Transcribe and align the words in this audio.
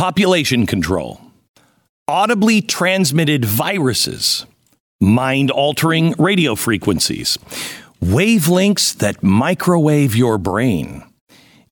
population 0.00 0.64
control, 0.64 1.20
audibly 2.08 2.62
transmitted 2.62 3.44
viruses, 3.44 4.46
mind 4.98 5.50
altering 5.50 6.14
radio 6.18 6.54
frequencies, 6.54 7.36
wavelengths 8.02 8.96
that 8.96 9.22
microwave 9.22 10.16
your 10.16 10.38
brain, 10.38 11.04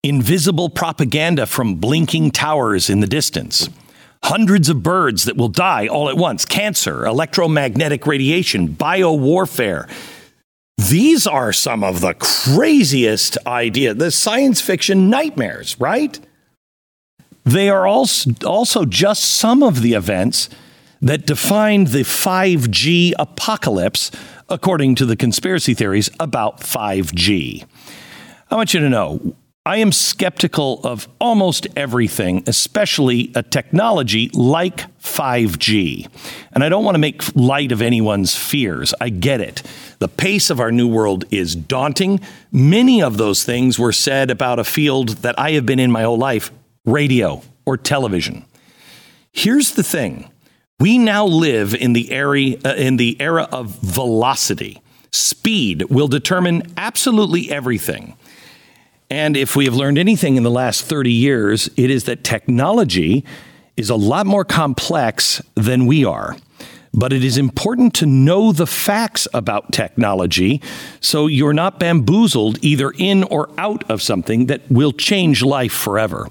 invisible 0.03 0.69
propaganda 0.69 1.47
from 1.47 1.77
blinking 1.77 2.31
towers 2.31 2.91
in 2.91 3.01
the 3.01 3.07
distance, 3.07 3.71
hundreds 4.23 4.69
of 4.69 4.83
birds 4.83 5.25
that 5.25 5.39
will 5.39 5.49
die 5.49 5.87
all 5.87 6.11
at 6.11 6.17
once, 6.19 6.45
cancer, 6.45 7.07
electromagnetic 7.07 8.07
radiation, 8.07 8.69
biowarfare. 8.69 9.89
These 10.77 11.27
are 11.27 11.55
some 11.55 11.83
of 11.83 12.03
the 12.03 12.13
craziest 12.13 13.39
ideas, 13.47 13.97
the 13.97 14.11
science 14.11 14.61
fiction 14.61 15.09
nightmares, 15.09 15.81
right? 15.81 16.21
They 17.49 17.71
are 17.71 17.87
also, 17.87 18.85
just 18.85 19.25
some 19.25 19.63
of 19.63 19.81
the 19.81 19.95
events 19.95 20.51
that 21.01 21.25
defined 21.25 21.87
the 21.89 22.01
5G 22.01 23.15
apocalypse, 23.19 24.11
according 24.51 24.97
to 24.97 25.07
the 25.07 25.17
conspiracy 25.17 25.73
theories 25.73 26.11
about 26.21 26.61
5G. 26.61 27.65
I 28.51 28.55
want 28.55 28.75
you 28.75 28.81
to 28.81 28.91
know 28.91 29.35
I 29.65 29.79
am 29.79 29.93
skeptical 29.93 30.83
of 30.85 31.09
almost 31.19 31.67
everything, 31.75 32.43
especially 32.47 33.33
a 33.35 33.43
technology 33.43 34.29
like 34.35 34.85
5G. 35.01 36.07
And 36.53 36.63
I 36.63 36.69
don't 36.69 36.85
want 36.85 36.97
to 36.97 37.01
make 37.01 37.35
light 37.35 37.73
of 37.73 37.81
anyone's 37.81 38.37
fears. 38.37 38.93
I 39.01 39.09
get 39.09 39.41
it. 39.41 39.63
The 40.01 40.09
pace 40.09 40.51
of 40.51 40.61
our 40.61 40.71
new 40.71 40.87
world 40.87 41.25
is 41.31 41.57
daunting. 41.57 42.21
Many 42.53 43.03
of 43.03 43.17
those 43.17 43.43
things 43.43 43.79
were 43.79 43.93
said 43.93 44.31
about 44.31 44.59
a 44.59 44.65
field 44.65 45.09
that 45.23 45.39
I 45.39 45.53
have 45.53 45.65
been 45.65 45.81
in 45.81 45.91
my 45.91 46.03
whole 46.03 46.19
life 46.19 46.51
radio 46.93 47.43
or 47.65 47.77
television. 47.77 48.45
Here's 49.33 49.73
the 49.73 49.83
thing 49.83 50.31
we 50.81 50.97
now 50.99 51.27
live 51.27 51.75
in 51.75 51.93
the, 51.93 52.11
area, 52.13 52.59
uh, 52.65 52.75
in 52.75 52.97
the 52.97 53.21
era 53.21 53.49
of 53.51 53.79
velocity. 53.81 54.81
Speed 55.11 55.85
will 55.91 56.09
determine 56.09 56.63
absolutely 56.77 57.51
everything. 57.51 58.17
And 59.11 59.37
if 59.37 59.57
we 59.57 59.65
have 59.65 59.75
learned 59.75 59.99
anything 59.99 60.37
in 60.37 60.43
the 60.43 60.51
last 60.51 60.85
30 60.85 61.11
years, 61.11 61.69
it 61.77 61.91
is 61.91 62.05
that 62.05 62.25
technology 62.25 63.25
is 63.77 63.91
a 63.91 63.97
lot 63.97 64.27
more 64.27 64.45
complex 64.45 65.41
than 65.55 65.87
we 65.87 66.05
are. 66.05 66.37
But 66.93 67.13
it 67.13 67.23
is 67.23 67.37
important 67.37 67.95
to 67.95 68.07
know 68.07 68.53
the 68.53 68.67
facts 68.67 69.29
about 69.35 69.73
technology 69.73 70.63
so 71.01 71.27
you're 71.27 71.53
not 71.53 71.79
bamboozled 71.79 72.59
either 72.63 72.93
in 72.97 73.25
or 73.25 73.51
out 73.59 73.89
of 73.91 74.03
something 74.03 74.47
that 74.47 74.63
will 74.71 74.93
change 74.93 75.43
life 75.43 75.73
forever. 75.73 76.29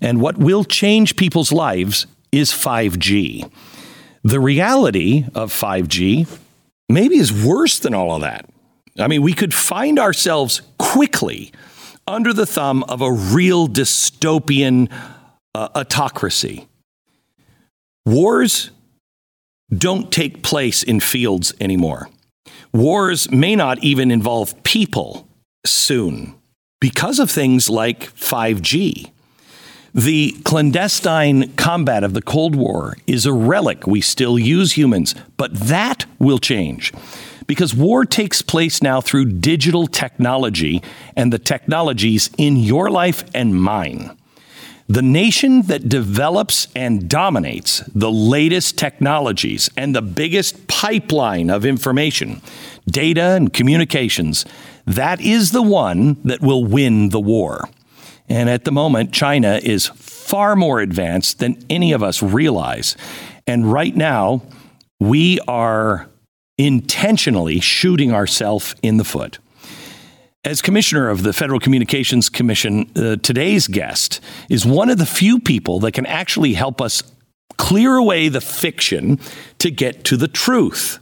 And 0.00 0.20
what 0.20 0.38
will 0.38 0.64
change 0.64 1.16
people's 1.16 1.52
lives 1.52 2.06
is 2.32 2.52
5G. 2.52 3.50
The 4.24 4.40
reality 4.40 5.24
of 5.34 5.52
5G 5.52 6.28
maybe 6.88 7.16
is 7.16 7.32
worse 7.44 7.78
than 7.78 7.94
all 7.94 8.14
of 8.14 8.22
that. 8.22 8.48
I 8.98 9.06
mean, 9.06 9.22
we 9.22 9.34
could 9.34 9.54
find 9.54 9.98
ourselves 9.98 10.62
quickly 10.78 11.52
under 12.06 12.32
the 12.32 12.46
thumb 12.46 12.82
of 12.84 13.00
a 13.02 13.12
real 13.12 13.68
dystopian 13.68 14.90
uh, 15.54 15.68
autocracy. 15.74 16.66
Wars 18.04 18.70
don't 19.74 20.12
take 20.12 20.42
place 20.42 20.82
in 20.82 21.00
fields 21.00 21.52
anymore. 21.60 22.08
Wars 22.72 23.30
may 23.30 23.56
not 23.56 23.82
even 23.82 24.10
involve 24.10 24.62
people 24.62 25.28
soon 25.64 26.34
because 26.80 27.18
of 27.18 27.30
things 27.30 27.68
like 27.68 28.14
5G. 28.14 29.10
The 29.94 30.32
clandestine 30.44 31.52
combat 31.54 32.04
of 32.04 32.14
the 32.14 32.22
Cold 32.22 32.54
War 32.54 32.96
is 33.06 33.26
a 33.26 33.32
relic. 33.32 33.86
We 33.86 34.00
still 34.00 34.38
use 34.38 34.72
humans, 34.72 35.14
but 35.36 35.54
that 35.54 36.06
will 36.18 36.38
change 36.38 36.92
because 37.48 37.74
war 37.74 38.04
takes 38.04 38.42
place 38.42 38.80
now 38.80 39.00
through 39.00 39.24
digital 39.24 39.88
technology 39.88 40.80
and 41.16 41.32
the 41.32 41.38
technologies 41.38 42.30
in 42.38 42.56
your 42.56 42.90
life 42.90 43.24
and 43.34 43.60
mine. 43.60 44.16
The 44.90 45.02
nation 45.02 45.62
that 45.62 45.90
develops 45.90 46.66
and 46.74 47.10
dominates 47.10 47.80
the 47.94 48.10
latest 48.10 48.78
technologies 48.78 49.68
and 49.76 49.94
the 49.94 50.00
biggest 50.00 50.66
pipeline 50.66 51.50
of 51.50 51.66
information, 51.66 52.40
data 52.86 53.20
and 53.20 53.52
communications, 53.52 54.46
that 54.86 55.20
is 55.20 55.52
the 55.52 55.62
one 55.62 56.16
that 56.24 56.40
will 56.40 56.64
win 56.64 57.10
the 57.10 57.20
war. 57.20 57.68
And 58.30 58.48
at 58.48 58.64
the 58.64 58.72
moment, 58.72 59.12
China 59.12 59.60
is 59.62 59.88
far 59.88 60.56
more 60.56 60.80
advanced 60.80 61.38
than 61.38 61.62
any 61.68 61.92
of 61.92 62.02
us 62.02 62.22
realize. 62.22 62.96
And 63.46 63.70
right 63.70 63.94
now, 63.94 64.42
we 65.00 65.38
are 65.40 66.08
intentionally 66.56 67.60
shooting 67.60 68.12
ourselves 68.12 68.74
in 68.82 68.96
the 68.96 69.04
foot. 69.04 69.38
As 70.44 70.62
commissioner 70.62 71.10
of 71.10 71.24
the 71.24 71.32
Federal 71.32 71.58
Communications 71.58 72.28
Commission, 72.28 72.88
uh, 72.94 73.16
today's 73.16 73.66
guest 73.66 74.20
is 74.48 74.64
one 74.64 74.88
of 74.88 74.96
the 74.96 75.04
few 75.04 75.40
people 75.40 75.80
that 75.80 75.92
can 75.92 76.06
actually 76.06 76.54
help 76.54 76.80
us 76.80 77.02
clear 77.56 77.96
away 77.96 78.28
the 78.28 78.40
fiction 78.40 79.18
to 79.58 79.68
get 79.68 80.04
to 80.04 80.16
the 80.16 80.28
truth. 80.28 81.00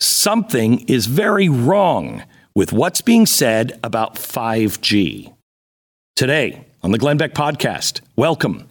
Something 0.00 0.80
is 0.88 1.06
very 1.06 1.48
wrong 1.48 2.24
with 2.56 2.72
what's 2.72 3.00
being 3.00 3.24
said 3.24 3.78
about 3.84 4.16
5G. 4.16 5.32
Today 6.16 6.66
on 6.82 6.90
the 6.90 6.98
Glenn 6.98 7.18
Beck 7.18 7.34
podcast, 7.34 8.00
welcome 8.16 8.66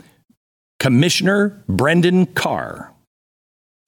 Commissioner 0.82 1.64
Brendan 1.70 2.26
Carr. 2.26 2.91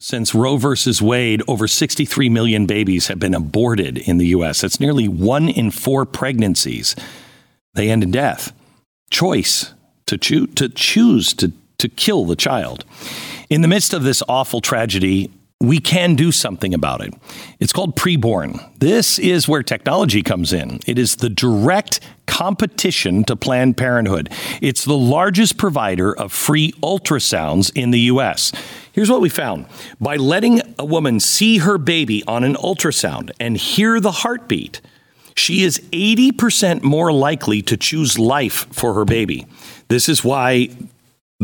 Since 0.04 0.36
Roe 0.36 0.58
versus 0.58 1.02
Wade, 1.02 1.42
over 1.48 1.66
63 1.66 2.28
million 2.28 2.66
babies 2.66 3.08
have 3.08 3.20
been 3.20 3.34
aborted 3.34 3.98
in 3.98 4.18
the 4.18 4.28
U.S. 4.28 4.60
That's 4.60 4.82
nearly 4.82 5.08
one 5.08 5.48
in 5.48 5.72
four 5.72 6.06
pregnancies. 6.06 6.94
They 7.76 7.90
end 7.90 8.04
in 8.04 8.12
death. 8.12 8.52
Choice 9.12 9.74
to, 10.08 10.18
choo- 10.18 10.48
to 10.48 10.68
choose 10.68 11.34
to, 11.36 11.54
to 11.78 11.88
kill 11.88 12.26
the 12.26 12.36
child. 12.36 12.84
In 13.50 13.62
the 13.62 13.70
midst 13.70 13.94
of 13.94 14.04
this 14.04 14.22
awful 14.28 14.60
tragedy, 14.60 15.32
we 15.64 15.80
can 15.80 16.16
do 16.16 16.30
something 16.30 16.74
about 16.74 17.00
it. 17.00 17.14
It's 17.58 17.72
called 17.72 17.96
preborn. 17.96 18.62
This 18.80 19.18
is 19.18 19.48
where 19.48 19.64
technology 19.64 20.22
comes 20.22 20.52
in. 20.52 20.82
It 20.86 21.00
is 21.00 21.16
the 21.16 21.30
direct 21.30 22.02
competition 22.28 23.24
to 23.24 23.38
Planned 23.38 23.78
Parenthood. 23.78 24.30
It's 24.62 24.84
the 24.84 24.98
largest 24.98 25.58
provider 25.58 26.14
of 26.14 26.34
free 26.34 26.74
ultrasounds 26.84 27.72
in 27.76 27.92
the 27.92 28.02
U.S. 28.02 28.52
Here's 28.92 29.10
what 29.10 29.22
we 29.22 29.30
found 29.30 29.66
by 30.02 30.18
letting 30.18 30.62
a 30.78 30.84
woman 30.84 31.22
see 31.22 31.60
her 31.60 31.78
baby 31.78 32.24
on 32.28 32.44
an 32.44 32.56
ultrasound 32.56 33.32
and 33.40 33.56
hear 33.56 34.02
the 34.02 34.12
heartbeat, 34.12 34.82
she 35.34 35.64
is 35.64 35.80
80% 35.94 36.84
more 36.84 37.14
likely 37.14 37.62
to 37.64 37.78
choose 37.78 38.20
life 38.20 38.68
for 38.74 38.96
her 38.96 39.06
baby. 39.06 39.48
This 39.88 40.10
is 40.10 40.26
why 40.26 40.70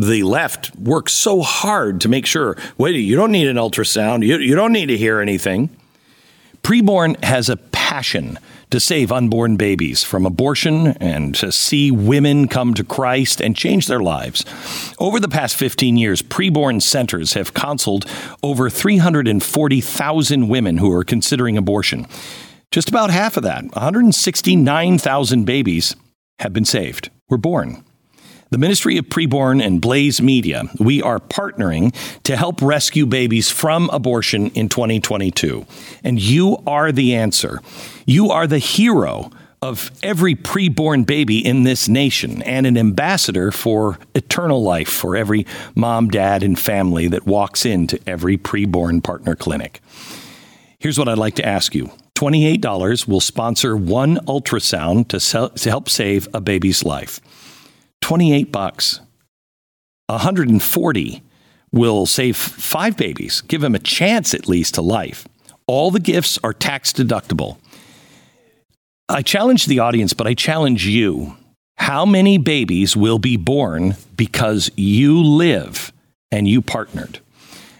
the 0.01 0.23
left 0.23 0.75
works 0.75 1.13
so 1.13 1.41
hard 1.41 2.01
to 2.01 2.09
make 2.09 2.25
sure 2.25 2.57
wait, 2.77 2.95
you 2.95 3.15
don't 3.15 3.31
need 3.31 3.47
an 3.47 3.57
ultrasound, 3.57 4.25
you, 4.25 4.37
you 4.37 4.55
don't 4.55 4.73
need 4.73 4.87
to 4.87 4.97
hear 4.97 5.19
anything. 5.19 5.69
Preborn 6.61 7.21
has 7.23 7.49
a 7.49 7.57
passion 7.57 8.37
to 8.69 8.79
save 8.79 9.11
unborn 9.11 9.57
babies 9.57 10.03
from 10.03 10.25
abortion 10.25 10.87
and 10.97 11.33
to 11.35 11.51
see 11.51 11.89
women 11.89 12.47
come 12.47 12.73
to 12.75 12.83
Christ 12.83 13.41
and 13.41 13.55
change 13.55 13.87
their 13.87 14.01
lives. 14.01 14.45
Over 14.99 15.19
the 15.19 15.27
past 15.27 15.55
15 15.55 15.97
years, 15.97 16.21
preborn 16.21 16.81
centers 16.81 17.33
have 17.33 17.53
counseled 17.53 18.05
over 18.43 18.69
340,000 18.69 20.47
women 20.47 20.77
who 20.77 20.91
are 20.91 21.03
considering 21.03 21.57
abortion. 21.57 22.05
Just 22.71 22.89
about 22.89 23.09
half 23.09 23.37
of 23.37 23.43
that, 23.43 23.63
169,000 23.63 25.45
babies, 25.45 25.95
have 26.37 26.53
been 26.53 26.65
saved, 26.65 27.09
were 27.27 27.37
born. 27.37 27.83
The 28.51 28.57
Ministry 28.57 28.97
of 28.97 29.05
Preborn 29.05 29.63
and 29.63 29.79
Blaze 29.79 30.23
Media, 30.23 30.63
we 30.79 31.03
are 31.03 31.19
partnering 31.19 31.93
to 32.23 32.35
help 32.35 32.63
rescue 32.63 33.05
babies 33.05 33.51
from 33.51 33.91
abortion 33.91 34.49
in 34.51 34.69
2022. 34.69 35.67
And 36.03 36.19
you 36.19 36.57
are 36.65 36.91
the 36.91 37.13
answer. 37.13 37.61
You 38.07 38.31
are 38.31 38.47
the 38.47 38.57
hero 38.57 39.29
of 39.61 39.91
every 40.01 40.33
preborn 40.33 41.05
baby 41.05 41.45
in 41.45 41.61
this 41.61 41.87
nation 41.87 42.41
and 42.41 42.65
an 42.65 42.75
ambassador 42.75 43.51
for 43.51 43.99
eternal 44.15 44.63
life 44.63 44.89
for 44.89 45.15
every 45.15 45.45
mom, 45.75 46.07
dad, 46.07 46.41
and 46.41 46.57
family 46.57 47.07
that 47.07 47.27
walks 47.27 47.67
into 47.67 47.99
every 48.07 48.35
preborn 48.35 49.03
partner 49.03 49.35
clinic. 49.35 49.79
Here's 50.79 50.97
what 50.97 51.07
I'd 51.07 51.19
like 51.19 51.35
to 51.35 51.45
ask 51.45 51.75
you. 51.75 51.91
$28 52.15 53.07
will 53.07 53.21
sponsor 53.21 53.77
one 53.77 54.17
ultrasound 54.25 55.07
to, 55.09 55.19
sell, 55.19 55.49
to 55.49 55.69
help 55.69 55.87
save 55.87 56.27
a 56.33 56.41
baby's 56.41 56.83
life. 56.83 57.21
28 58.09 58.51
bucks. 58.51 59.01
140 60.07 61.21
will 61.71 62.07
save 62.07 62.35
five 62.35 62.97
babies, 62.97 63.41
give 63.41 63.61
them 63.61 63.75
a 63.75 63.79
chance 63.79 64.33
at 64.33 64.49
least 64.49 64.73
to 64.73 64.81
life. 64.81 65.27
All 65.67 65.91
the 65.91 65.99
gifts 65.99 66.39
are 66.43 66.51
tax 66.51 66.91
deductible. 66.91 67.59
I 69.07 69.21
challenge 69.21 69.67
the 69.67 69.77
audience, 69.77 70.13
but 70.13 70.25
I 70.25 70.33
challenge 70.33 70.87
you. 70.87 71.37
How 71.77 72.03
many 72.03 72.39
babies 72.39 72.97
will 72.97 73.19
be 73.19 73.37
born 73.37 73.95
because 74.15 74.71
you 74.75 75.21
live 75.23 75.93
and 76.31 76.47
you 76.47 76.63
partnered? 76.63 77.19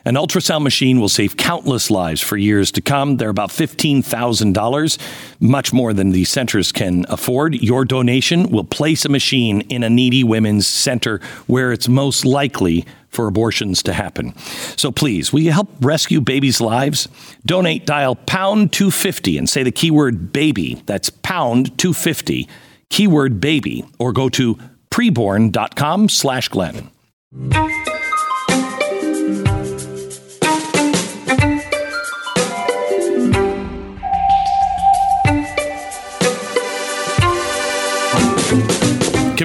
An 0.06 0.16
ultrasound 0.16 0.64
machine 0.64 1.00
will 1.00 1.10
save 1.10 1.38
countless 1.38 1.92
lives 1.92 2.22
for 2.22 2.38
years 2.38 2.72
to 2.72 2.82
come. 2.82 3.18
They're 3.18 3.30
about 3.30 3.50
$15,000, 3.50 4.98
much 5.40 5.74
more 5.74 5.94
than 5.94 6.12
the 6.12 6.24
centers 6.26 6.72
can 6.72 7.06
afford. 7.10 7.56
Your 7.56 7.86
donation 7.86 8.50
will 8.50 8.64
place 8.64 9.06
a 9.06 9.10
machine 9.10 9.62
in 9.62 9.84
a 9.84 9.90
needy 9.90 10.24
women's 10.24 10.68
center 10.68 11.20
where 11.48 11.72
it's 11.72 11.88
most 11.88 12.26
likely 12.26 12.86
for 13.10 13.28
abortions 13.28 13.84
to 13.84 13.94
happen. 13.94 14.38
So 14.78 14.92
please, 14.92 15.34
will 15.34 15.42
you 15.42 15.52
help 15.52 15.70
rescue 15.82 16.22
babies' 16.22 16.62
lives? 16.62 17.08
Donate, 17.46 17.86
dial 17.86 18.16
pound 18.16 18.72
250 18.72 19.38
and 19.38 19.50
say 19.50 19.64
the 19.64 19.72
keyword 19.72 20.32
baby. 20.32 20.82
That's 20.86 21.10
pound 21.10 21.78
250, 21.78 22.48
keyword 22.90 23.42
baby, 23.42 23.84
or 23.98 24.14
go 24.14 24.30
to 24.30 24.58
preborn.com 24.92 26.10
slash 26.10 26.50
Glenn. 26.50 26.90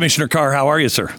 Commissioner 0.05 0.29
Carr, 0.29 0.53
how 0.53 0.69
are 0.69 0.79
you, 0.79 0.91
sir? 0.91 1.11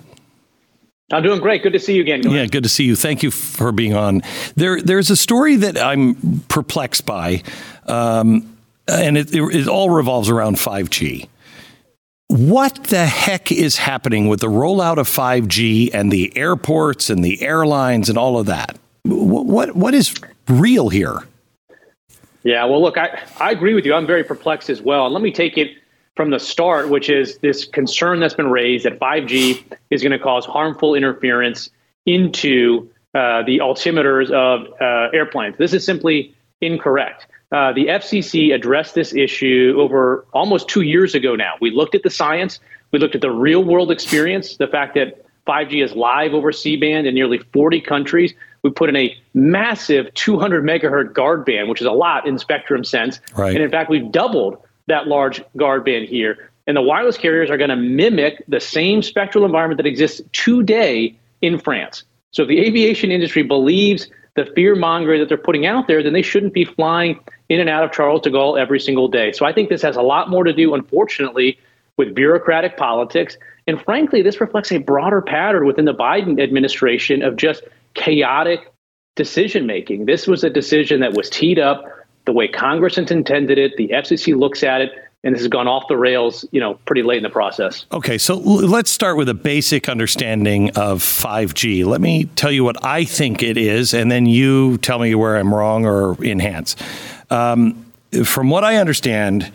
I'm 1.12 1.24
doing 1.24 1.42
great. 1.42 1.64
Good 1.64 1.74
to 1.74 1.80
see 1.80 1.96
you 1.96 2.02
again. 2.02 2.22
Yeah, 2.22 2.46
good 2.46 2.62
to 2.62 2.70
see 2.70 2.84
you. 2.84 2.96
Thank 2.96 3.24
you 3.24 3.32
for 3.32 3.72
being 3.72 3.96
on. 3.96 4.22
There, 4.58 4.80
there's 4.80 5.10
a 5.10 5.16
story 5.16 5.56
that 5.56 5.76
I'm 5.76 6.42
perplexed 6.50 7.04
by, 7.04 7.42
um, 7.88 8.56
and 8.88 9.18
it, 9.18 9.34
it 9.34 9.68
all 9.68 9.90
revolves 9.90 10.30
around 10.30 10.58
5G. 10.58 11.28
What 12.28 12.76
the 12.84 13.08
heck 13.08 13.52
is 13.52 13.78
happening 13.78 14.28
with 14.28 14.42
the 14.42 14.50
rollout 14.50 14.98
of 14.98 15.08
5G 15.08 15.90
and 15.92 16.12
the 16.12 16.38
airports 16.38 17.10
and 17.10 17.26
the 17.26 17.42
airlines 17.42 18.08
and 18.08 18.20
all 18.20 18.38
of 18.38 18.46
that? 18.46 18.78
What 19.02 19.48
what, 19.48 19.76
what 19.76 19.96
is 19.96 20.14
real 20.48 20.90
here? 20.90 21.24
Yeah, 22.44 22.66
well, 22.66 22.84
look, 22.84 23.00
I, 23.00 23.20
I 23.40 23.50
agree 23.50 23.74
with 23.74 23.84
you. 23.84 23.96
I'm 23.96 24.06
very 24.06 24.24
perplexed 24.24 24.70
as 24.70 24.80
well. 24.80 25.06
And 25.06 25.14
let 25.16 25.24
me 25.24 25.32
take 25.32 25.58
it 25.58 25.76
from 26.16 26.30
the 26.30 26.40
start, 26.40 26.90
which 26.90 27.10
is 27.10 27.38
this 27.40 27.66
concern 27.66 28.20
that's 28.20 28.34
been 28.34 28.50
raised 28.50 28.86
that 28.86 29.00
5G 29.00 29.64
is 29.90 30.02
going 30.02 30.12
to 30.12 30.20
cause 30.20 30.46
harmful 30.46 30.96
interference 30.96 31.70
into 32.06 32.90
uh, 33.14 33.44
the 33.44 33.60
altimeters 33.60 34.32
of 34.32 34.68
uh, 34.82 35.10
airplanes. 35.14 35.58
This 35.58 35.74
is 35.74 35.86
simply 35.86 36.34
incorrect. 36.62 37.28
Uh, 37.52 37.74
the 37.74 37.88
FCC 37.88 38.54
addressed 38.54 38.96
this 38.96 39.14
issue 39.14 39.76
over 39.78 40.26
almost 40.34 40.68
two 40.68 40.82
years 40.82 41.16
ago 41.16 41.36
now. 41.36 41.54
We 41.62 41.72
looked 41.72 41.96
at 41.96 42.04
the 42.04 42.10
science, 42.10 42.60
we 42.92 43.00
looked 43.00 43.16
at 43.16 43.22
the 43.22 43.32
real 43.32 43.64
world 43.64 43.92
experience, 43.92 44.58
the 44.58 44.68
fact 44.68 44.96
that 44.96 45.26
5G 45.48 45.84
is 45.84 45.94
live 45.94 46.34
over 46.34 46.52
C 46.52 46.76
band 46.76 47.08
in 47.08 47.14
nearly 47.14 47.40
40 47.54 47.82
countries. 47.82 48.34
We 48.64 48.72
put 48.72 48.90
in 48.90 48.96
a 48.96 49.16
massive 49.34 50.12
200 50.16 50.64
megahertz 50.64 51.14
guard 51.14 51.46
band, 51.46 51.70
which 51.70 51.82
is 51.82 51.88
a 51.88 51.92
lot 51.92 52.28
in 52.28 52.40
spectrum 52.40 52.84
sense. 52.84 53.20
Right. 53.36 53.54
And 53.54 53.64
in 53.64 53.70
fact, 53.70 53.90
we've 53.90 54.12
doubled 54.12 54.58
that 54.88 55.08
large 55.08 55.44
guard 55.58 55.86
band 55.86 56.08
here. 56.08 56.50
And 56.68 56.76
the 56.76 56.82
wireless 56.82 57.18
carriers 57.18 57.50
are 57.50 57.58
going 57.58 57.70
to 57.70 57.76
mimic 57.76 58.44
the 58.48 58.60
same 58.60 59.02
spectral 59.02 59.46
environment 59.46 59.78
that 59.78 59.86
exists 59.86 60.22
today 60.32 61.18
in 61.42 61.60
France. 61.60 62.04
So 62.32 62.44
if 62.44 62.48
the 62.48 62.60
aviation 62.60 63.12
industry 63.12 63.44
believes 63.44 64.10
the 64.36 64.46
fear 64.56 64.76
mongering 64.76 65.20
that 65.20 65.30
they're 65.30 65.38
putting 65.38 65.66
out 65.66 65.88
there, 65.88 66.04
then 66.04 66.14
they 66.14 66.22
shouldn't 66.22 66.54
be 66.54 66.66
flying 66.66 67.20
in 67.50 67.60
and 67.60 67.70
out 67.70 67.84
of 67.84 67.92
Charles 67.92 68.22
de 68.22 68.32
Gaulle 68.32 68.60
every 68.60 68.80
single 68.80 69.08
day. 69.08 69.32
So 69.32 69.46
I 69.46 69.54
think 69.54 69.70
this 69.70 69.82
has 69.82 69.96
a 69.96 70.02
lot 70.02 70.30
more 70.30 70.44
to 70.44 70.52
do, 70.52 70.74
unfortunately, 70.74 71.58
with 71.98 72.14
bureaucratic 72.14 72.76
politics. 72.76 73.38
And 73.68 73.82
frankly, 73.82 74.22
this 74.22 74.42
reflects 74.42 74.72
a 74.72 74.78
broader 74.78 75.22
pattern 75.22 75.66
within 75.66 75.86
the 75.86 75.94
Biden 75.94 76.42
administration 76.42 77.22
of 77.22 77.38
just 77.38 77.64
chaotic 77.94 78.72
decision 79.16 79.66
making. 79.66 80.06
This 80.06 80.28
was 80.28 80.44
a 80.44 80.50
decision 80.50 81.00
that 81.00 81.14
was 81.14 81.30
teed 81.30 81.58
up 81.58 81.86
the 82.26 82.34
way 82.34 82.48
Congress 82.48 82.98
intended 82.98 83.58
it. 83.58 83.78
The 83.78 83.90
FCC 83.90 84.38
looks 84.38 84.64
at 84.64 84.82
it, 84.82 84.92
and 85.24 85.34
this 85.34 85.42
has 85.42 85.48
gone 85.48 85.68
off 85.68 85.88
the 85.88 85.98
rails, 85.98 86.46
you 86.52 86.60
know, 86.60 86.76
pretty 86.86 87.04
late 87.04 87.18
in 87.18 87.24
the 87.24 87.30
process. 87.30 87.86
Okay, 87.92 88.18
so 88.18 88.36
let's 88.36 88.92
start 88.92 89.18
with 89.18 89.30
a 89.30 89.34
basic 89.34 89.90
understanding 89.90 90.70
of 90.72 91.02
5G. 91.02 91.86
Let 91.86 92.02
me 92.02 92.26
tell 92.36 92.52
you 92.52 92.64
what 92.64 92.84
I 92.84 93.06
think 93.06 93.42
it 93.42 93.58
is, 93.58 93.94
and 93.94 94.12
then 94.12 94.26
you 94.26 94.78
tell 94.80 95.00
me 95.00 95.16
where 95.16 95.38
I'm 95.38 95.54
wrong 95.54 95.86
or 95.86 96.16
enhance. 96.24 96.76
Um, 97.30 97.86
from 98.24 98.50
what 98.50 98.64
I 98.64 98.78
understand, 98.78 99.52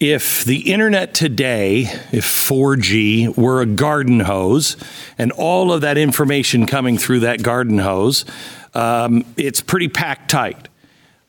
if 0.00 0.44
the 0.44 0.72
internet 0.72 1.12
today, 1.12 1.82
if 2.10 2.24
4G 2.24 3.36
were 3.36 3.60
a 3.60 3.66
garden 3.66 4.20
hose 4.20 4.76
and 5.18 5.30
all 5.32 5.72
of 5.72 5.82
that 5.82 5.98
information 5.98 6.66
coming 6.66 6.96
through 6.96 7.20
that 7.20 7.42
garden 7.42 7.78
hose, 7.78 8.24
um, 8.72 9.26
it's 9.36 9.60
pretty 9.60 9.88
packed 9.88 10.30
tight. 10.30 10.68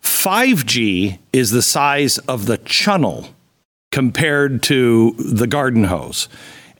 5G 0.01 1.19
is 1.33 1.51
the 1.51 1.61
size 1.61 2.17
of 2.19 2.45
the 2.45 2.57
chunnel 2.59 3.29
compared 3.91 4.63
to 4.63 5.11
the 5.17 5.47
garden 5.47 5.85
hose. 5.85 6.27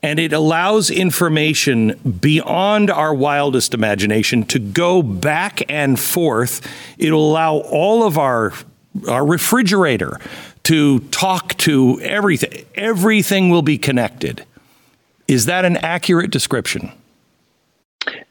And 0.02 0.18
it 0.18 0.32
allows 0.32 0.90
information 0.90 1.98
beyond 2.20 2.90
our 2.90 3.14
wildest 3.14 3.72
imagination 3.72 4.44
to 4.46 4.58
go 4.58 5.02
back 5.02 5.62
and 5.68 5.98
forth. 5.98 6.60
It'll 6.98 7.30
allow 7.30 7.58
all 7.58 8.04
of 8.04 8.18
our, 8.18 8.52
our 9.08 9.24
refrigerator 9.24 10.18
to 10.64 11.00
talk 11.10 11.56
to 11.58 12.00
everything. 12.00 12.64
Everything 12.74 13.50
will 13.50 13.62
be 13.62 13.78
connected. 13.78 14.44
Is 15.28 15.46
that 15.46 15.64
an 15.64 15.76
accurate 15.78 16.30
description? 16.30 16.90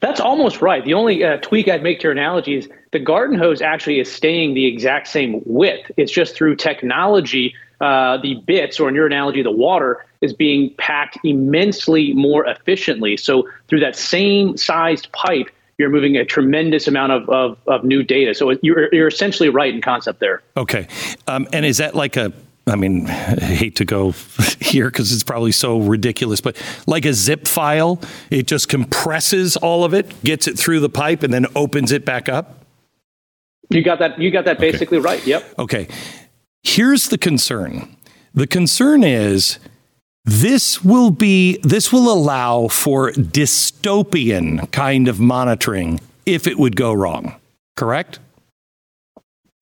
That's 0.02 0.20
almost 0.20 0.62
right. 0.62 0.84
The 0.84 0.94
only 0.94 1.24
uh, 1.24 1.38
tweak 1.38 1.70
I'd 1.70 1.84
make 1.84 2.00
to 2.00 2.04
your 2.04 2.12
analogy 2.12 2.56
is 2.56 2.70
the 2.92 3.00
garden 3.00 3.38
hose 3.38 3.62
actually 3.62 4.00
is 4.00 4.12
staying 4.12 4.54
the 4.54 4.66
exact 4.66 5.08
same 5.08 5.42
width. 5.46 5.92
It's 5.98 6.12
just 6.12 6.36
through 6.36 6.58
technology, 6.58 7.56
uh, 7.80 8.18
the 8.18 8.36
bits, 8.36 8.80
or 8.80 8.90
in 8.90 8.96
your 8.96 9.08
analogy, 9.08 9.42
the 9.42 9.52
water, 9.52 10.06
is 10.22 10.34
being 10.34 10.74
packed 10.78 11.18
immensely 11.24 12.14
more 12.14 12.46
efficiently. 12.46 13.18
So 13.18 13.50
through 13.68 13.80
that 13.80 13.96
same 13.96 14.58
sized 14.58 15.12
pipe, 15.14 15.50
you're 15.78 15.90
moving 15.90 16.16
a 16.18 16.26
tremendous 16.26 16.88
amount 16.88 17.14
of, 17.14 17.30
of, 17.30 17.58
of 17.68 17.84
new 17.84 18.04
data. 18.04 18.36
So 18.36 18.52
you're, 18.62 18.94
you're 18.94 19.08
essentially 19.08 19.50
right 19.50 19.74
in 19.74 19.82
concept 19.82 20.20
there. 20.20 20.44
Okay. 20.58 20.88
Um, 21.28 21.48
and 21.54 21.66
is 21.66 21.78
that 21.78 21.96
like 21.96 22.18
a 22.18 22.32
I 22.68 22.76
mean, 22.76 23.08
I 23.08 23.40
hate 23.40 23.78
to 23.78 23.86
go 23.86 24.12
here 24.60 24.90
because 24.90 25.12
it's 25.12 25.24
probably 25.24 25.52
so 25.52 25.80
ridiculous, 25.80 26.42
but 26.42 26.56
like 26.86 27.06
a 27.06 27.14
zip 27.14 27.48
file, 27.48 28.00
it 28.30 28.46
just 28.46 28.70
compresses 28.70 29.58
all 29.58 29.84
of 29.84 29.96
it, 29.96 30.24
gets 30.24 30.48
it 30.48 30.60
through 30.60 30.80
the 30.80 30.90
pipe, 30.90 31.24
and 31.24 31.34
then 31.34 31.48
opens 31.56 31.92
it 31.92 32.06
back 32.06 32.30
up. 32.30 32.61
You 33.72 33.84
got 33.84 34.00
that. 34.00 34.20
You 34.20 34.32
got 34.32 34.46
that 34.46 34.60
basically 34.60 34.98
okay. 35.00 35.06
right. 35.06 35.28
Yep. 35.28 35.60
Okay. 35.60 35.88
Here's 36.64 37.10
the 37.10 37.18
concern. 37.18 37.96
The 38.34 38.48
concern 38.48 39.04
is 39.04 39.60
this 40.26 40.84
will 40.84 41.12
be 41.12 41.58
this 41.64 41.92
will 41.92 42.12
allow 42.12 42.68
for 42.68 43.12
dystopian 43.12 44.72
kind 44.72 45.08
of 45.08 45.20
monitoring 45.20 46.00
if 46.26 46.48
it 46.48 46.58
would 46.58 46.76
go 46.76 46.94
wrong. 46.94 47.36
Correct? 47.76 48.20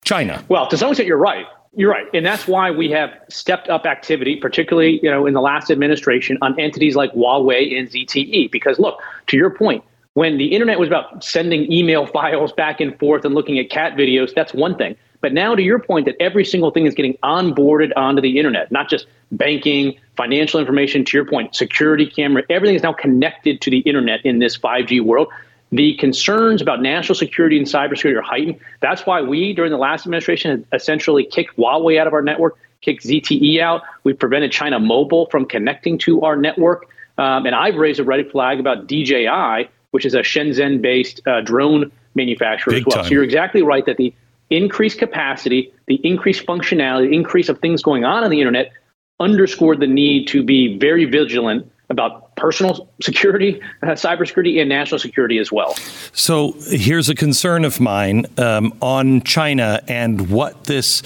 China. 0.04 0.44
Well, 0.48 0.66
to 0.68 0.76
some 0.76 0.90
extent, 0.90 1.06
you're 1.06 1.16
right. 1.16 1.46
You're 1.72 1.90
right, 1.90 2.06
and 2.12 2.26
that's 2.26 2.48
why 2.48 2.72
we 2.72 2.90
have 2.90 3.10
stepped 3.28 3.68
up 3.68 3.86
activity, 3.86 4.34
particularly 4.34 4.98
you 5.04 5.10
know 5.10 5.24
in 5.24 5.34
the 5.34 5.40
last 5.40 5.70
administration, 5.70 6.36
on 6.42 6.58
entities 6.58 6.96
like 6.96 7.12
Huawei 7.12 7.78
and 7.78 7.88
ZTE. 7.88 8.50
Because 8.50 8.80
look, 8.80 9.00
to 9.28 9.36
your 9.36 9.50
point, 9.50 9.84
when 10.14 10.38
the 10.38 10.46
internet 10.46 10.78
was 10.78 10.88
about 10.88 11.22
sending 11.22 11.70
email 11.70 12.06
files 12.06 12.52
back 12.52 12.80
and 12.80 12.98
forth 12.98 13.24
and 13.24 13.34
looking 13.34 13.58
at 13.58 13.70
cat 13.70 13.94
videos, 13.94 14.34
that's 14.34 14.52
one 14.52 14.76
thing. 14.76 14.96
But 15.20 15.32
now, 15.32 15.54
to 15.54 15.62
your 15.62 15.78
point, 15.78 16.06
that 16.06 16.16
every 16.18 16.44
single 16.44 16.70
thing 16.70 16.86
is 16.86 16.94
getting 16.94 17.14
onboarded 17.22 17.92
onto 17.94 18.22
the 18.22 18.38
internet, 18.38 18.72
not 18.72 18.88
just 18.88 19.06
banking, 19.30 19.98
financial 20.16 20.58
information. 20.58 21.04
To 21.04 21.16
your 21.16 21.26
point, 21.26 21.54
security 21.54 22.06
camera, 22.06 22.42
everything 22.48 22.74
is 22.74 22.82
now 22.82 22.94
connected 22.94 23.60
to 23.60 23.70
the 23.70 23.80
internet 23.80 24.24
in 24.24 24.38
this 24.38 24.56
5G 24.56 25.02
world. 25.02 25.28
The 25.72 25.94
concerns 25.98 26.60
about 26.60 26.82
national 26.82 27.14
security 27.14 27.56
and 27.56 27.66
cybersecurity 27.66 28.16
are 28.16 28.22
heightened. 28.22 28.58
That's 28.80 29.06
why 29.06 29.22
we, 29.22 29.52
during 29.52 29.70
the 29.70 29.78
last 29.78 30.04
administration, 30.06 30.66
essentially 30.72 31.24
kicked 31.24 31.56
Huawei 31.56 32.00
out 32.00 32.06
of 32.06 32.12
our 32.12 32.22
network, 32.22 32.56
kicked 32.80 33.04
ZTE 33.04 33.60
out. 33.60 33.82
We 34.02 34.14
prevented 34.14 34.50
China 34.50 34.80
Mobile 34.80 35.26
from 35.26 35.44
connecting 35.44 35.98
to 35.98 36.22
our 36.22 36.34
network. 36.34 36.88
Um, 37.18 37.46
and 37.46 37.54
I've 37.54 37.76
raised 37.76 38.00
a 38.00 38.04
red 38.04 38.28
flag 38.30 38.58
about 38.58 38.88
DJI, 38.88 39.68
which 39.90 40.04
is 40.04 40.14
a 40.14 40.20
Shenzhen 40.20 40.80
based 40.80 41.20
uh, 41.26 41.40
drone 41.40 41.90
manufacturer 42.14 42.72
Big 42.72 42.82
as 42.82 42.86
well. 42.86 42.96
Time. 42.96 43.04
So 43.04 43.10
you're 43.10 43.24
exactly 43.24 43.62
right 43.62 43.84
that 43.86 43.96
the 43.96 44.14
increased 44.50 44.98
capacity, 44.98 45.72
the 45.86 46.00
increased 46.06 46.46
functionality, 46.46 47.10
the 47.10 47.16
increase 47.16 47.48
of 47.48 47.58
things 47.60 47.82
going 47.82 48.04
on 48.04 48.24
on 48.24 48.30
the 48.30 48.40
internet 48.40 48.72
underscored 49.20 49.80
the 49.80 49.86
need 49.86 50.26
to 50.28 50.42
be 50.42 50.78
very 50.78 51.04
vigilant 51.04 51.70
about 51.88 52.34
personal 52.36 52.88
security, 53.02 53.60
uh, 53.82 53.88
cybersecurity, 53.88 54.60
and 54.60 54.68
national 54.68 54.98
security 54.98 55.38
as 55.38 55.52
well. 55.52 55.74
So 56.12 56.54
here's 56.68 57.08
a 57.08 57.14
concern 57.14 57.64
of 57.64 57.80
mine 57.80 58.26
um, 58.38 58.72
on 58.80 59.22
China 59.22 59.82
and 59.88 60.30
what 60.30 60.64
this 60.64 61.02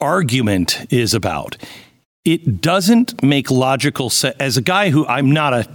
argument 0.00 0.86
is 0.90 1.12
about. 1.12 1.56
it 2.24 2.60
doesn't 2.60 3.22
make 3.22 3.50
logical 3.50 4.10
sense. 4.10 4.36
As 4.38 4.56
a 4.56 4.62
guy 4.62 4.90
who 4.90 5.06
I'm 5.06 5.32
not 5.32 5.54
a 5.54 5.68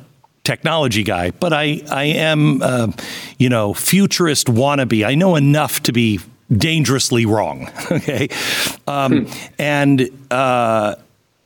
technology 0.44 1.04
guy, 1.04 1.32
but 1.32 1.54
I 1.54 1.82
I 1.90 2.06
am 2.06 2.62
uh, 2.62 2.92
you 3.38 3.50
know 3.50 3.74
futurist 3.74 4.48
wannabe. 4.48 5.06
I 5.06 5.16
know 5.16 5.36
enough 5.36 5.84
to 5.84 5.94
be 5.94 6.20
dangerously 6.56 7.26
wrong. 7.26 7.70
Okay, 7.92 8.30
um, 8.88 9.26
hmm. 9.26 9.48
and. 9.60 10.10
Uh, 10.32 10.96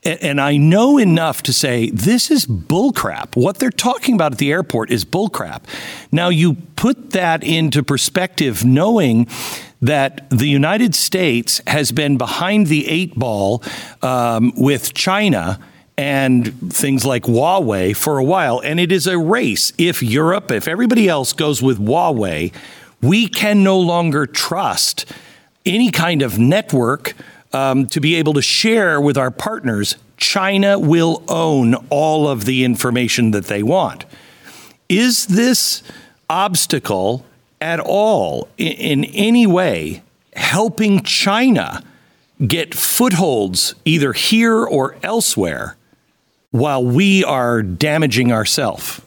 and 0.04 0.39
I 0.39 0.56
know 0.56 0.98
enough 0.98 1.44
to 1.44 1.51
say 1.51 1.89
this 1.89 2.32
is 2.32 2.46
bullcrap. 2.46 3.36
What 3.36 3.58
they're 3.58 3.70
talking 3.70 4.16
about 4.16 4.32
at 4.32 4.38
the 4.38 4.51
airport 4.51 4.89
is 4.89 5.04
bullcrap. 5.04 5.63
Now, 6.13 6.30
you 6.30 6.54
put 6.77 7.12
that 7.12 7.44
into 7.44 7.84
perspective, 7.84 8.63
knowing 8.63 9.27
that 9.82 10.30
the 10.30 10.48
United 10.48 10.96
States 10.96 11.62
has 11.68 11.92
been 11.92 12.18
behind 12.18 12.68
the 12.68 12.88
eight 12.88 13.16
ball 13.16 13.62
um, 14.01 14.54
with 14.56 14.94
China 14.94 15.60
and 15.98 16.72
things 16.72 17.06
like 17.06 17.24
Huawei 17.24 17.96
for 17.96 18.20
a 18.20 18.24
while. 18.24 18.60
And 18.60 18.80
it 18.80 18.92
is 18.92 19.08
a 19.08 19.18
race. 19.18 19.74
If 19.77 20.04
Europe, 20.04 20.51
if 20.51 20.68
everybody 20.68 21.10
else 21.10 21.34
goes 21.34 21.62
with 21.62 21.80
Huawei, 21.80 22.54
we 23.01 23.27
can 23.27 23.63
no 23.63 23.80
longer 23.80 24.25
trust 24.25 25.06
any 25.66 25.92
kind 25.92 26.22
of 26.22 26.38
network 26.38 27.13
um, 27.54 27.88
to 27.88 28.00
be 28.00 28.16
able 28.16 28.34
to 28.34 28.42
share 28.42 29.01
with 29.01 29.18
our 29.18 29.32
partners. 29.32 29.96
China 30.18 30.80
will 30.80 31.24
own 31.27 31.75
all 31.89 32.27
of 32.27 32.46
the 32.46 32.63
information 32.63 33.32
that 33.32 33.46
they 33.46 33.63
want. 33.63 34.06
Is 34.89 35.27
this 35.27 35.84
obstacle 36.30 37.25
at 37.60 37.80
all 37.80 38.48
in, 38.58 38.74
in 38.74 39.06
any 39.06 39.48
way 39.48 40.04
helping 40.36 41.01
China 41.01 41.84
get 42.46 42.75
footholds 42.75 43.74
either 43.86 44.13
here 44.13 44.63
or 44.63 44.96
elsewhere 45.01 45.76
while 46.51 46.84
we 46.84 47.24
are 47.24 47.62
damaging 47.62 48.32
ourselves? 48.32 49.01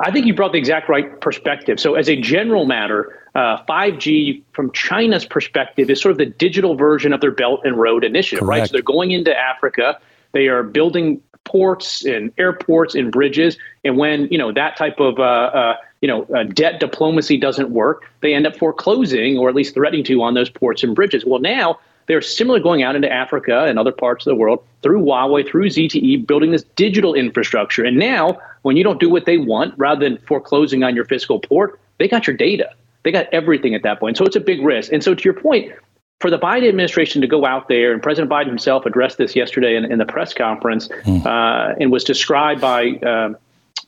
I 0.00 0.12
think 0.12 0.26
you 0.26 0.34
brought 0.34 0.52
the 0.52 0.58
exact 0.58 0.88
right 0.88 1.20
perspective. 1.20 1.80
So, 1.80 1.94
as 1.94 2.08
a 2.08 2.14
general 2.14 2.66
matter, 2.66 3.18
uh, 3.34 3.64
5G 3.68 4.42
from 4.52 4.70
China's 4.72 5.24
perspective 5.24 5.90
is 5.90 6.00
sort 6.00 6.12
of 6.12 6.18
the 6.18 6.26
digital 6.26 6.76
version 6.76 7.12
of 7.12 7.20
their 7.20 7.32
Belt 7.32 7.62
and 7.64 7.76
Road 7.76 8.04
Initiative, 8.04 8.44
Correct. 8.44 8.60
right? 8.60 8.68
So, 8.68 8.72
they're 8.74 8.82
going 8.82 9.10
into 9.10 9.36
Africa. 9.36 9.98
They 10.32 10.46
are 10.46 10.62
building 10.62 11.20
ports 11.48 12.04
and 12.04 12.30
airports 12.38 12.94
and 12.94 13.10
bridges. 13.10 13.56
And 13.84 13.96
when 13.96 14.28
you 14.30 14.38
know 14.38 14.52
that 14.52 14.76
type 14.76 15.00
of 15.00 15.18
uh, 15.18 15.22
uh, 15.22 15.76
you 16.00 16.06
know 16.06 16.24
uh, 16.34 16.44
debt 16.44 16.78
diplomacy 16.78 17.36
doesn't 17.38 17.70
work, 17.70 18.04
they 18.20 18.34
end 18.34 18.46
up 18.46 18.56
foreclosing 18.56 19.38
or 19.38 19.48
at 19.48 19.54
least 19.54 19.74
threatening 19.74 20.04
to 20.04 20.22
on 20.22 20.34
those 20.34 20.50
ports 20.50 20.84
and 20.84 20.94
bridges. 20.94 21.24
Well, 21.24 21.40
now 21.40 21.80
they're 22.08 22.22
similarly 22.22 22.62
going 22.62 22.82
out 22.82 22.96
into 22.96 23.10
Africa 23.10 23.64
and 23.64 23.78
other 23.78 23.92
parts 23.92 24.26
of 24.26 24.30
the 24.30 24.34
world 24.34 24.64
through 24.82 25.02
Huawei, 25.02 25.48
through 25.48 25.68
ZTE, 25.68 26.26
building 26.26 26.50
this 26.50 26.64
digital 26.74 27.14
infrastructure. 27.14 27.84
And 27.84 27.98
now, 27.98 28.38
when 28.62 28.76
you 28.76 28.82
don't 28.82 28.98
do 28.98 29.08
what 29.08 29.26
they 29.26 29.38
want, 29.38 29.74
rather 29.76 30.08
than 30.08 30.18
foreclosing 30.26 30.82
on 30.82 30.96
your 30.96 31.04
physical 31.04 31.38
port, 31.38 31.78
they 31.98 32.08
got 32.08 32.26
your 32.26 32.36
data. 32.36 32.70
They 33.04 33.12
got 33.12 33.26
everything 33.32 33.74
at 33.74 33.82
that 33.82 34.00
point. 34.00 34.16
So 34.16 34.24
it's 34.24 34.36
a 34.36 34.40
big 34.40 34.62
risk. 34.62 34.92
And 34.92 35.04
so, 35.04 35.14
to 35.14 35.22
your 35.22 35.34
point, 35.34 35.72
for 36.20 36.30
the 36.30 36.38
Biden 36.38 36.68
administration 36.68 37.20
to 37.20 37.28
go 37.28 37.44
out 37.44 37.68
there, 37.68 37.92
and 37.92 38.02
President 38.02 38.30
Biden 38.30 38.48
himself 38.48 38.86
addressed 38.86 39.18
this 39.18 39.36
yesterday 39.36 39.76
in, 39.76 39.84
in 39.84 39.98
the 39.98 40.06
press 40.06 40.34
conference, 40.34 40.88
mm. 40.88 41.24
uh, 41.24 41.74
and 41.78 41.92
was 41.92 42.04
described 42.04 42.60
by 42.60 42.90
uh, 43.06 43.34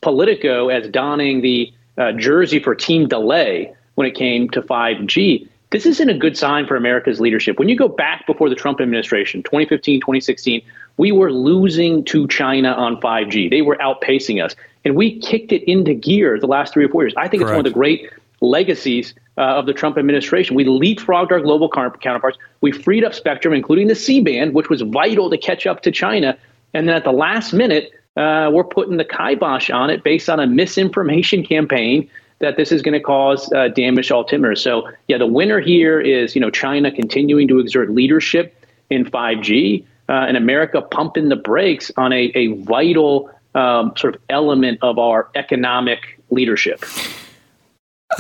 Politico 0.00 0.68
as 0.68 0.88
donning 0.88 1.40
the 1.40 1.72
uh, 1.98 2.12
jersey 2.12 2.60
for 2.60 2.74
team 2.74 3.08
delay 3.08 3.74
when 3.94 4.06
it 4.06 4.14
came 4.14 4.48
to 4.50 4.62
5G. 4.62 5.48
This 5.70 5.86
isn't 5.86 6.08
a 6.08 6.14
good 6.14 6.36
sign 6.36 6.66
for 6.66 6.74
America's 6.74 7.20
leadership. 7.20 7.58
When 7.58 7.68
you 7.68 7.76
go 7.76 7.86
back 7.86 8.26
before 8.26 8.48
the 8.48 8.56
Trump 8.56 8.80
administration, 8.80 9.42
2015, 9.44 10.00
2016, 10.00 10.62
we 10.96 11.12
were 11.12 11.32
losing 11.32 12.04
to 12.06 12.26
China 12.26 12.72
on 12.72 13.00
5G. 13.00 13.48
They 13.50 13.62
were 13.62 13.76
outpacing 13.76 14.44
us. 14.44 14.56
And 14.84 14.96
we 14.96 15.20
kicked 15.20 15.52
it 15.52 15.62
into 15.70 15.94
gear 15.94 16.40
the 16.40 16.48
last 16.48 16.72
three 16.72 16.84
or 16.84 16.88
four 16.88 17.04
years. 17.04 17.14
I 17.16 17.28
think 17.28 17.42
Correct. 17.42 17.50
it's 17.50 17.56
one 17.56 17.66
of 17.66 17.72
the 17.72 17.78
great 17.78 18.10
legacies 18.40 19.14
uh, 19.38 19.42
of 19.42 19.66
the 19.66 19.72
Trump 19.72 19.96
administration. 19.96 20.56
We 20.56 20.64
leapfrogged 20.64 21.30
our 21.30 21.40
global 21.40 21.68
counterparts. 21.68 22.36
We 22.62 22.72
freed 22.72 23.04
up 23.04 23.14
spectrum, 23.14 23.54
including 23.54 23.86
the 23.86 23.94
C 23.94 24.20
band, 24.20 24.54
which 24.54 24.68
was 24.68 24.82
vital 24.82 25.30
to 25.30 25.38
catch 25.38 25.66
up 25.66 25.82
to 25.82 25.92
China. 25.92 26.36
And 26.74 26.88
then 26.88 26.96
at 26.96 27.04
the 27.04 27.12
last 27.12 27.52
minute, 27.52 27.92
uh, 28.16 28.50
we're 28.52 28.64
putting 28.64 28.96
the 28.96 29.04
kibosh 29.04 29.70
on 29.70 29.88
it 29.88 30.02
based 30.02 30.28
on 30.28 30.40
a 30.40 30.46
misinformation 30.46 31.44
campaign 31.44 32.10
that 32.40 32.56
this 32.56 32.72
is 32.72 32.82
going 32.82 32.94
to 32.94 33.00
cause 33.00 33.50
uh, 33.52 33.68
damage 33.68 34.08
to 34.08 34.14
altimeters. 34.14 34.58
So, 34.58 34.90
yeah, 35.08 35.18
the 35.18 35.26
winner 35.26 35.60
here 35.60 36.00
is 36.00 36.34
you 36.34 36.40
know 36.40 36.50
China 36.50 36.90
continuing 36.90 37.48
to 37.48 37.58
exert 37.58 37.90
leadership 37.90 38.66
in 38.90 39.04
5G, 39.04 39.84
uh, 40.08 40.12
and 40.12 40.36
America 40.36 40.82
pumping 40.82 41.28
the 41.28 41.36
brakes 41.36 41.92
on 41.96 42.12
a, 42.12 42.32
a 42.34 42.48
vital 42.62 43.30
um, 43.54 43.92
sort 43.96 44.16
of 44.16 44.22
element 44.28 44.78
of 44.82 44.98
our 44.98 45.28
economic 45.34 46.20
leadership. 46.30 46.84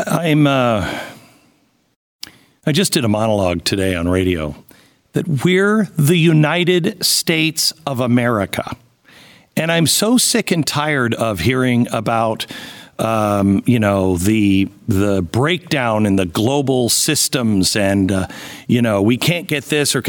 I'm. 0.06 0.46
Uh, 0.46 1.00
I 2.66 2.72
just 2.72 2.92
did 2.92 3.04
a 3.04 3.08
monologue 3.08 3.64
today 3.64 3.94
on 3.94 4.06
radio 4.06 4.54
that 5.12 5.26
we're 5.44 5.88
the 5.96 6.16
United 6.16 7.04
States 7.04 7.72
of 7.86 8.00
America. 8.00 8.76
And 9.56 9.72
I'm 9.72 9.86
so 9.86 10.18
sick 10.18 10.50
and 10.50 10.66
tired 10.66 11.14
of 11.14 11.40
hearing 11.40 11.88
about 11.90 12.46
um, 13.00 13.62
you 13.66 13.78
know 13.78 14.16
the 14.16 14.68
the 14.86 15.22
breakdown 15.22 16.06
in 16.06 16.16
the 16.16 16.26
global 16.26 16.88
systems, 16.88 17.74
and 17.74 18.12
uh, 18.12 18.28
you 18.68 18.82
know 18.82 19.02
we 19.02 19.16
can't 19.16 19.46
get 19.46 19.64
this 19.64 19.96
or. 19.96 20.02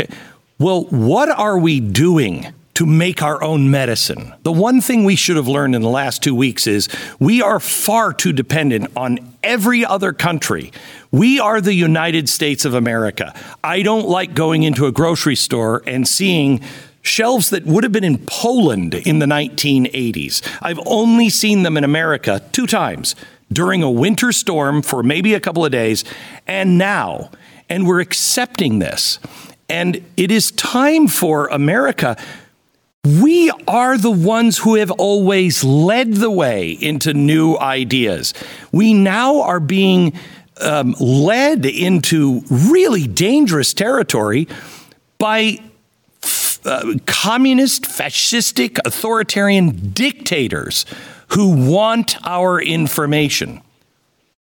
well, 0.60 0.84
what 0.86 1.30
are 1.30 1.58
we 1.58 1.80
doing 1.80 2.54
to 2.74 2.86
make 2.86 3.22
our 3.22 3.44
own 3.44 3.72
medicine? 3.72 4.34
The 4.44 4.52
one 4.52 4.82
thing 4.82 5.04
we 5.04 5.16
should 5.16 5.38
have 5.38 5.48
learned 5.48 5.76
in 5.76 5.82
the 5.82 5.90
last 5.90 6.22
two 6.24 6.36
weeks 6.36 6.68
is 6.68 6.90
we 7.20 7.42
are 7.42 7.60
far 7.60 8.14
too 8.14 8.34
dependent 8.34 8.92
on 8.96 9.20
every 9.44 9.86
other 9.86 10.14
country. 10.14 10.72
We 11.12 11.40
are 11.40 11.62
the 11.62 11.74
United 11.74 12.30
States 12.30 12.66
of 12.66 12.74
America. 12.74 13.34
I 13.64 13.82
don't 13.82 14.08
like 14.08 14.34
going 14.34 14.64
into 14.64 14.86
a 14.86 14.92
grocery 14.92 15.36
store 15.36 15.84
and 15.86 16.08
seeing 16.08 16.62
shelves 17.02 17.50
that 17.50 17.66
would 17.66 17.84
have 17.84 17.92
been 17.92 18.04
in 18.04 18.18
Poland 18.20 18.94
in 18.94 19.20
the 19.20 19.26
1980s. 19.26 20.42
I've 20.62 20.80
only 20.86 21.30
seen 21.30 21.64
them 21.64 21.78
in 21.78 21.84
America 21.84 22.42
two 22.52 22.68
times 22.68 23.16
during 23.52 23.84
a 23.84 23.92
winter 23.92 24.32
storm 24.32 24.82
for 24.82 25.04
maybe 25.04 25.34
a 25.34 25.40
couple 25.40 25.66
of 25.66 25.72
days, 25.72 26.04
and 26.48 26.78
now. 26.78 27.32
And 27.70 27.88
we're 27.88 28.02
accepting 28.02 28.80
this. 28.80 29.20
And 29.70 30.04
it 30.18 30.32
is 30.32 30.52
time 30.52 31.08
for 31.08 31.48
America. 31.48 32.18
We 33.04 33.50
are 33.68 33.98
the 33.98 34.12
ones 34.12 34.60
who 34.60 34.76
have 34.76 34.92
always 34.92 35.64
led 35.64 36.16
the 36.16 36.30
way 36.30 36.72
into 36.72 37.14
new 37.14 37.58
ideas. 37.58 38.34
We 38.72 38.94
now 38.94 39.42
are 39.42 39.60
being 39.60 40.14
um, 40.60 40.96
led 41.00 41.66
into 41.66 42.44
really 42.50 43.08
dangerous 43.08 43.74
territory 43.74 44.48
by 45.18 45.60
uh, 46.66 46.96
communist, 47.06 47.84
fascistic, 47.84 48.80
authoritarian 48.86 49.92
dictators 49.92 50.86
who 51.30 51.72
want 51.72 52.18
our 52.26 52.62
information. 52.62 53.62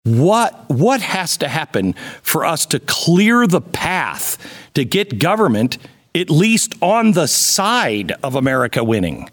What, 0.03 0.69
what 0.69 1.01
has 1.01 1.37
to 1.37 1.47
happen 1.47 1.93
for 2.21 2.45
us 2.45 2.65
to 2.67 2.79
clear 2.79 3.45
the 3.45 3.61
path 3.61 4.37
to 4.73 4.85
get 4.85 5.19
government 5.19 5.77
at 6.15 6.29
least 6.29 6.75
on 6.81 7.11
the 7.11 7.27
side 7.27 8.13
of 8.23 8.35
America 8.35 8.83
winning? 8.83 9.29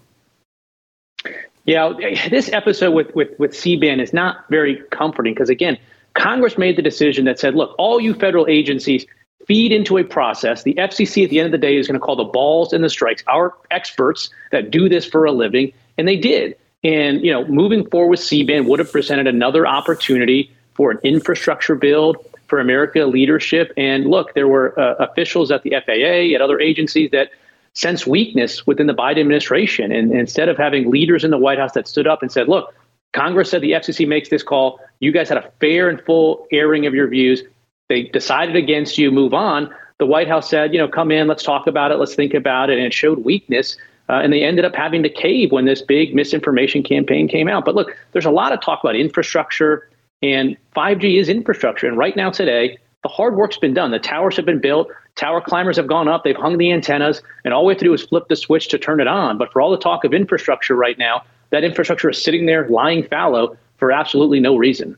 Yeah, 1.65 1.93
this 2.29 2.53
episode 2.53 2.91
with, 2.91 3.15
with, 3.15 3.39
with 3.39 3.57
C-band 3.57 4.01
is 4.01 4.13
not 4.13 4.45
very 4.51 4.83
comforting 4.91 5.33
because, 5.33 5.49
again, 5.49 5.79
Congress 6.15 6.59
made 6.59 6.77
the 6.77 6.83
decision 6.83 7.25
that 7.25 7.39
said, 7.39 7.55
look, 7.55 7.75
all 7.79 8.01
you 8.01 8.15
federal 8.15 8.47
agencies– 8.49 9.07
feed 9.47 9.73
into 9.73 9.99
a 9.99 10.05
process. 10.05 10.63
The 10.63 10.75
FCC 10.75 11.25
at 11.25 11.31
the 11.31 11.39
end 11.39 11.47
of 11.47 11.53
the 11.53 11.59
day 11.59 11.77
is 11.77 11.87
going 11.87 11.99
to 11.99 12.05
call 12.05 12.17
the 12.17 12.25
balls 12.25 12.73
and 12.73 12.83
the 12.83 12.91
strikes. 12.91 13.23
Our 13.27 13.55
experts 13.71 14.31
that 14.51 14.71
do 14.71 14.89
this 14.89 15.05
for 15.05 15.25
a 15.25 15.33
living, 15.33 15.73
and 15.99 16.09
they 16.09 16.17
did. 16.17 16.57
And 16.83 17.25
you 17.25 17.33
know, 17.33 17.47
moving 17.47 17.89
forward 17.89 18.09
with 18.09 18.21
C-band 18.21 18.67
would 18.69 18.79
have 18.79 18.93
presented 18.93 19.27
another 19.27 19.67
opportunity 19.67 20.51
for 20.75 20.91
an 20.91 20.99
infrastructure 21.03 21.75
build 21.75 22.17
for 22.49 22.61
America 22.61 23.05
leadership. 23.07 23.73
And 23.77 24.07
look, 24.07 24.35
there 24.35 24.49
were 24.49 24.79
uh, 24.79 24.95
officials 24.97 25.51
at 25.51 25.63
the 25.63 25.71
FAA, 25.71 26.35
at 26.35 26.41
other 26.41 26.61
agencies 26.61 27.11
that 27.13 27.31
sense 27.73 28.07
weakness 28.07 28.67
within 28.67 28.87
the 28.87 28.95
Biden 28.95 29.21
administration. 29.21 29.91
And, 29.93 30.11
and 30.11 30.21
instead 30.21 30.49
of 30.49 30.57
having 30.57 30.91
leaders 30.91 31.25
in 31.25 31.31
the 31.31 31.39
White 31.39 31.59
House 31.59 31.73
that 31.73 31.89
stood 31.89 32.07
up 32.07 32.23
and 32.23 32.31
said, 32.31 32.49
"Look, 32.49 32.75
Congress 33.13 33.51
said 33.51 33.63
the 33.63 33.73
FCC 33.73 34.07
makes 34.07 34.29
this 34.29 34.43
call. 34.43 34.79
You 35.01 35.13
guys 35.13 35.29
had 35.29 35.39
a 35.39 35.51
fair 35.61 35.89
and 35.89 36.01
full 36.03 36.47
airing 36.53 36.87
of 36.87 36.95
your 36.95 37.09
views 37.09 37.43
they 37.89 38.05
decided 38.05 38.57
against 38.57 38.99
you, 38.99 39.11
move 39.11 39.35
on. 39.35 39.73
The 39.99 40.07
White 40.07 40.29
House 40.29 40.49
said, 40.49 40.73
you 40.73 40.79
know, 40.79 40.89
come 40.89 41.11
in, 41.11 41.29
let's 41.29 41.43
talk 41.43 41.67
about 41.67 41.93
it, 41.93 41.97
let's 41.97 42.15
think 42.15 42.35
about 42.35 42.71
it, 42.71 42.79
and 42.79 42.87
it 42.87 42.93
showed 42.93 43.25
weakness. 43.25 43.77
Uh, 44.09 44.15
and 44.15 44.33
they 44.33 44.43
ended 44.43 44.65
up 44.65 44.75
having 44.75 45.03
to 45.03 45.09
cave 45.09 45.53
when 45.53 45.65
this 45.65 45.81
big 45.81 46.15
misinformation 46.15 46.83
campaign 46.83 47.29
came 47.29 47.49
out. 47.49 47.65
But 47.65 47.75
look, 47.75 47.97
there's 48.13 48.27
a 48.27 48.31
lot 48.31 48.53
of 48.53 48.61
talk 48.61 48.81
about 48.83 48.97
infrastructure, 48.97 49.89
and 50.23 50.57
5G 50.77 51.19
is 51.19 51.29
infrastructure. 51.29 51.87
And 51.87 51.97
right 51.97 52.15
now, 52.17 52.31
today, 52.31 52.77
the 53.03 53.09
hard 53.09 53.37
work's 53.37 53.57
been 53.57 53.75
done. 53.75 53.91
The 53.91 53.99
towers 53.99 54.37
have 54.37 54.45
been 54.45 54.61
built. 54.61 54.89
Tower 55.15 55.41
climbers 55.41 55.77
have 55.77 55.87
gone 55.87 56.09
up, 56.09 56.25
they've 56.25 56.35
hung 56.35 56.59
the 56.59 56.73
antennas, 56.73 57.23
and 57.45 57.55
all 57.55 57.65
we 57.65 57.73
have 57.73 57.79
to 57.79 57.85
do 57.85 57.95
is 57.95 58.03
flip 58.03 58.27
the 58.29 58.35
switch 58.35 58.69
to 58.69 58.79
turn 58.79 59.01
it 59.01 59.07
on. 59.07 59.39
But 59.39 59.53
for 59.53 59.61
all 59.61 59.71
the 59.71 59.79
talk 59.79 60.05
of 60.05 60.13
infrastructure 60.13 60.75
right 60.75 60.99
now, 60.99 61.23
that 61.51 61.63
infrastructure 61.63 62.11
is 62.11 62.21
sitting 62.21 62.47
there 62.47 62.69
lying 62.69 63.05
fallow 63.05 63.57
for 63.77 63.93
absolutely 63.93 64.41
no 64.41 64.57
reason. 64.57 64.97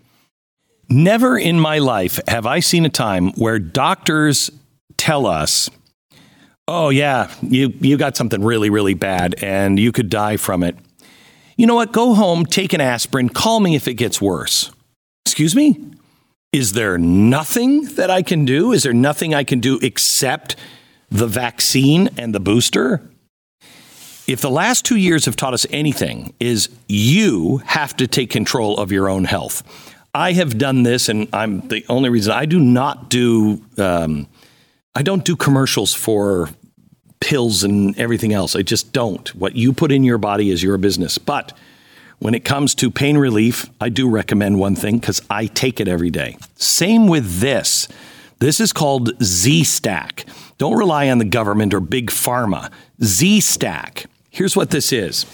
Never 0.88 1.38
in 1.38 1.58
my 1.58 1.78
life 1.78 2.20
have 2.28 2.46
I 2.46 2.60
seen 2.60 2.84
a 2.84 2.90
time 2.90 3.32
where 3.32 3.58
doctors 3.58 4.50
tell 4.96 5.26
us, 5.26 5.68
"Oh 6.68 6.90
yeah, 6.90 7.32
you 7.42 7.72
you 7.80 7.96
got 7.96 8.16
something 8.16 8.42
really 8.42 8.70
really 8.70 8.94
bad 8.94 9.34
and 9.42 9.80
you 9.80 9.90
could 9.90 10.08
die 10.08 10.36
from 10.36 10.62
it." 10.62 10.76
You 11.56 11.66
know 11.66 11.74
what? 11.74 11.92
Go 11.92 12.14
home, 12.14 12.44
take 12.46 12.72
an 12.72 12.80
aspirin, 12.80 13.30
call 13.30 13.60
me 13.60 13.74
if 13.74 13.88
it 13.88 13.94
gets 13.94 14.20
worse. 14.20 14.70
Excuse 15.24 15.56
me? 15.56 15.80
Is 16.52 16.72
there 16.72 16.98
nothing 16.98 17.82
that 17.96 18.10
I 18.10 18.22
can 18.22 18.44
do? 18.44 18.72
Is 18.72 18.84
there 18.84 18.92
nothing 18.92 19.34
I 19.34 19.42
can 19.42 19.58
do 19.60 19.78
except 19.82 20.54
the 21.10 21.26
vaccine 21.26 22.10
and 22.16 22.34
the 22.34 22.40
booster? 22.40 23.02
If 24.26 24.40
the 24.40 24.50
last 24.50 24.84
two 24.84 24.96
years 24.96 25.24
have 25.24 25.36
taught 25.36 25.54
us 25.54 25.66
anything, 25.70 26.34
is 26.40 26.68
you 26.88 27.58
have 27.66 27.96
to 27.96 28.06
take 28.06 28.30
control 28.30 28.76
of 28.78 28.92
your 28.92 29.08
own 29.08 29.24
health. 29.24 29.62
I 30.16 30.32
have 30.32 30.56
done 30.56 30.82
this, 30.82 31.10
and 31.10 31.28
I'm 31.34 31.68
the 31.68 31.84
only 31.90 32.08
reason 32.08 32.32
I 32.32 32.46
do 32.46 32.58
not 32.58 33.10
do. 33.10 33.62
Um, 33.76 34.28
I 34.94 35.02
don't 35.02 35.22
do 35.26 35.36
commercials 35.36 35.92
for 35.92 36.48
pills 37.20 37.62
and 37.62 37.96
everything 37.98 38.32
else. 38.32 38.56
I 38.56 38.62
just 38.62 38.94
don't. 38.94 39.28
What 39.34 39.56
you 39.56 39.74
put 39.74 39.92
in 39.92 40.04
your 40.04 40.16
body 40.16 40.50
is 40.50 40.62
your 40.62 40.78
business. 40.78 41.18
But 41.18 41.52
when 42.18 42.34
it 42.34 42.46
comes 42.46 42.74
to 42.76 42.90
pain 42.90 43.18
relief, 43.18 43.68
I 43.78 43.90
do 43.90 44.08
recommend 44.08 44.58
one 44.58 44.74
thing 44.74 44.98
because 44.98 45.20
I 45.28 45.46
take 45.46 45.80
it 45.80 45.88
every 45.88 46.10
day. 46.10 46.38
Same 46.54 47.08
with 47.08 47.40
this. 47.40 47.86
This 48.38 48.58
is 48.58 48.72
called 48.72 49.22
Z 49.22 49.64
Stack. 49.64 50.24
Don't 50.56 50.78
rely 50.78 51.10
on 51.10 51.18
the 51.18 51.26
government 51.26 51.74
or 51.74 51.80
big 51.80 52.10
pharma. 52.10 52.72
Z 53.04 53.40
Stack. 53.42 54.06
Here's 54.30 54.56
what 54.56 54.70
this 54.70 54.94
is. 54.94 55.26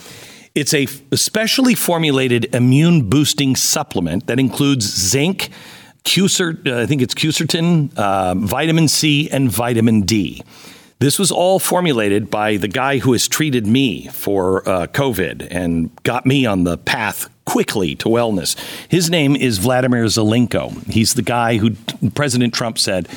It's 0.55 0.75
a 0.75 0.87
specially 1.15 1.75
formulated 1.75 2.55
immune 2.55 3.09
boosting 3.09 3.57
supplement 3.57 4.27
that 4.27 4.39
includes 4.39 4.85
zinc, 4.85 5.49
uh, 6.07 6.25
I 6.25 6.87
think 6.87 7.01
it's 7.01 7.15
quercetin, 7.15 7.97
uh, 7.97 8.35
vitamin 8.35 8.89
C, 8.89 9.31
and 9.31 9.51
vitamin 9.51 10.03
D. 10.03 10.43
This 10.99 11.19
was 11.19 11.33
all 11.33 11.59
formulated 11.59 12.31
by 12.31 12.59
the 12.59 12.69
guy 12.69 12.99
who 12.99 13.13
has 13.13 13.27
treated 13.29 13.67
me 13.67 14.09
for 14.09 14.69
uh, 14.69 14.87
COVID 14.89 15.49
and 15.51 15.91
got 16.03 16.27
me 16.27 16.45
on 16.45 16.65
the 16.65 16.77
path 16.77 17.29
quickly 17.45 17.95
to 17.97 18.09
wellness. 18.09 18.57
His 18.89 19.11
name 19.11 19.35
is 19.35 19.59
Vladimir 19.59 20.05
Zelenko. 20.05 20.85
He's 20.87 21.15
the 21.15 21.23
guy 21.23 21.57
who 21.57 21.71
President 22.15 22.53
Trump 22.53 22.79
said 22.79 23.09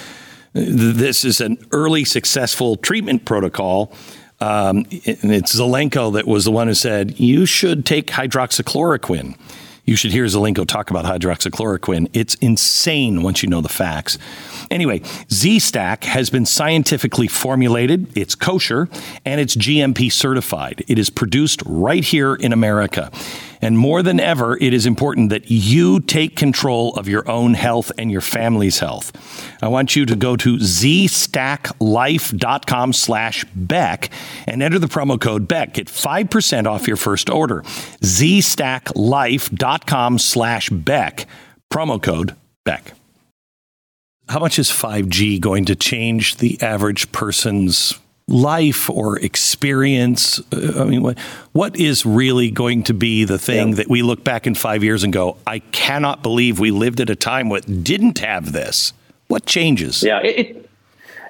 this 0.54 1.25
is 1.25 1.42
an 1.42 1.58
early 1.72 2.06
successful 2.06 2.77
treatment 2.77 3.25
protocol. 3.25 3.92
Um, 4.39 4.80
and 5.06 5.32
it's 5.32 5.56
Zelenko 5.56 6.13
that 6.13 6.27
was 6.27 6.46
the 6.46 6.51
one 6.51 6.68
who 6.68 6.74
said, 6.74 7.20
you 7.20 7.46
should 7.46 7.86
take 7.86 8.08
hydroxychloroquine. 8.08 9.38
You 9.86 9.96
should 9.96 10.12
hear 10.12 10.25
Zelenko 10.25 10.68
talk 10.68 10.89
about 10.89 11.06
hydroxychloroquine. 11.06 12.10
It's 12.13 12.36
insane 12.36 13.22
once 13.22 13.44
you 13.44 13.50
know 13.50 13.62
the 13.62 13.70
facts. 13.70 14.18
Anyway, 14.72 15.01
Z 15.32 15.60
Stack 15.60 16.06
has 16.06 16.32
been 16.32 16.46
scientifically 16.46 17.27
formulated, 17.27 18.08
it's 18.18 18.34
kosher, 18.34 18.89
and 19.24 19.39
it's 19.39 19.56
GMP 19.56 20.12
certified. 20.12 20.84
It 20.88 20.98
is 20.98 21.12
produced 21.12 21.62
right 21.68 22.04
here 22.04 22.34
in 22.34 22.51
America. 22.51 23.12
And 23.62 23.78
more 23.78 24.04
than 24.04 24.20
ever, 24.20 24.58
it 24.58 24.74
is 24.74 24.86
important 24.86 25.30
that 25.30 25.50
you 25.50 26.02
take 26.02 26.36
control 26.36 26.94
of 26.96 27.08
your 27.08 27.26
own 27.30 27.54
health 27.54 27.94
and 27.98 28.12
your 28.12 28.20
family's 28.22 28.80
health. 28.80 29.14
I 29.62 29.68
want 29.68 29.96
you 29.96 30.06
to 30.06 30.16
go 30.16 30.36
to 30.38 30.58
zstacklife.com 30.58 32.94
slash 32.94 33.46
Beck 33.56 34.10
and 34.48 34.64
enter 34.64 34.80
the 34.80 34.88
promo 34.88 35.20
code 35.20 35.48
Beck. 35.48 35.74
Get 35.74 35.88
5% 35.88 36.68
off 36.68 36.88
your 36.88 36.98
first 36.98 37.30
order. 37.30 37.62
zstacklife.com 38.02 40.20
slash 40.20 40.70
Beck. 40.70 41.28
Promo 41.72 42.02
code 42.02 42.36
Beck. 42.64 42.94
How 44.28 44.40
much 44.40 44.58
is 44.58 44.70
5G 44.70 45.40
going 45.40 45.66
to 45.66 45.76
change 45.76 46.38
the 46.38 46.60
average 46.62 47.12
person's 47.12 48.00
life 48.28 48.90
or 48.90 49.20
experience? 49.20 50.40
Uh, 50.52 50.82
I 50.82 50.86
mean, 50.86 51.02
what, 51.02 51.20
what 51.52 51.76
is 51.76 52.06
really 52.06 52.52
going 52.52 52.84
to 52.84 52.94
be 52.94 53.24
the 53.24 53.38
thing 53.38 53.70
yeah. 53.70 53.76
that 53.76 53.90
we 53.90 54.02
look 54.02 54.24
back 54.24 54.48
in 54.48 54.56
five 54.56 54.84
years 54.84 55.04
and 55.04 55.14
go, 55.14 55.38
I 55.46 55.60
cannot 55.60 56.24
believe 56.24 56.60
we 56.60 56.72
lived 56.72 57.00
at 57.00 57.10
a 57.10 57.16
time 57.16 57.50
what 57.50 57.84
didn't 57.84 58.20
have 58.20 58.52
this? 58.52 58.94
What 59.28 59.46
changes? 59.46 60.04
Yeah, 60.04 60.20
it, 60.20 60.40
it, 60.40 60.70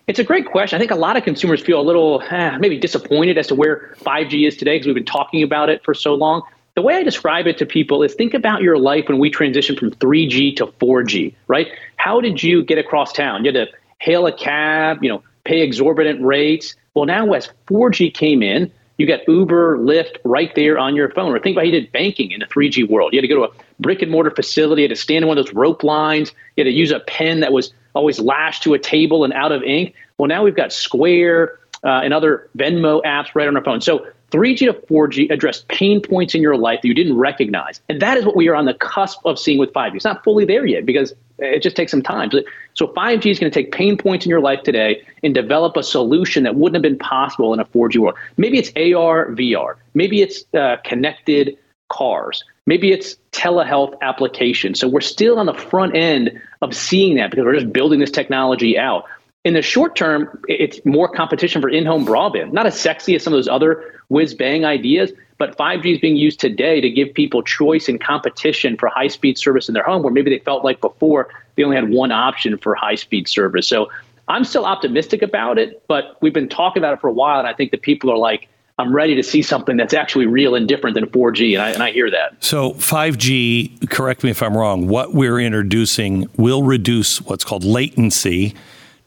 it's 0.08 0.20
a 0.20 0.24
great 0.24 0.46
question. 0.46 0.78
I 0.78 0.80
think 0.80 0.92
a 0.92 0.96
lot 0.96 1.18
of 1.18 1.24
consumers 1.24 1.62
feel 1.62 1.80
a 1.80 1.84
little 1.84 2.22
eh, 2.30 2.58
maybe 2.58 2.78
disappointed 2.78 3.38
as 3.38 3.48
to 3.48 3.56
where 3.56 3.96
5G 4.00 4.48
is 4.48 4.56
today 4.56 4.76
because 4.76 4.88
we've 4.88 4.96
been 4.96 5.06
talking 5.06 5.44
about 5.44 5.70
it 5.70 5.84
for 5.84 5.94
so 5.94 6.14
long. 6.14 6.44
The 6.76 6.82
way 6.82 6.96
I 6.96 7.04
describe 7.04 7.48
it 7.48 7.58
to 7.60 7.66
people 7.66 8.04
is 8.04 8.14
think 8.14 8.34
about 8.34 8.62
your 8.62 8.78
life 8.78 9.08
when 9.08 9.18
we 9.18 9.32
transitioned 9.32 9.80
from 9.80 9.92
3G 9.92 10.58
to 10.58 10.68
4G, 10.68 11.34
right? 11.48 11.70
How 11.96 12.20
did 12.20 12.44
you 12.44 12.64
get 12.64 12.78
across 12.78 13.14
town? 13.14 13.46
You 13.46 13.54
had 13.54 13.68
to 13.68 13.78
hail 14.00 14.28
a 14.28 14.34
cab, 14.34 15.02
you 15.02 15.10
know, 15.10 15.24
pay 15.46 15.62
exorbitant 15.62 16.22
rates. 16.22 16.76
Well, 16.94 17.06
now 17.06 17.32
as 17.34 17.50
4G 17.68 18.14
came 18.14 18.44
in, 18.44 18.72
you 18.98 19.06
got 19.06 19.28
Uber, 19.28 19.78
Lyft 19.78 20.18
right 20.24 20.54
there 20.56 20.78
on 20.78 20.96
your 20.96 21.10
phone. 21.10 21.32
Or 21.32 21.40
think 21.40 21.56
about 21.56 21.62
how 21.62 21.66
you 21.66 21.72
did 21.72 21.92
banking 21.92 22.32
in 22.32 22.40
the 22.40 22.46
3G 22.46 22.90
world. 22.90 23.14
You 23.14 23.18
had 23.18 23.24
to 23.24 23.28
go 23.28 23.48
to 23.48 23.52
a 23.52 23.64
brick 23.80 24.02
and 24.02 24.12
mortar 24.12 24.32
facility, 24.32 24.84
you 24.84 24.88
had 24.88 24.96
to 24.96 25.02
stand 25.02 25.24
in 25.24 25.28
one 25.28 25.38
of 25.38 25.46
those 25.46 25.54
rope 25.54 25.84
lines, 25.84 26.32
you 26.56 26.64
had 26.64 26.70
to 26.70 26.76
use 26.76 26.92
a 26.92 27.00
pen 27.02 27.42
that 27.42 27.52
was 27.52 27.74
always 27.94 28.20
lashed 28.20 28.64
to 28.64 28.74
a 28.74 28.80
table 28.80 29.24
and 29.24 29.34
out 29.34 29.52
of 29.52 29.64
ink. 29.64 29.94
Well, 30.18 30.28
now 30.28 30.44
we've 30.44 30.56
got 30.56 30.72
Square 30.72 31.60
uh, 31.84 32.02
and 32.04 32.14
other 32.14 32.50
Venmo 32.58 33.02
apps 33.04 33.36
right 33.36 33.48
on 33.48 33.56
our 33.56 33.64
phone. 33.64 33.82
So 33.82 34.08
3G 34.32 34.60
to 34.60 34.74
4G 34.74 35.32
addressed 35.32 35.68
pain 35.68 36.02
points 36.02 36.36
in 36.36 36.42
your 36.42 36.58
life 36.58 36.82
that 36.82 36.88
you 36.88 36.94
didn't 36.94 37.18
recognize. 37.18 37.80
And 37.90 38.02
that 38.02 38.18
is 38.18 38.26
what 38.26 38.36
we 38.36 38.48
are 38.48 38.56
on 38.56 38.66
the 38.66 38.74
cusp 38.74 39.20
of 39.26 39.38
seeing 39.38 39.60
with 39.60 39.72
5G. 39.74 39.96
It's 39.96 40.06
not 40.06 40.24
fully 40.24 40.46
there 40.46 40.66
yet 40.66 40.86
because 40.86 41.14
it 41.38 41.62
just 41.62 41.76
takes 41.76 41.92
some 41.92 42.02
time. 42.02 42.32
So 42.32 42.42
5G 42.84 43.32
is 43.32 43.40
going 43.40 43.52
to 43.52 43.58
take 43.58 43.72
pain 43.72 43.98
points 43.98 44.26
in 44.26 44.30
your 44.30 44.42
life 44.42 44.64
today 44.64 45.02
and 45.24 45.34
develop 45.34 45.78
a 45.78 45.84
solution 45.84 46.44
that 46.44 46.56
wouldn't 46.56 46.76
have 46.76 46.82
been 46.82 47.00
possible 47.00 47.54
in 47.54 47.60
a 47.60 47.66
4G 47.66 47.98
world. 47.98 48.16
Maybe 48.38 48.58
it's 48.58 48.70
AR, 48.76 49.28
VR. 49.32 49.76
Maybe 49.94 50.22
it's 50.22 50.44
uh, 50.54 50.78
connected 50.84 51.58
cars. 51.90 52.44
Maybe 52.66 52.92
it's 52.92 53.16
telehealth 53.32 53.96
applications. 54.02 54.80
So 54.80 54.88
we're 54.88 55.02
still 55.02 55.40
on 55.40 55.46
the 55.46 55.54
front 55.54 55.96
end 55.96 56.42
of 56.62 56.76
seeing 56.76 57.16
that 57.16 57.32
because 57.32 57.46
we're 57.46 57.56
just 57.56 57.72
building 57.72 58.00
this 58.00 58.12
technology 58.12 58.78
out. 58.78 59.06
In 59.44 59.54
the 59.54 59.62
short 59.62 59.96
term, 59.96 60.44
it's 60.48 60.84
more 60.86 61.08
competition 61.08 61.62
for 61.62 61.70
in-home 61.70 62.06
broadband. 62.06 62.52
Not 62.52 62.66
as 62.66 62.80
sexy 62.80 63.16
as 63.16 63.24
some 63.24 63.32
of 63.32 63.38
those 63.38 63.48
other 63.48 64.02
whiz-bang 64.10 64.66
ideas, 64.66 65.12
but 65.38 65.58
5G 65.58 65.96
is 65.96 66.00
being 66.00 66.16
used 66.16 66.40
today 66.40 66.80
to 66.82 66.90
give 66.90 67.14
people 67.14 67.44
choice 67.44 67.90
and 67.90 68.00
competition 68.02 68.78
for 68.78 68.88
high-speed 68.90 69.38
service 69.38 69.68
in 69.68 69.74
their 69.74 69.84
home, 69.84 70.04
where 70.04 70.14
maybe 70.14 70.30
they 70.30 70.40
felt 70.40 70.64
like 70.64 70.82
before 70.82 71.30
they 71.56 71.64
only 71.64 71.76
had 71.76 71.90
one 71.90 72.12
option 72.12 72.58
for 72.58 72.76
high-speed 72.76 73.28
service. 73.28 73.68
So 73.68 73.92
I'm 74.28 74.44
still 74.44 74.66
optimistic 74.66 75.22
about 75.22 75.58
it, 75.58 75.84
but 75.88 76.18
we've 76.22 76.34
been 76.34 76.50
talking 76.50 76.82
about 76.82 76.94
it 76.94 77.02
for 77.02 77.08
a 77.08 77.14
while, 77.14 77.40
and 77.40 77.48
I 77.48 77.54
think 77.54 77.72
that 77.72 77.82
people 77.82 78.10
are 78.12 78.18
like, 78.18 78.48
I'm 78.78 78.94
ready 78.94 79.16
to 79.16 79.24
see 79.24 79.42
something 79.42 79.78
that's 79.78 79.94
actually 79.94 80.26
real 80.26 80.56
and 80.56 80.68
different 80.68 80.96
than 80.96 81.06
4G, 81.06 81.54
and 81.54 81.62
I, 81.62 81.70
and 81.70 81.82
I 81.82 81.92
hear 81.92 82.12
that. 82.12 82.44
So 82.44 82.72
5G, 82.72 83.90
correct 83.90 84.24
me 84.24 84.32
if 84.32 84.44
I'm 84.44 84.58
wrong, 84.58 84.88
what 84.88 85.14
we're 85.14 85.40
introducing 85.40 86.28
will 86.38 86.64
reduce 86.64 87.22
what's 87.22 87.46
called 87.46 87.64
latency 87.64 88.54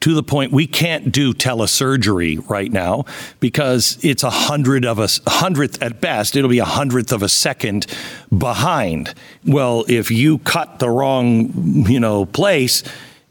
to 0.00 0.14
the 0.14 0.22
point 0.22 0.52
we 0.52 0.66
can't 0.66 1.11
do 1.11 1.34
telesurgery 1.34 2.48
right 2.48 2.70
now 2.70 3.04
because 3.40 3.98
it's 4.02 4.22
a 4.22 4.30
hundred 4.30 4.84
of 4.84 4.98
a 4.98 5.08
hundredth 5.28 5.82
at 5.82 6.00
best. 6.00 6.37
It'll 6.37 6.50
be 6.50 6.61
a 6.61 6.64
hundredth 6.64 7.12
of 7.12 7.22
a 7.22 7.28
second 7.28 7.87
behind. 8.37 9.14
Well, 9.44 9.84
if 9.88 10.11
you 10.11 10.38
cut 10.38 10.78
the 10.78 10.88
wrong, 10.88 11.87
you 11.88 11.98
know, 11.98 12.26
place, 12.26 12.82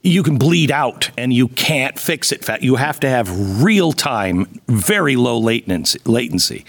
you 0.01 0.23
can 0.23 0.37
bleed 0.37 0.71
out 0.71 1.09
and 1.17 1.33
you 1.33 1.47
can't 1.49 1.97
fix 1.97 2.31
it. 2.31 2.45
You 2.61 2.75
have 2.75 2.99
to 3.01 3.09
have 3.09 3.63
real 3.63 3.91
time, 3.91 4.61
very 4.67 5.15
low 5.15 5.37
latency. 5.37 5.99
latency. 6.05 6.65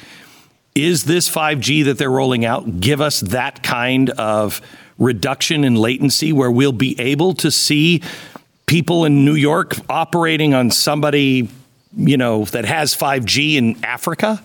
Is 0.74 1.04
this 1.04 1.28
5G 1.28 1.84
that 1.86 1.98
they're 1.98 2.10
rolling 2.10 2.44
out 2.44 2.80
give 2.80 3.00
us 3.00 3.20
that 3.20 3.64
kind 3.64 4.10
of 4.10 4.60
reduction 4.96 5.64
in 5.64 5.74
latency 5.74 6.32
where 6.32 6.50
we'll 6.50 6.72
be 6.72 6.98
able 7.00 7.34
to 7.34 7.50
see 7.50 8.02
people 8.68 9.04
in 9.04 9.24
New 9.24 9.34
York 9.34 9.74
operating 9.88 10.54
on 10.54 10.70
somebody, 10.70 11.48
you 11.96 12.16
know, 12.16 12.44
that 12.46 12.64
has 12.64 12.94
5G 12.94 13.56
in 13.56 13.84
Africa? 13.84 14.40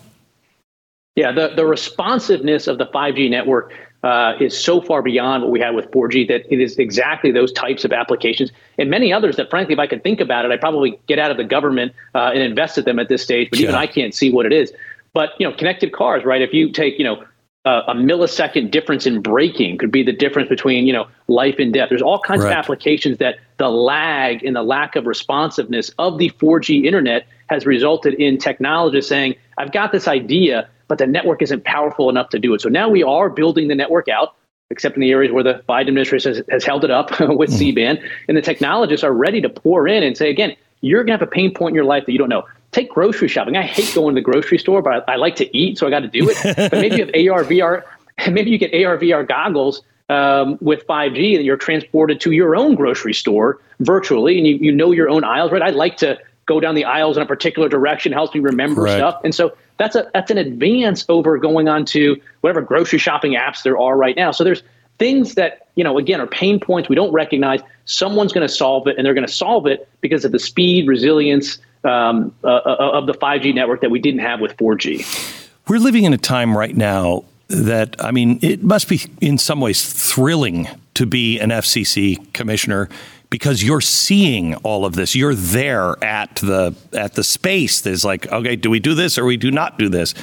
Yeah, 1.14 1.30
the, 1.30 1.52
the 1.54 1.64
responsiveness 1.64 2.66
of 2.66 2.78
the 2.78 2.86
5G 2.86 3.30
network 3.30 3.72
uh, 4.02 4.34
is 4.40 4.58
so 4.58 4.80
far 4.80 5.00
beyond 5.00 5.44
what 5.44 5.52
we 5.52 5.60
had 5.60 5.74
with 5.74 5.90
4G 5.92 6.26
that 6.28 6.52
it 6.52 6.60
is 6.60 6.76
exactly 6.78 7.30
those 7.30 7.52
types 7.52 7.84
of 7.84 7.92
applications 7.92 8.50
and 8.78 8.90
many 8.90 9.12
others 9.12 9.36
that, 9.36 9.48
frankly, 9.48 9.74
if 9.74 9.78
I 9.78 9.86
could 9.86 10.02
think 10.02 10.20
about 10.20 10.44
it, 10.44 10.50
I'd 10.50 10.60
probably 10.60 10.98
get 11.06 11.18
out 11.18 11.30
of 11.30 11.36
the 11.36 11.44
government 11.44 11.92
uh, 12.14 12.30
and 12.34 12.42
invest 12.42 12.76
in 12.76 12.84
them 12.84 12.98
at 12.98 13.08
this 13.08 13.22
stage. 13.22 13.48
But 13.50 13.60
yeah. 13.60 13.64
even 13.64 13.74
I 13.76 13.86
can't 13.86 14.14
see 14.14 14.32
what 14.32 14.44
it 14.44 14.52
is. 14.52 14.72
But 15.12 15.30
you 15.38 15.48
know, 15.48 15.56
connected 15.56 15.92
cars, 15.92 16.24
right? 16.24 16.42
If 16.42 16.52
you 16.52 16.72
take 16.72 16.98
you 16.98 17.04
know 17.04 17.24
uh, 17.64 17.82
a 17.88 17.94
millisecond 17.94 18.70
difference 18.70 19.06
in 19.06 19.22
braking 19.22 19.78
could 19.78 19.90
be 19.90 20.02
the 20.02 20.12
difference 20.12 20.48
between 20.48 20.86
you 20.86 20.92
know 20.92 21.06
life 21.28 21.56
and 21.58 21.72
death. 21.72 21.88
There's 21.88 22.02
all 22.02 22.20
kinds 22.20 22.42
right. 22.42 22.52
of 22.52 22.56
applications 22.56 23.18
that 23.18 23.36
the 23.56 23.68
lag 23.68 24.44
and 24.44 24.54
the 24.54 24.62
lack 24.62 24.96
of 24.96 25.06
responsiveness 25.06 25.90
of 25.98 26.18
the 26.18 26.30
4G 26.30 26.84
internet 26.84 27.26
has 27.48 27.64
resulted 27.64 28.14
in 28.14 28.38
technologists 28.38 29.08
saying, 29.08 29.34
"I've 29.56 29.72
got 29.72 29.92
this 29.92 30.06
idea, 30.06 30.68
but 30.88 30.98
the 30.98 31.06
network 31.06 31.40
isn't 31.40 31.64
powerful 31.64 32.10
enough 32.10 32.28
to 32.30 32.38
do 32.38 32.52
it." 32.54 32.60
So 32.60 32.68
now 32.68 32.88
we 32.88 33.02
are 33.02 33.30
building 33.30 33.68
the 33.68 33.74
network 33.74 34.08
out, 34.08 34.34
except 34.70 34.96
in 34.96 35.00
the 35.00 35.10
areas 35.10 35.32
where 35.32 35.44
the 35.44 35.62
Biden 35.66 35.88
administration 35.88 36.34
has, 36.34 36.44
has 36.50 36.64
held 36.64 36.84
it 36.84 36.90
up 36.90 37.18
with 37.20 37.50
mm. 37.50 37.54
C-band, 37.54 37.98
and 38.28 38.36
the 38.36 38.42
technologists 38.42 39.04
are 39.04 39.12
ready 39.12 39.40
to 39.40 39.48
pour 39.48 39.88
in 39.88 40.02
and 40.02 40.18
say, 40.18 40.28
again, 40.28 40.54
you're 40.82 41.02
going 41.02 41.18
to 41.18 41.24
have 41.24 41.26
a 41.26 41.30
pain 41.30 41.54
point 41.54 41.70
in 41.70 41.74
your 41.74 41.84
life 41.84 42.04
that 42.04 42.12
you 42.12 42.18
don't 42.18 42.28
know 42.28 42.44
take 42.74 42.90
grocery 42.90 43.28
shopping. 43.28 43.56
I 43.56 43.62
hate 43.62 43.94
going 43.94 44.14
to 44.14 44.20
the 44.20 44.24
grocery 44.24 44.58
store, 44.58 44.82
but 44.82 45.08
I, 45.08 45.14
I 45.14 45.16
like 45.16 45.36
to 45.36 45.56
eat, 45.56 45.78
so 45.78 45.86
I 45.86 45.90
got 45.90 46.00
to 46.00 46.08
do 46.08 46.28
it. 46.28 46.36
but 46.70 46.72
maybe 46.72 46.96
you 46.96 47.06
have 47.06 47.14
AR, 47.14 47.44
VR, 47.44 47.82
maybe 48.30 48.50
you 48.50 48.58
get 48.58 48.74
AR, 48.74 48.98
VR 48.98 49.26
goggles 49.26 49.82
um, 50.08 50.58
with 50.60 50.86
5G 50.86 51.36
and 51.36 51.44
you're 51.44 51.56
transported 51.56 52.20
to 52.20 52.32
your 52.32 52.56
own 52.56 52.74
grocery 52.74 53.14
store 53.14 53.60
virtually 53.80 54.38
and 54.38 54.46
you, 54.46 54.56
you 54.56 54.72
know 54.72 54.92
your 54.92 55.08
own 55.08 55.24
aisles, 55.24 55.52
right? 55.52 55.62
I 55.62 55.70
like 55.70 55.96
to 55.98 56.18
go 56.46 56.60
down 56.60 56.74
the 56.74 56.84
aisles 56.84 57.16
in 57.16 57.22
a 57.22 57.26
particular 57.26 57.68
direction, 57.68 58.12
helps 58.12 58.34
me 58.34 58.40
remember 58.40 58.82
Correct. 58.82 58.98
stuff. 58.98 59.20
And 59.24 59.34
so 59.34 59.56
that's 59.78 59.96
a 59.96 60.10
that's 60.12 60.30
an 60.30 60.38
advance 60.38 61.04
over 61.08 61.38
going 61.38 61.68
on 61.68 61.84
to 61.86 62.20
whatever 62.42 62.60
grocery 62.60 62.98
shopping 62.98 63.32
apps 63.32 63.62
there 63.62 63.78
are 63.78 63.96
right 63.96 64.14
now. 64.14 64.30
So 64.30 64.44
there's 64.44 64.62
things 64.98 65.34
that, 65.34 65.68
you 65.74 65.82
know, 65.82 65.98
again, 65.98 66.20
are 66.20 66.26
pain 66.26 66.60
points 66.60 66.88
we 66.88 66.94
don't 66.94 67.12
recognize. 67.12 67.60
Someone's 67.86 68.32
going 68.32 68.46
to 68.46 68.52
solve 68.52 68.86
it 68.86 68.96
and 68.96 69.06
they're 69.06 69.14
going 69.14 69.26
to 69.26 69.32
solve 69.32 69.66
it 69.66 69.88
because 70.00 70.24
of 70.24 70.32
the 70.32 70.38
speed, 70.38 70.86
resilience, 70.86 71.58
um, 71.84 72.34
uh, 72.42 72.48
uh, 72.48 72.90
of 72.94 73.06
the 73.06 73.14
5G 73.14 73.54
network 73.54 73.80
that 73.80 73.90
we 73.90 73.98
didn't 73.98 74.20
have 74.20 74.40
with 74.40 74.56
4G. 74.56 75.50
We're 75.68 75.78
living 75.78 76.04
in 76.04 76.12
a 76.12 76.18
time 76.18 76.56
right 76.56 76.76
now 76.76 77.24
that, 77.48 77.96
I 78.02 78.10
mean, 78.10 78.38
it 78.42 78.62
must 78.62 78.88
be 78.88 79.02
in 79.20 79.38
some 79.38 79.60
ways 79.60 79.92
thrilling 79.92 80.68
to 80.94 81.06
be 81.06 81.38
an 81.40 81.50
FCC 81.50 82.32
commissioner 82.32 82.88
because 83.30 83.62
you're 83.62 83.80
seeing 83.80 84.54
all 84.56 84.84
of 84.84 84.94
this. 84.94 85.16
You're 85.16 85.34
there 85.34 86.02
at 86.04 86.36
the 86.36 86.74
at 86.92 87.14
the 87.14 87.24
space. 87.24 87.80
There's 87.80 88.04
like, 88.04 88.30
okay, 88.30 88.54
do 88.54 88.70
we 88.70 88.78
do 88.78 88.94
this 88.94 89.18
or 89.18 89.24
we 89.24 89.36
do 89.36 89.50
not 89.50 89.78
do 89.78 89.88
this? 89.88 90.14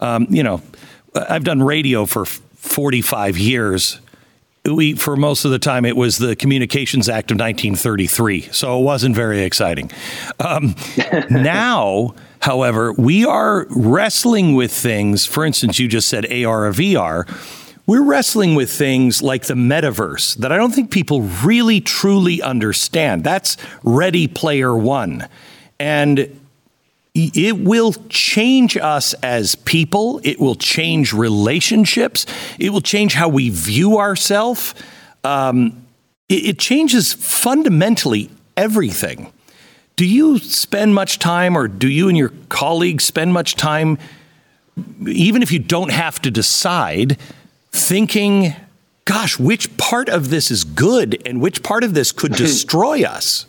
Um, 0.00 0.26
you 0.30 0.42
know, 0.42 0.62
I've 1.14 1.44
done 1.44 1.62
radio 1.62 2.06
for 2.06 2.24
45 2.24 3.36
years 3.36 4.00
we 4.64 4.94
for 4.94 5.16
most 5.16 5.44
of 5.44 5.50
the 5.50 5.58
time 5.58 5.84
it 5.84 5.96
was 5.96 6.18
the 6.18 6.36
Communications 6.36 7.08
Act 7.08 7.30
of 7.30 7.36
1933, 7.36 8.42
so 8.52 8.78
it 8.78 8.82
wasn't 8.82 9.14
very 9.16 9.42
exciting. 9.42 9.90
Um, 10.38 10.76
now, 11.30 12.14
however, 12.40 12.92
we 12.92 13.24
are 13.24 13.66
wrestling 13.70 14.54
with 14.54 14.72
things. 14.72 15.26
For 15.26 15.44
instance, 15.44 15.78
you 15.78 15.88
just 15.88 16.08
said 16.08 16.26
AR 16.26 16.66
or 16.66 16.72
VR. 16.72 17.28
We're 17.84 18.04
wrestling 18.04 18.54
with 18.54 18.70
things 18.70 19.20
like 19.22 19.46
the 19.46 19.54
metaverse 19.54 20.36
that 20.36 20.52
I 20.52 20.56
don't 20.56 20.70
think 20.70 20.92
people 20.92 21.22
really 21.22 21.80
truly 21.80 22.40
understand. 22.40 23.24
That's 23.24 23.56
Ready 23.82 24.28
Player 24.28 24.76
One, 24.76 25.28
and 25.80 26.40
it 27.14 27.58
will 27.58 27.92
change 28.08 28.76
us 28.76 29.12
as 29.22 29.54
people. 29.54 30.20
It 30.24 30.40
will 30.40 30.54
change 30.54 31.12
relationships. 31.12 32.24
It 32.58 32.70
will 32.70 32.80
change 32.80 33.14
how 33.14 33.28
we 33.28 33.50
view 33.50 33.98
ourselves. 33.98 34.74
Um, 35.22 35.84
it, 36.28 36.46
it 36.46 36.58
changes 36.58 37.12
fundamentally 37.12 38.30
everything. 38.56 39.30
Do 39.96 40.06
you 40.06 40.38
spend 40.38 40.94
much 40.94 41.18
time, 41.18 41.54
or 41.56 41.68
do 41.68 41.88
you 41.88 42.08
and 42.08 42.16
your 42.16 42.32
colleagues 42.48 43.04
spend 43.04 43.34
much 43.34 43.56
time, 43.56 43.98
even 45.06 45.42
if 45.42 45.52
you 45.52 45.58
don't 45.58 45.90
have 45.90 46.20
to 46.22 46.30
decide, 46.30 47.18
thinking, 47.72 48.54
gosh, 49.04 49.38
which 49.38 49.76
part 49.76 50.08
of 50.08 50.30
this 50.30 50.50
is 50.50 50.64
good 50.64 51.22
and 51.26 51.42
which 51.42 51.62
part 51.62 51.84
of 51.84 51.92
this 51.92 52.10
could 52.10 52.32
destroy 52.36 53.02
us? 53.04 53.44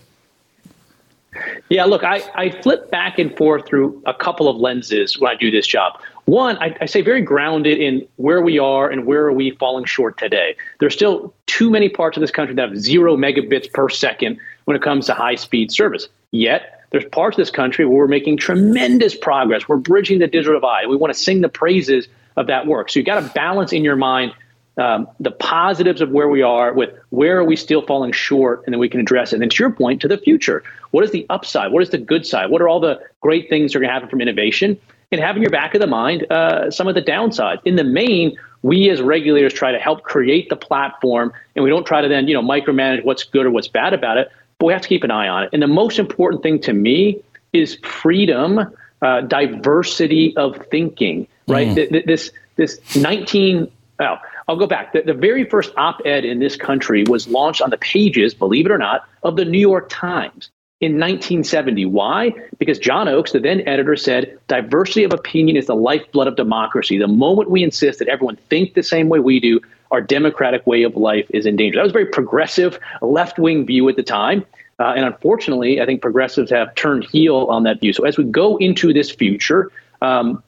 Yeah, 1.70 1.86
look, 1.86 2.04
I, 2.04 2.22
I 2.36 2.50
flip 2.62 2.92
back 2.92 3.20
and 3.20 3.36
forth 3.36 3.66
through 3.68 4.02
a 4.06 4.14
couple 4.14 4.48
of 4.48 4.58
lenses 4.58 5.20
when 5.20 5.32
I 5.32 5.36
do 5.36 5.52
this 5.52 5.66
job. 5.68 6.00
One, 6.26 6.58
I, 6.58 6.76
I 6.80 6.86
say 6.86 7.02
very 7.02 7.22
grounded 7.22 7.80
in 7.80 8.08
where 8.16 8.42
we 8.42 8.60
are 8.60 8.90
and 8.90 9.06
where 9.06 9.26
are 9.26 9.34
we 9.34 9.52
falling 9.52 9.86
short 9.86 10.18
today. 10.18 10.56
There's 10.80 10.94
still 10.94 11.34
too 11.48 11.70
many 11.70 11.90
parts 11.90 12.16
of 12.18 12.22
this 12.22 12.32
country 12.32 12.56
that 12.56 12.70
have 12.70 12.78
zero 12.78 13.18
megabits 13.18 13.72
per 13.72 13.90
second 13.90 14.40
when 14.66 14.78
it 14.78 14.82
comes 14.82 15.06
to 15.08 15.14
high 15.14 15.36
speed 15.36 15.72
service. 15.72 16.08
Yet, 16.32 16.82
there's 16.92 17.06
parts 17.06 17.36
of 17.36 17.42
this 17.42 17.52
country 17.52 17.86
where 17.86 17.98
we're 17.98 18.08
making 18.08 18.38
tremendous 18.38 19.16
progress. 19.16 19.68
We're 19.68 19.78
bridging 19.78 20.20
the 20.20 20.28
digital 20.28 20.54
divide. 20.54 20.88
We 20.88 20.96
want 20.96 21.14
to 21.14 21.20
sing 21.20 21.42
the 21.42 21.50
praises 21.50 22.08
of 22.38 22.48
that 22.48 22.68
work. 22.68 22.90
So 22.90 23.00
you've 23.00 23.06
got 23.06 23.20
to 23.20 23.34
balance 23.34 23.74
in 23.74 23.84
your 23.84 23.96
mind 23.96 24.34
um, 24.78 25.08
the 25.20 25.32
positives 25.32 26.02
of 26.02 26.10
where 26.10 26.28
we 26.28 26.42
are 26.42 26.74
with 26.74 26.90
where 27.10 27.38
are 27.38 27.44
we 27.44 27.56
still 27.56 27.82
falling 27.86 28.12
short 28.12 28.64
and 28.66 28.74
then 28.74 28.80
we 28.80 28.90
can 28.90 29.00
address 29.00 29.32
it. 29.32 29.36
And 29.36 29.42
then 29.42 29.50
to 29.50 29.64
your 29.64 29.72
point 29.72 30.02
to 30.02 30.08
the 30.08 30.18
future 30.18 30.64
what 30.92 31.04
is 31.04 31.12
the 31.12 31.26
upside? 31.30 31.72
What 31.72 31.82
is 31.82 31.90
the 31.90 31.98
good 31.98 32.26
side? 32.26 32.50
What 32.50 32.62
are 32.62 32.68
all 32.68 32.80
the 32.80 33.02
great 33.22 33.50
things 33.50 33.72
that 33.72 33.78
are 33.78 33.82
going 33.82 33.90
to 33.90 33.94
happen 33.94 34.10
from 34.10 34.22
innovation? 34.22 34.80
And 35.12 35.22
having 35.22 35.42
your 35.44 35.52
back 35.52 35.76
of 35.76 35.82
the 35.82 35.88
mind 35.88 36.26
uh, 36.32 36.72
some 36.72 36.88
of 36.88 36.96
the 36.96 37.02
downsides. 37.02 37.62
In 37.66 37.76
the 37.76 37.84
main 37.84 38.38
we 38.64 38.90
as 38.90 39.02
regulators 39.02 39.54
try 39.54 39.72
to 39.72 39.80
help 39.80 40.04
create 40.04 40.50
the 40.50 40.56
platform 40.56 41.34
and 41.56 41.64
we 41.64 41.70
don't 41.70 41.86
try 41.86 42.02
to 42.02 42.08
then 42.08 42.28
you 42.28 42.34
know 42.34 42.42
micromanage 42.42 43.04
what's 43.04 43.24
good 43.24 43.46
or 43.46 43.52
what's 43.52 43.68
bad 43.68 43.94
about 43.94 44.18
it 44.18 44.32
but 44.58 44.68
we 44.68 44.74
have 44.74 44.82
to 44.82 44.88
keep 44.88 45.04
an 45.04 45.12
eye 45.12 45.28
on 45.28 45.44
it. 45.44 45.50
And 45.54 45.62
the 45.62 45.68
most 45.68 46.00
important 46.00 46.42
thing 46.42 46.60
to 46.62 46.74
me 46.74 47.22
is 47.52 47.76
freedom 47.84 48.60
uh, 49.02 49.22
diversity 49.22 50.36
of 50.38 50.66
thinking 50.72 51.28
right? 51.48 51.68
Mm. 51.68 52.06
this 52.06 52.32
this 52.56 52.96
19 52.96 53.72
well, 54.00 54.20
I'll 54.48 54.58
go 54.58 54.68
back. 54.68 54.94
The, 54.94 55.02
the 55.02 55.14
very 55.14 55.46
first 55.46 55.74
op 55.78 56.02
ed 56.06 56.26
in 56.26 56.40
this 56.40 56.56
country 56.56 57.04
was 57.08 57.28
launched 57.28 57.62
on 57.62 57.70
the 57.70 57.78
pages, 57.78 58.34
believe 58.34 58.66
it 58.66 58.72
or 58.72 58.78
not, 58.78 59.08
of 59.24 59.36
the 59.36 59.46
New 59.46 59.60
York 59.60 59.88
Times 59.90 60.50
in 60.82 60.94
1970. 60.94 61.86
Why? 61.86 62.34
Because 62.60 62.78
John 62.78 63.08
Oakes, 63.08 63.32
the 63.32 63.40
then 63.40 63.66
editor, 63.68 63.96
said 63.96 64.38
diversity 64.48 65.06
of 65.06 65.14
opinion 65.14 65.56
is 65.56 65.68
the 65.68 65.76
lifeblood 65.76 66.28
of 66.28 66.36
democracy. 66.36 66.98
The 66.98 67.08
moment 67.08 67.50
we 67.50 67.64
insist 67.64 68.00
that 68.00 68.10
everyone 68.10 68.36
think 68.50 68.74
the 68.74 68.84
same 68.84 69.08
way 69.08 69.20
we 69.20 69.40
do, 69.40 69.62
our 69.92 70.02
democratic 70.02 70.68
way 70.68 70.84
of 70.84 70.96
life 70.96 71.26
is 71.30 71.46
in 71.46 71.56
danger. 71.56 71.78
That 71.78 71.84
was 71.84 71.92
a 71.92 71.94
very 71.94 72.08
progressive, 72.08 72.80
left 73.02 73.40
wing 73.40 73.66
view 73.66 73.88
at 73.88 73.96
the 73.96 74.04
time. 74.04 74.46
Uh, 74.80 74.94
and 74.96 75.06
unfortunately, 75.06 75.80
I 75.80 75.86
think 75.86 76.02
progressives 76.02 76.50
have 76.50 76.74
turned 76.76 77.06
heel 77.06 77.46
on 77.50 77.64
that 77.64 77.80
view. 77.80 77.94
So 77.94 78.04
as 78.04 78.18
we 78.18 78.26
go 78.26 78.58
into 78.58 78.92
this 78.92 79.12
future, 79.12 79.72
um, 80.02 80.44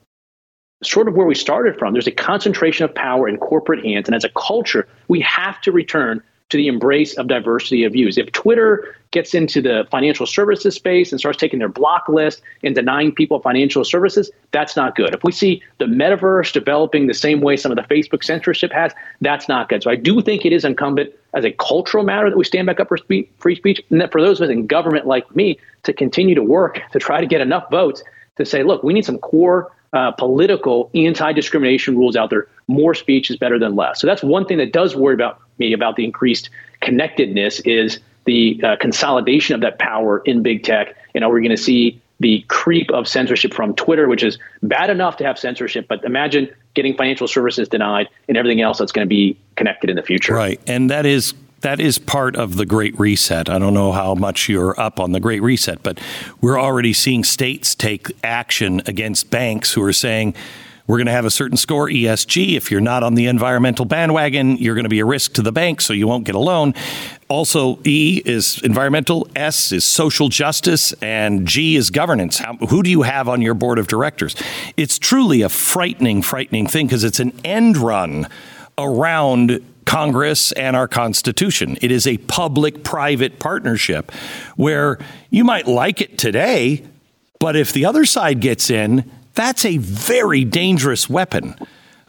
sort 0.83 1.07
of 1.07 1.15
where 1.15 1.25
we 1.25 1.35
started 1.35 1.77
from. 1.79 1.93
There's 1.93 2.07
a 2.07 2.11
concentration 2.11 2.85
of 2.85 2.93
power 2.93 3.27
in 3.27 3.37
corporate 3.37 3.83
hands. 3.83 4.07
And 4.07 4.15
as 4.15 4.23
a 4.23 4.29
culture, 4.29 4.87
we 5.07 5.21
have 5.21 5.61
to 5.61 5.71
return 5.71 6.21
to 6.49 6.57
the 6.57 6.67
embrace 6.67 7.17
of 7.17 7.27
diversity 7.27 7.83
of 7.85 7.93
views. 7.93 8.19
If 8.19 8.31
Twitter 8.31 8.95
gets 9.09 9.33
into 9.33 9.63
the 9.63 9.87
financial 9.89 10.27
services 10.27 10.75
space 10.75 11.11
and 11.11 11.19
starts 11.19 11.39
taking 11.39 11.57
their 11.57 11.69
block 11.69 12.07
list 12.07 12.41
and 12.61 12.75
denying 12.75 13.15
people 13.15 13.39
financial 13.39 13.83
services, 13.83 14.29
that's 14.51 14.75
not 14.75 14.95
good. 14.95 15.15
If 15.15 15.23
we 15.23 15.31
see 15.31 15.63
the 15.79 15.85
metaverse 15.85 16.53
developing 16.53 17.07
the 17.07 17.15
same 17.15 17.41
way 17.41 17.57
some 17.57 17.71
of 17.71 17.77
the 17.77 17.83
Facebook 17.83 18.23
censorship 18.23 18.71
has, 18.73 18.93
that's 19.21 19.49
not 19.49 19.69
good. 19.69 19.81
So 19.81 19.89
I 19.89 19.95
do 19.95 20.21
think 20.21 20.45
it 20.45 20.53
is 20.53 20.63
incumbent 20.63 21.11
as 21.33 21.45
a 21.45 21.51
cultural 21.51 22.03
matter 22.03 22.29
that 22.29 22.37
we 22.37 22.43
stand 22.43 22.67
back 22.67 22.79
up 22.79 22.89
for 22.89 22.97
free 23.39 23.55
speech, 23.55 23.81
and 23.89 23.99
that 23.99 24.11
for 24.11 24.21
those 24.21 24.39
of 24.39 24.45
us 24.45 24.51
in 24.51 24.67
government 24.67 25.07
like 25.07 25.35
me 25.35 25.57
to 25.81 25.93
continue 25.93 26.35
to 26.35 26.43
work 26.43 26.79
to 26.91 26.99
try 26.99 27.19
to 27.19 27.27
get 27.27 27.41
enough 27.41 27.67
votes 27.71 28.03
to 28.37 28.45
say, 28.45 28.61
look, 28.61 28.83
we 28.83 28.93
need 28.93 29.05
some 29.05 29.17
core 29.17 29.71
uh, 29.95 30.11
political 30.11 30.91
anti-discrimination 30.93 31.97
rules 31.97 32.15
out 32.15 32.29
there. 32.29 32.47
More 32.67 32.93
speech 32.93 33.31
is 33.31 33.37
better 33.37 33.57
than 33.57 33.75
less. 33.75 34.01
So 34.01 34.07
that's 34.07 34.21
one 34.21 34.45
thing 34.45 34.57
that 34.57 34.73
does 34.73 34.95
worry 34.95 35.13
about 35.13 35.39
me 35.57 35.73
about 35.73 35.95
the 35.95 36.03
increased 36.03 36.49
connectedness 36.81 37.61
is 37.61 37.99
the 38.25 38.61
uh, 38.63 38.75
consolidation 38.75 39.55
of 39.55 39.61
that 39.61 39.79
power 39.79 40.21
in 40.25 40.43
big 40.43 40.63
tech. 40.63 40.95
And 41.13 41.23
are 41.23 41.29
we're 41.29 41.39
going 41.39 41.51
to 41.51 41.57
see 41.57 42.01
the 42.19 42.43
creep 42.47 42.91
of 42.91 43.07
censorship 43.07 43.53
from 43.53 43.73
Twitter, 43.75 44.07
which 44.07 44.23
is 44.23 44.37
bad 44.63 44.89
enough 44.89 45.17
to 45.17 45.23
have 45.23 45.37
censorship, 45.37 45.87
but 45.87 46.03
imagine 46.03 46.49
getting 46.73 46.95
financial 46.95 47.27
services 47.27 47.69
denied 47.69 48.09
and 48.27 48.37
everything 48.37 48.61
else 48.61 48.77
that's 48.79 48.91
going 48.91 49.05
to 49.05 49.09
be 49.09 49.37
connected 49.55 49.89
in 49.89 49.95
the 49.95 50.03
future. 50.03 50.33
Right. 50.33 50.59
And 50.67 50.89
that 50.89 51.05
is 51.05 51.33
that 51.65 51.79
is 51.79 51.97
part 51.97 52.35
of 52.35 52.57
the 52.57 52.65
Great 52.65 52.97
Reset. 52.99 53.49
I 53.49 53.57
don't 53.57 53.73
know 53.73 53.91
how 53.91 54.13
much 54.13 54.47
you're 54.47 54.79
up 54.79 54.99
on 54.99 55.13
the 55.13 55.19
Great 55.19 55.41
Reset, 55.41 55.81
but 55.81 55.99
we're 56.39 56.59
already 56.59 56.93
seeing 56.93 57.23
states 57.23 57.73
take 57.73 58.11
action 58.23 58.83
against 58.85 59.31
banks 59.31 59.73
who 59.73 59.81
are 59.81 59.91
saying, 59.91 60.35
we're 60.85 60.97
going 60.97 61.07
to 61.07 61.11
have 61.11 61.25
a 61.25 61.31
certain 61.31 61.57
score 61.57 61.87
ESG. 61.87 62.55
If 62.55 62.69
you're 62.69 62.81
not 62.81 63.01
on 63.01 63.15
the 63.15 63.25
environmental 63.25 63.83
bandwagon, 63.83 64.57
you're 64.57 64.75
going 64.75 64.83
to 64.83 64.91
be 64.91 64.99
a 64.99 65.05
risk 65.05 65.33
to 65.33 65.41
the 65.41 65.51
bank, 65.51 65.81
so 65.81 65.91
you 65.93 66.07
won't 66.07 66.23
get 66.23 66.35
a 66.35 66.39
loan. 66.39 66.75
Also, 67.29 67.79
E 67.83 68.21
is 68.23 68.61
environmental, 68.61 69.27
S 69.35 69.71
is 69.71 69.83
social 69.83 70.29
justice, 70.29 70.93
and 71.01 71.47
G 71.47 71.77
is 71.77 71.89
governance. 71.89 72.37
How, 72.37 72.57
who 72.57 72.83
do 72.83 72.91
you 72.91 73.01
have 73.01 73.27
on 73.27 73.41
your 73.41 73.55
board 73.55 73.79
of 73.79 73.87
directors? 73.87 74.35
It's 74.77 74.99
truly 74.99 75.41
a 75.41 75.49
frightening, 75.49 76.21
frightening 76.21 76.67
thing 76.67 76.85
because 76.85 77.03
it's 77.03 77.19
an 77.19 77.33
end 77.43 77.77
run 77.77 78.27
around 78.77 79.65
Congress 79.85 80.51
and 80.53 80.75
our 80.75 80.87
Constitution. 80.87 81.77
It 81.81 81.91
is 81.91 82.07
a 82.07 82.17
public 82.17 82.83
private 82.83 83.39
partnership 83.39 84.11
where 84.55 84.97
you 85.29 85.43
might 85.43 85.67
like 85.67 86.01
it 86.01 86.17
today, 86.17 86.83
but 87.39 87.55
if 87.55 87.71
the 87.71 87.85
other 87.85 88.05
side 88.05 88.39
gets 88.39 88.69
in, 88.69 89.09
that's 89.33 89.65
a 89.65 89.77
very 89.77 90.43
dangerous 90.43 91.09
weapon. 91.09 91.55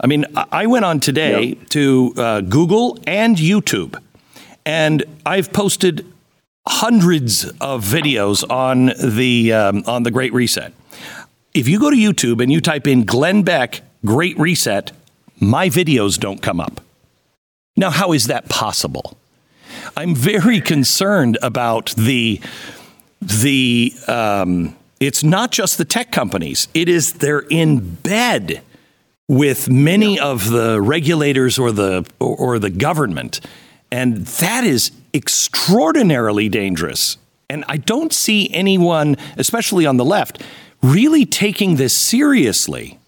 I 0.01 0.07
mean, 0.07 0.25
I 0.35 0.67
went 0.67 0.85
on 0.85 1.01
today 1.01 1.45
yep. 1.45 1.69
to 1.71 2.15
uh, 2.17 2.41
Google 2.43 2.99
and 3.07 3.37
YouTube, 3.37 4.01
and 4.65 5.05
I've 5.25 5.53
posted 5.53 6.07
hundreds 6.69 7.45
of 7.61 7.85
videos 7.85 8.49
on 8.51 8.93
the 9.17 9.53
um, 9.53 9.85
on 9.87 10.03
the 10.03 10.11
Great 10.11 10.33
Reset. 10.33 10.73
If 11.55 11.69
you 11.69 11.81
go 11.81 11.91
to 11.91 11.97
YouTube 11.97 12.43
and 12.43 12.53
you 12.53 12.61
type 12.61 12.87
in 12.87 13.05
Glenn 13.05 13.43
Beck 13.43 13.81
Great 14.05 14.39
Reset, 14.39 14.93
my 15.41 15.69
videos 15.69 16.19
don't 16.19 16.43
come 16.43 16.61
up. 16.61 16.86
Now, 17.77 17.91
how 17.91 18.13
is 18.13 18.27
that 18.29 18.49
possible? 18.49 19.17
I'm 19.97 20.15
very 20.15 20.61
concerned 20.61 21.39
about 21.43 21.95
the 21.97 22.41
the. 23.21 23.93
Um, 24.09 24.77
it's 24.99 25.23
not 25.23 25.53
just 25.53 25.77
the 25.77 25.85
tech 25.85 26.11
companies; 26.11 26.69
it 26.73 26.89
is 26.89 27.15
they're 27.15 27.41
in 27.51 27.97
bed 27.97 28.63
with 29.29 29.69
many 29.69 30.19
of 30.19 30.51
the 30.51 30.81
regulators 30.81 31.59
or 31.59 31.71
the 31.71 32.07
or, 32.19 32.37
or 32.37 32.59
the 32.59 32.71
government, 32.71 33.41
and 33.91 34.27
that 34.27 34.65
is 34.65 34.91
extraordinarily 35.13 36.49
dangerous. 36.49 37.19
And 37.49 37.65
I 37.69 37.77
don't 37.77 38.13
see 38.13 38.53
anyone, 38.53 39.17
especially 39.37 39.87
on 39.87 39.99
the 39.99 40.05
left, 40.05 40.43
really 40.83 41.25
taking 41.25 41.77
this 41.77 41.95
seriously. 41.95 42.99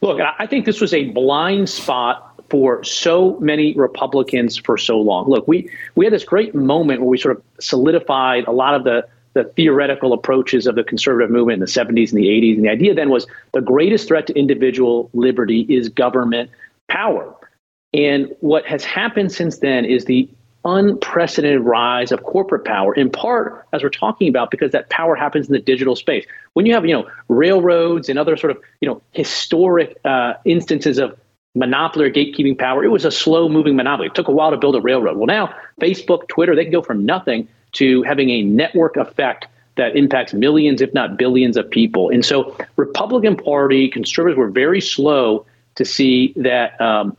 Look, 0.00 0.20
I 0.20 0.46
think 0.46 0.64
this 0.64 0.80
was 0.80 0.92
a 0.92 1.10
blind 1.10 1.68
spot 1.68 2.33
for 2.50 2.82
so 2.84 3.38
many 3.40 3.74
Republicans 3.74 4.56
for 4.56 4.76
so 4.76 5.00
long. 5.00 5.28
Look, 5.28 5.48
we 5.48 5.70
we 5.94 6.04
had 6.04 6.12
this 6.12 6.24
great 6.24 6.54
moment 6.54 7.00
where 7.00 7.08
we 7.08 7.18
sort 7.18 7.36
of 7.36 7.42
solidified 7.60 8.46
a 8.46 8.52
lot 8.52 8.74
of 8.74 8.84
the 8.84 9.06
the 9.34 9.44
theoretical 9.56 10.12
approaches 10.12 10.66
of 10.66 10.76
the 10.76 10.84
conservative 10.84 11.30
movement 11.30 11.54
in 11.54 11.60
the 11.60 11.66
70s 11.66 12.10
and 12.10 12.18
the 12.18 12.28
80s. 12.28 12.54
And 12.54 12.64
the 12.64 12.68
idea 12.68 12.94
then 12.94 13.10
was 13.10 13.26
the 13.52 13.60
greatest 13.60 14.08
threat 14.08 14.28
to 14.28 14.38
individual 14.38 15.10
liberty 15.12 15.66
is 15.68 15.88
government 15.88 16.50
power. 16.88 17.34
And 17.92 18.34
what 18.40 18.64
has 18.66 18.84
happened 18.84 19.32
since 19.32 19.58
then 19.58 19.84
is 19.84 20.04
the 20.04 20.28
unprecedented 20.64 21.60
rise 21.60 22.10
of 22.10 22.22
corporate 22.22 22.64
power, 22.64 22.94
in 22.94 23.10
part, 23.10 23.66
as 23.72 23.82
we're 23.82 23.90
talking 23.90 24.28
about, 24.28 24.50
because 24.50 24.72
that 24.72 24.88
power 24.88 25.14
happens 25.14 25.46
in 25.46 25.52
the 25.52 25.58
digital 25.58 25.94
space. 25.94 26.24
When 26.54 26.64
you 26.64 26.72
have, 26.72 26.86
you 26.86 26.94
know, 26.94 27.08
railroads 27.28 28.08
and 28.08 28.18
other 28.18 28.36
sort 28.36 28.50
of, 28.52 28.62
you 28.80 28.88
know, 28.88 29.02
historic 29.12 29.98
uh, 30.04 30.34
instances 30.44 30.98
of 30.98 31.18
monopoly 31.54 32.06
or 32.06 32.10
gatekeeping 32.10 32.58
power, 32.58 32.84
it 32.84 32.88
was 32.88 33.04
a 33.04 33.10
slow 33.10 33.48
moving 33.48 33.76
monopoly. 33.76 34.08
It 34.08 34.14
took 34.14 34.28
a 34.28 34.32
while 34.32 34.50
to 34.50 34.56
build 34.56 34.74
a 34.76 34.80
railroad. 34.80 35.16
Well, 35.16 35.26
now 35.26 35.54
Facebook, 35.80 36.28
Twitter, 36.28 36.54
they 36.56 36.64
can 36.64 36.72
go 36.72 36.82
from 36.82 37.04
nothing 37.04 37.48
to 37.72 38.02
having 38.02 38.30
a 38.30 38.42
network 38.42 38.96
effect 38.96 39.46
that 39.76 39.96
impacts 39.96 40.32
millions, 40.32 40.80
if 40.80 40.94
not 40.94 41.16
billions, 41.16 41.56
of 41.56 41.68
people. 41.68 42.10
And 42.10 42.24
so, 42.24 42.56
Republican 42.76 43.36
Party 43.36 43.88
conservatives 43.88 44.38
were 44.38 44.50
very 44.50 44.80
slow 44.80 45.46
to 45.74 45.84
see 45.84 46.32
that 46.36 46.80
um, 46.80 47.16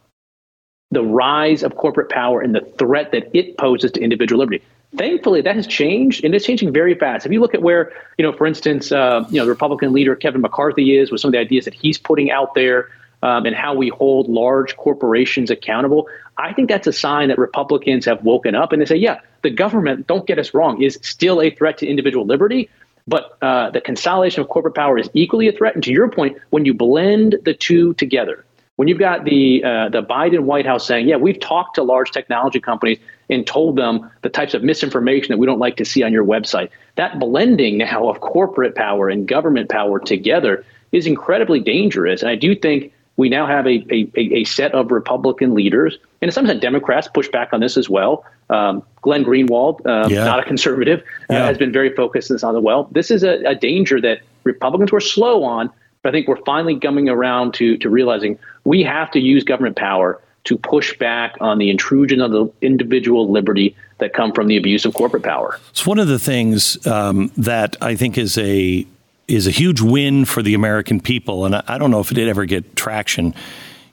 the 0.91 1.03
rise 1.03 1.63
of 1.63 1.75
corporate 1.75 2.09
power 2.09 2.39
and 2.39 2.55
the 2.55 2.61
threat 2.77 3.11
that 3.11 3.29
it 3.33 3.57
poses 3.57 3.91
to 3.91 4.01
individual 4.01 4.39
liberty. 4.39 4.63
Thankfully, 4.95 5.41
that 5.41 5.55
has 5.55 5.67
changed, 5.67 6.23
and 6.23 6.33
it's 6.33 6.45
changing 6.45 6.71
very 6.71 6.95
fast. 6.95 7.25
If 7.25 7.31
you 7.33 7.41
look 7.41 7.53
at 7.53 7.61
where, 7.61 7.91
you 8.17 8.23
know, 8.23 8.31
for 8.31 8.47
instance, 8.47 8.93
uh, 8.93 9.25
you 9.29 9.37
know, 9.37 9.43
the 9.43 9.51
Republican 9.51 9.91
leader 9.91 10.15
Kevin 10.15 10.39
McCarthy 10.39 10.97
is 10.97 11.11
with 11.11 11.19
some 11.19 11.29
of 11.29 11.33
the 11.33 11.39
ideas 11.39 11.65
that 11.65 11.73
he's 11.73 11.97
putting 11.97 12.31
out 12.31 12.55
there, 12.55 12.89
um, 13.25 13.47
and 13.47 13.55
how 13.55 13.73
we 13.73 13.89
hold 13.89 14.29
large 14.29 14.77
corporations 14.77 15.49
accountable, 15.49 16.07
I 16.37 16.53
think 16.53 16.69
that's 16.69 16.85
a 16.85 16.93
sign 16.93 17.29
that 17.29 17.39
Republicans 17.39 18.05
have 18.05 18.23
woken 18.23 18.53
up 18.53 18.71
and 18.71 18.79
they 18.79 18.85
say, 18.85 18.97
yeah, 18.97 19.19
the 19.41 19.49
government, 19.49 20.05
don't 20.05 20.27
get 20.27 20.37
us 20.37 20.53
wrong, 20.53 20.79
is 20.79 20.99
still 21.01 21.41
a 21.41 21.49
threat 21.49 21.79
to 21.79 21.87
individual 21.87 22.27
liberty. 22.27 22.69
But 23.07 23.35
uh, 23.41 23.71
the 23.71 23.81
consolidation 23.81 24.41
of 24.41 24.49
corporate 24.49 24.75
power 24.75 24.99
is 24.99 25.09
equally 25.15 25.47
a 25.47 25.51
threat. 25.51 25.73
And 25.73 25.83
to 25.85 25.91
your 25.91 26.07
point, 26.07 26.37
when 26.51 26.65
you 26.65 26.75
blend 26.75 27.37
the 27.43 27.55
two 27.55 27.95
together, 27.95 28.45
when 28.75 28.87
you've 28.87 28.99
got 28.99 29.25
the 29.25 29.63
uh, 29.63 29.89
the 29.89 30.03
Biden 30.03 30.41
White 30.41 30.65
House 30.65 30.85
saying, 30.85 31.07
"Yeah, 31.07 31.15
we've 31.15 31.39
talked 31.39 31.75
to 31.75 31.83
large 31.83 32.11
technology 32.11 32.59
companies 32.59 32.99
and 33.29 33.47
told 33.47 33.77
them 33.77 34.11
the 34.21 34.29
types 34.29 34.53
of 34.53 34.63
misinformation 34.63 35.29
that 35.29 35.37
we 35.37 35.45
don't 35.45 35.59
like 35.59 35.77
to 35.77 35.85
see 35.85 36.03
on 36.03 36.11
your 36.11 36.25
website," 36.25 36.69
that 36.95 37.19
blending 37.19 37.77
now 37.77 38.09
of 38.09 38.19
corporate 38.19 38.75
power 38.75 39.07
and 39.07 39.27
government 39.27 39.69
power 39.69 39.99
together 39.99 40.65
is 40.91 41.07
incredibly 41.07 41.61
dangerous. 41.61 42.21
And 42.21 42.29
I 42.29 42.35
do 42.35 42.55
think 42.55 42.91
we 43.17 43.29
now 43.29 43.47
have 43.47 43.65
a, 43.65 43.85
a, 43.91 44.11
a 44.15 44.43
set 44.43 44.73
of 44.73 44.91
Republican 44.91 45.53
leaders, 45.53 45.97
and 46.21 46.33
sometimes 46.33 46.59
Democrats 46.59 47.07
push 47.07 47.29
back 47.29 47.53
on 47.53 47.59
this 47.61 47.77
as 47.77 47.89
well. 47.89 48.25
Um, 48.49 48.83
Glenn 49.01 49.23
Greenwald, 49.23 49.85
uh, 49.85 50.07
yeah. 50.09 50.25
not 50.25 50.39
a 50.39 50.43
conservative, 50.43 51.03
uh, 51.29 51.33
has 51.33 51.57
been 51.57 51.71
very 51.71 51.93
focused 51.95 52.43
on 52.43 52.53
the 52.53 52.59
well. 52.59 52.89
This 52.91 53.11
is 53.11 53.23
a, 53.23 53.43
a 53.45 53.55
danger 53.55 54.01
that 54.01 54.19
Republicans 54.43 54.91
were 54.91 54.99
slow 54.99 55.43
on, 55.43 55.69
but 56.01 56.09
I 56.09 56.11
think 56.11 56.27
we're 56.27 56.43
finally 56.43 56.79
coming 56.79 57.09
around 57.09 57.53
to 57.55 57.77
to 57.77 57.89
realizing 57.89 58.37
we 58.63 58.83
have 58.83 59.11
to 59.11 59.19
use 59.19 59.43
government 59.43 59.75
power 59.75 60.21
to 60.45 60.57
push 60.57 60.97
back 60.97 61.35
on 61.41 61.57
the 61.57 61.69
intrusion 61.69 62.21
of 62.21 62.31
the 62.31 62.51
individual 62.61 63.31
liberty 63.31 63.75
that 63.97 64.13
come 64.13 64.31
from 64.31 64.47
the 64.47 64.57
abuse 64.57 64.85
of 64.85 64.93
corporate 64.93 65.23
power. 65.23 65.59
It's 65.69 65.87
one 65.87 65.99
of 65.99 66.07
the 66.07 66.19
things 66.19 66.85
um, 66.85 67.31
that 67.37 67.75
I 67.81 67.95
think 67.95 68.17
is 68.17 68.37
a 68.37 68.85
is 69.27 69.47
a 69.47 69.51
huge 69.51 69.81
win 69.81 70.25
for 70.25 70.41
the 70.41 70.53
American 70.53 70.99
people. 70.99 71.45
And 71.45 71.55
I 71.55 71.77
don't 71.77 71.91
know 71.91 71.99
if 71.99 72.11
it 72.11 72.15
did 72.15 72.27
ever 72.27 72.45
get 72.45 72.75
traction. 72.75 73.33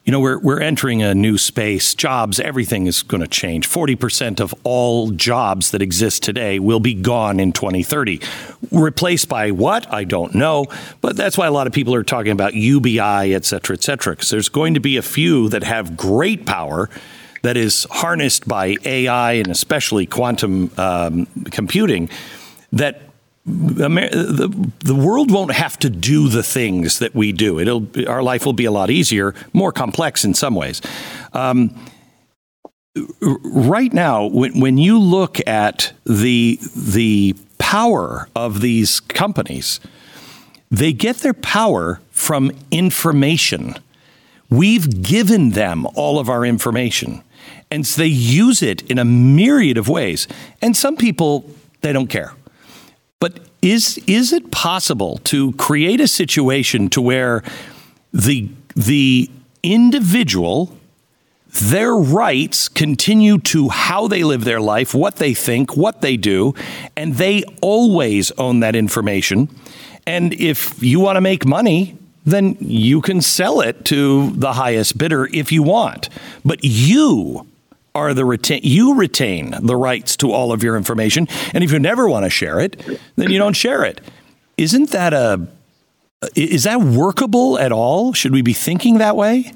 You 0.05 0.11
know, 0.11 0.19
we're, 0.19 0.39
we're 0.39 0.61
entering 0.61 1.03
a 1.03 1.15
new 1.15 1.39
space. 1.39 1.95
Jobs, 1.95 2.41
everything 2.41 2.87
is 2.87 3.03
going 3.03 3.21
to 3.21 3.29
change. 3.29 3.69
40% 3.69 4.41
of 4.41 4.53
all 4.65 5.13
jobs 5.13 5.71
that 5.71 5.81
exist 5.81 6.25
today 6.25 6.59
will 6.59 6.81
be 6.81 6.93
gone 6.93 7.39
in 7.39 7.53
2030. 7.53 8.21
Replaced 8.73 9.29
by 9.29 9.53
what? 9.53 9.91
I 9.93 10.03
don't 10.03 10.35
know. 10.35 10.67
But 11.01 11.17
that's 11.17 11.39
why 11.39 11.47
a 11.47 11.53
lot 11.53 11.69
of 11.69 11.73
people 11.73 11.95
are 11.95 12.03
talking 12.03 12.33
about 12.33 12.55
UBI, 12.55 13.33
et 13.33 13.45
cetera, 13.45 13.75
et 13.75 13.83
cetera, 13.85 14.15
because 14.15 14.31
there's 14.31 14.49
going 14.49 14.75
to 14.75 14.81
be 14.81 14.97
a 14.97 15.03
few 15.03 15.49
that 15.51 15.63
have 15.63 15.97
great 15.97 16.47
power 16.47 16.91
that 17.43 17.57
is 17.57 17.87
harnessed 17.91 18.49
by 18.49 18.77
AI 18.85 19.35
and 19.35 19.49
especially 19.49 20.07
quantum 20.07 20.71
um, 20.79 21.27
computing 21.53 22.09
that 22.73 23.12
the, 23.45 24.71
the 24.81 24.95
world 24.95 25.31
won't 25.31 25.53
have 25.53 25.79
to 25.81 25.91
do 25.91 26.29
the 26.29 26.43
things 26.43 26.99
that 27.01 27.15
we 27.15 27.33
do. 27.33 27.59
It'll 27.59 27.87
our 28.09 28.23
life 28.23 28.47
will 28.47 28.53
be 28.53 28.65
a 28.67 28.71
lot 28.71 28.91
easier, 28.91 29.35
more 29.53 29.73
complex 29.73 30.25
in 30.25 30.35
some 30.35 30.55
ways. 30.55 30.81
Um, 31.33 31.77
right 33.43 33.93
now, 33.93 34.27
when, 34.27 34.61
when 34.61 34.79
you 34.79 34.99
look 34.99 35.47
at 35.47 35.93
the 36.05 36.59
the 36.77 37.35
power 37.59 38.29
of 38.37 38.61
these 38.61 39.01
companies, 39.01 39.81
they 40.71 40.93
get 40.93 41.19
their 41.19 41.35
power 41.35 42.01
from 42.11 42.53
information. 42.71 43.75
We've 44.51 45.03
given 45.03 45.51
them 45.51 45.87
all 45.95 46.19
of 46.21 46.29
our 46.29 46.45
information, 46.45 47.23
and 47.73 47.85
so 47.85 48.03
they 48.03 48.07
use 48.09 48.63
it 48.63 48.89
in 48.89 48.99
a 49.01 49.05
myriad 49.05 49.79
of 49.79 49.89
ways. 49.89 50.29
And 50.61 50.77
some 50.77 50.97
people 50.97 51.51
they 51.81 51.93
don't 51.93 52.09
care 52.09 52.35
is 53.63 53.99
is 54.07 54.33
it 54.33 54.51
possible 54.51 55.19
to 55.25 55.53
create 55.53 56.01
a 56.01 56.09
situation 56.09 56.91
to 56.91 57.01
where 57.01 57.43
the 58.13 58.51
the 58.75 59.31
individual 59.63 60.77
their 61.61 61.95
rights 61.95 62.69
continue 62.69 63.39
to 63.39 63.69
how 63.69 64.09
they 64.09 64.25
live 64.25 64.45
their 64.45 64.61
life, 64.61 64.95
what 64.95 65.17
they 65.17 65.35
think, 65.35 65.77
what 65.77 66.01
they 66.01 66.17
do, 66.17 66.55
and 66.97 67.17
they 67.17 67.45
always 67.61 68.31
own 68.33 68.61
that 68.61 68.75
information. 68.75 69.51
And 70.07 70.33
if 70.33 70.83
you 70.83 70.99
want 70.99 71.17
to 71.17 71.21
make 71.21 71.45
money, 71.45 71.99
then 72.25 72.57
you 72.59 73.03
can 73.03 73.21
sell 73.21 73.61
it 73.61 73.85
to 73.87 74.31
the 74.31 74.55
highest 74.55 74.97
bidder 74.97 75.29
if 75.33 75.53
you 75.53 75.63
want. 75.63 76.09
But 76.43 76.61
you 76.63 77.47
are 77.95 78.15
the 78.15 78.25
retain 78.25 78.61
you 78.63 78.95
retain 78.95 79.55
the 79.63 79.77
rights 79.77 80.17
to 80.19 80.33
all 80.33 80.53
of 80.53 80.63
your 80.63 80.77
information. 80.77 81.29
And 81.53 81.63
if 81.63 81.73
you 81.73 81.79
never 81.79 82.09
want 82.09 82.25
to 82.25 82.31
share 82.31 82.61
it 82.61 82.81
then 83.17 83.31
you 83.31 83.39
don't 83.39 83.55
share 83.55 83.85
it. 83.85 84.01
Isn't 84.57 84.91
that 84.91 85.13
a 85.13 85.47
is 86.35 86.65
that 86.65 86.81
workable 86.81 87.59
at 87.59 87.73
all? 87.73 88.13
Should 88.13 88.33
we 88.33 88.43
be 88.43 88.53
thinking 88.53 88.99
that 88.99 89.17
way? 89.17 89.53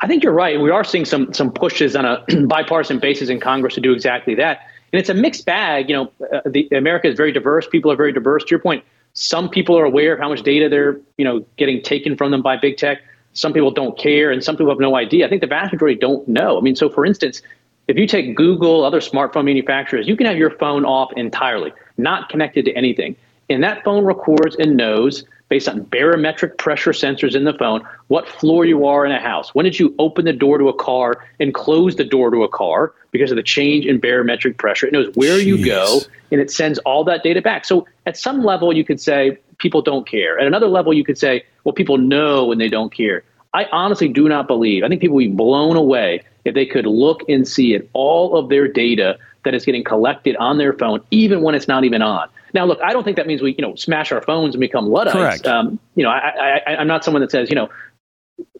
I 0.00 0.06
think 0.06 0.22
you're 0.22 0.34
right. 0.34 0.60
We 0.60 0.70
are 0.70 0.84
seeing 0.84 1.04
some 1.04 1.32
some 1.32 1.50
pushes 1.50 1.96
on 1.96 2.04
a 2.04 2.24
bipartisan 2.46 2.98
basis 2.98 3.28
in 3.28 3.40
congress 3.40 3.74
to 3.74 3.80
do 3.80 3.92
exactly 3.92 4.34
that. 4.36 4.60
And 4.92 5.00
it's 5.00 5.08
a 5.08 5.14
mixed 5.14 5.46
bag. 5.46 5.88
You 5.88 5.96
know 5.96 6.12
uh, 6.32 6.40
the, 6.46 6.68
america 6.72 7.08
is 7.08 7.16
very 7.16 7.32
diverse. 7.32 7.66
People 7.66 7.90
are 7.90 7.96
very 7.96 8.12
diverse. 8.12 8.44
To 8.44 8.50
your 8.50 8.60
point 8.60 8.84
some 9.14 9.48
people 9.48 9.78
are 9.78 9.84
aware 9.84 10.12
of 10.12 10.18
how 10.18 10.28
much 10.28 10.42
data 10.42 10.68
they're 10.68 11.00
you 11.16 11.24
know 11.24 11.44
getting 11.56 11.80
taken 11.82 12.16
from 12.16 12.30
them 12.30 12.42
by 12.42 12.56
big 12.56 12.76
tech 12.76 12.98
some 13.34 13.52
people 13.52 13.70
don't 13.70 13.98
care, 13.98 14.30
and 14.30 14.42
some 14.42 14.56
people 14.56 14.70
have 14.70 14.80
no 14.80 14.96
idea. 14.96 15.26
I 15.26 15.28
think 15.28 15.40
the 15.40 15.46
vast 15.46 15.72
majority 15.72 15.98
don't 15.98 16.26
know. 16.26 16.56
I 16.56 16.60
mean, 16.60 16.76
so 16.76 16.88
for 16.88 17.04
instance, 17.04 17.42
if 17.86 17.98
you 17.98 18.06
take 18.06 18.34
Google, 18.34 18.84
other 18.84 19.00
smartphone 19.00 19.44
manufacturers, 19.44 20.08
you 20.08 20.16
can 20.16 20.26
have 20.26 20.38
your 20.38 20.50
phone 20.50 20.84
off 20.84 21.12
entirely, 21.16 21.72
not 21.98 22.30
connected 22.30 22.64
to 22.64 22.72
anything. 22.72 23.16
And 23.50 23.62
that 23.62 23.84
phone 23.84 24.04
records 24.04 24.56
and 24.56 24.76
knows, 24.76 25.24
based 25.50 25.68
on 25.68 25.82
barometric 25.82 26.56
pressure 26.56 26.92
sensors 26.92 27.34
in 27.34 27.44
the 27.44 27.52
phone, 27.52 27.86
what 28.08 28.26
floor 28.26 28.64
you 28.64 28.86
are 28.86 29.04
in 29.04 29.12
a 29.12 29.20
house. 29.20 29.54
When 29.54 29.64
did 29.64 29.78
you 29.78 29.94
open 29.98 30.24
the 30.24 30.32
door 30.32 30.56
to 30.56 30.68
a 30.68 30.72
car 30.72 31.22
and 31.40 31.52
close 31.52 31.96
the 31.96 32.04
door 32.04 32.30
to 32.30 32.42
a 32.42 32.48
car 32.48 32.94
because 33.10 33.30
of 33.30 33.36
the 33.36 33.42
change 33.42 33.84
in 33.84 34.00
barometric 34.00 34.56
pressure? 34.56 34.86
It 34.86 34.92
knows 34.94 35.14
where 35.14 35.38
Jeez. 35.38 35.44
you 35.44 35.64
go 35.64 36.00
and 36.32 36.40
it 36.40 36.50
sends 36.50 36.78
all 36.80 37.04
that 37.04 37.22
data 37.22 37.42
back. 37.42 37.66
So 37.66 37.86
at 38.06 38.16
some 38.16 38.42
level, 38.42 38.72
you 38.72 38.84
could 38.84 39.00
say 39.00 39.38
people 39.58 39.82
don't 39.82 40.08
care. 40.08 40.38
At 40.38 40.46
another 40.46 40.68
level, 40.68 40.94
you 40.94 41.04
could 41.04 41.18
say, 41.18 41.44
what 41.64 41.76
people 41.76 41.98
know 41.98 42.44
when 42.44 42.58
they 42.58 42.68
don't 42.68 42.94
care. 42.94 43.24
I 43.52 43.66
honestly 43.72 44.08
do 44.08 44.28
not 44.28 44.46
believe. 44.46 44.82
I 44.82 44.88
think 44.88 45.00
people 45.00 45.16
would 45.16 45.22
be 45.22 45.28
blown 45.28 45.76
away 45.76 46.22
if 46.44 46.54
they 46.54 46.66
could 46.66 46.86
look 46.86 47.22
and 47.28 47.46
see 47.46 47.74
at 47.74 47.82
all 47.92 48.36
of 48.36 48.48
their 48.48 48.68
data 48.68 49.18
that 49.44 49.54
is 49.54 49.64
getting 49.64 49.84
collected 49.84 50.36
on 50.36 50.58
their 50.58 50.72
phone, 50.72 51.00
even 51.10 51.42
when 51.42 51.54
it's 51.54 51.68
not 51.68 51.84
even 51.84 52.02
on. 52.02 52.28
Now, 52.54 52.64
look, 52.64 52.80
I 52.82 52.92
don't 52.92 53.04
think 53.04 53.16
that 53.16 53.26
means 53.26 53.42
we, 53.42 53.54
you 53.56 53.62
know, 53.62 53.74
smash 53.74 54.12
our 54.12 54.22
phones 54.22 54.54
and 54.54 54.60
become 54.60 54.86
luddites. 54.86 55.16
Correct. 55.16 55.46
Um, 55.46 55.78
you 55.96 56.02
know, 56.02 56.10
I, 56.10 56.60
I, 56.66 56.76
I'm 56.76 56.86
not 56.86 57.04
someone 57.04 57.20
that 57.20 57.30
says, 57.30 57.50
you 57.50 57.56
know, 57.56 57.68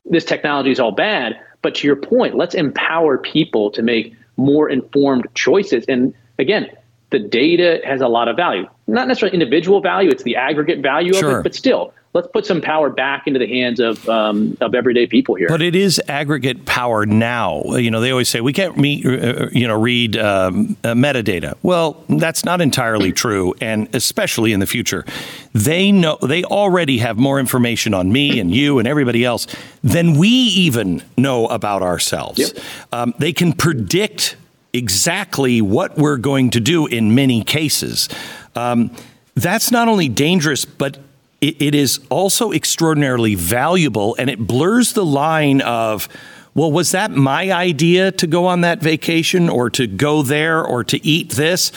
this 0.05 0.25
technology 0.25 0.71
is 0.71 0.81
all 0.81 0.93
bad. 0.93 1.41
But 1.63 1.77
to 1.77 1.87
your 1.87 1.97
point, 1.97 2.37
let's 2.37 2.55
empower 2.55 3.19
people 3.19 3.71
to 3.71 3.83
make 3.83 4.15
more 4.37 4.69
informed 4.69 5.27
choices. 5.35 5.85
And 5.87 6.13
again, 6.39 6.69
the 7.11 7.19
data 7.19 7.81
has 7.85 8.01
a 8.01 8.09
lot 8.09 8.29
of 8.29 8.37
value. 8.37 8.69
Not 8.87 9.09
necessarily 9.09 9.35
individual 9.35 9.81
value; 9.81 10.11
it's 10.11 10.25
the 10.25 10.37
aggregate 10.37 10.81
value 10.81 11.15
sure. 11.15 11.31
of 11.31 11.39
it. 11.39 11.43
But 11.45 11.55
still, 11.55 11.95
let's 12.15 12.29
put 12.29 12.47
some 12.47 12.61
power 12.61 12.89
back 12.89 13.27
into 13.27 13.39
the 13.41 13.47
hands 13.47 13.81
of 13.81 14.09
um, 14.09 14.57
of 14.61 14.75
everyday 14.75 15.07
people 15.07 15.35
here. 15.35 15.49
But 15.49 15.61
it 15.61 15.77
is 15.77 16.01
aggregate 16.09 16.65
power 16.65 17.05
now. 17.05 17.63
You 17.65 17.91
know, 17.91 18.01
they 18.01 18.11
always 18.11 18.29
say 18.29 18.41
we 18.41 18.53
can't 18.53 18.79
meet, 18.79 19.05
uh, 19.05 19.11
uh, 19.11 19.49
you 19.53 19.67
know, 19.69 19.79
read 19.79 20.17
um, 20.17 20.77
uh, 20.85 20.95
metadata. 20.95 21.57
Well, 21.63 22.03
that's 22.09 22.45
not 22.45 22.61
entirely 22.61 23.13
true, 23.13 23.55
and 23.61 23.93
especially 23.95 24.53
in 24.53 24.61
the 24.61 24.67
future, 24.67 25.05
they 25.53 25.93
know 25.93 26.17
they 26.23 26.45
already 26.45 26.99
have 26.99 27.19
more 27.19 27.39
information 27.39 27.93
on 27.93 28.13
me 28.13 28.39
and 28.39 28.55
you 28.55 28.79
and 28.79 28.89
everybody 28.89 29.25
else 29.25 29.47
than 29.83 30.17
we 30.17 30.29
even 30.29 31.03
know 31.17 31.47
about 31.49 31.83
ourselves. 31.83 32.39
Yep. 32.39 32.65
Um, 32.93 33.15
they 33.19 33.33
can 33.33 33.53
predict 33.53 34.37
exactly 34.73 35.61
what 35.61 35.97
we're 35.97 36.17
going 36.17 36.51
to 36.51 36.61
do 36.61 36.87
in 36.87 37.15
many 37.15 37.45
cases. 37.45 38.09
Um, 38.57 38.91
that's 39.35 39.71
not 39.71 39.89
only 39.89 40.09
dangerous, 40.09 40.65
but 40.65 40.99
it, 41.45 41.61
it 41.61 41.75
is 41.75 42.01
also 42.09 42.53
extraordinarily 42.53 43.35
valuable 43.35 44.17
and 44.19 44.31
it 44.31 44.39
blurs 44.39 44.95
the 44.95 45.05
line 45.05 45.61
of, 45.61 46.09
well, 46.55 46.73
was 46.73 46.93
that 46.93 47.11
my 47.11 47.53
idea 47.53 48.13
to 48.13 48.27
go 48.27 48.47
on 48.47 48.63
that 48.63 48.81
vacation 48.81 49.51
or 49.51 49.69
to 49.71 49.87
go 49.87 50.23
there 50.23 50.65
or 50.65 50.85
to 50.85 51.05
eat 51.07 51.33
this? 51.33 51.71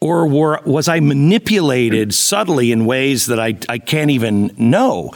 Or 0.00 0.26
were, 0.26 0.60
was 0.66 0.88
I 0.88 1.00
manipulated 1.00 2.12
subtly 2.12 2.70
in 2.70 2.84
ways 2.84 3.26
that 3.26 3.40
I, 3.40 3.56
I 3.68 3.78
can't 3.78 4.10
even 4.10 4.50
know? 4.58 5.12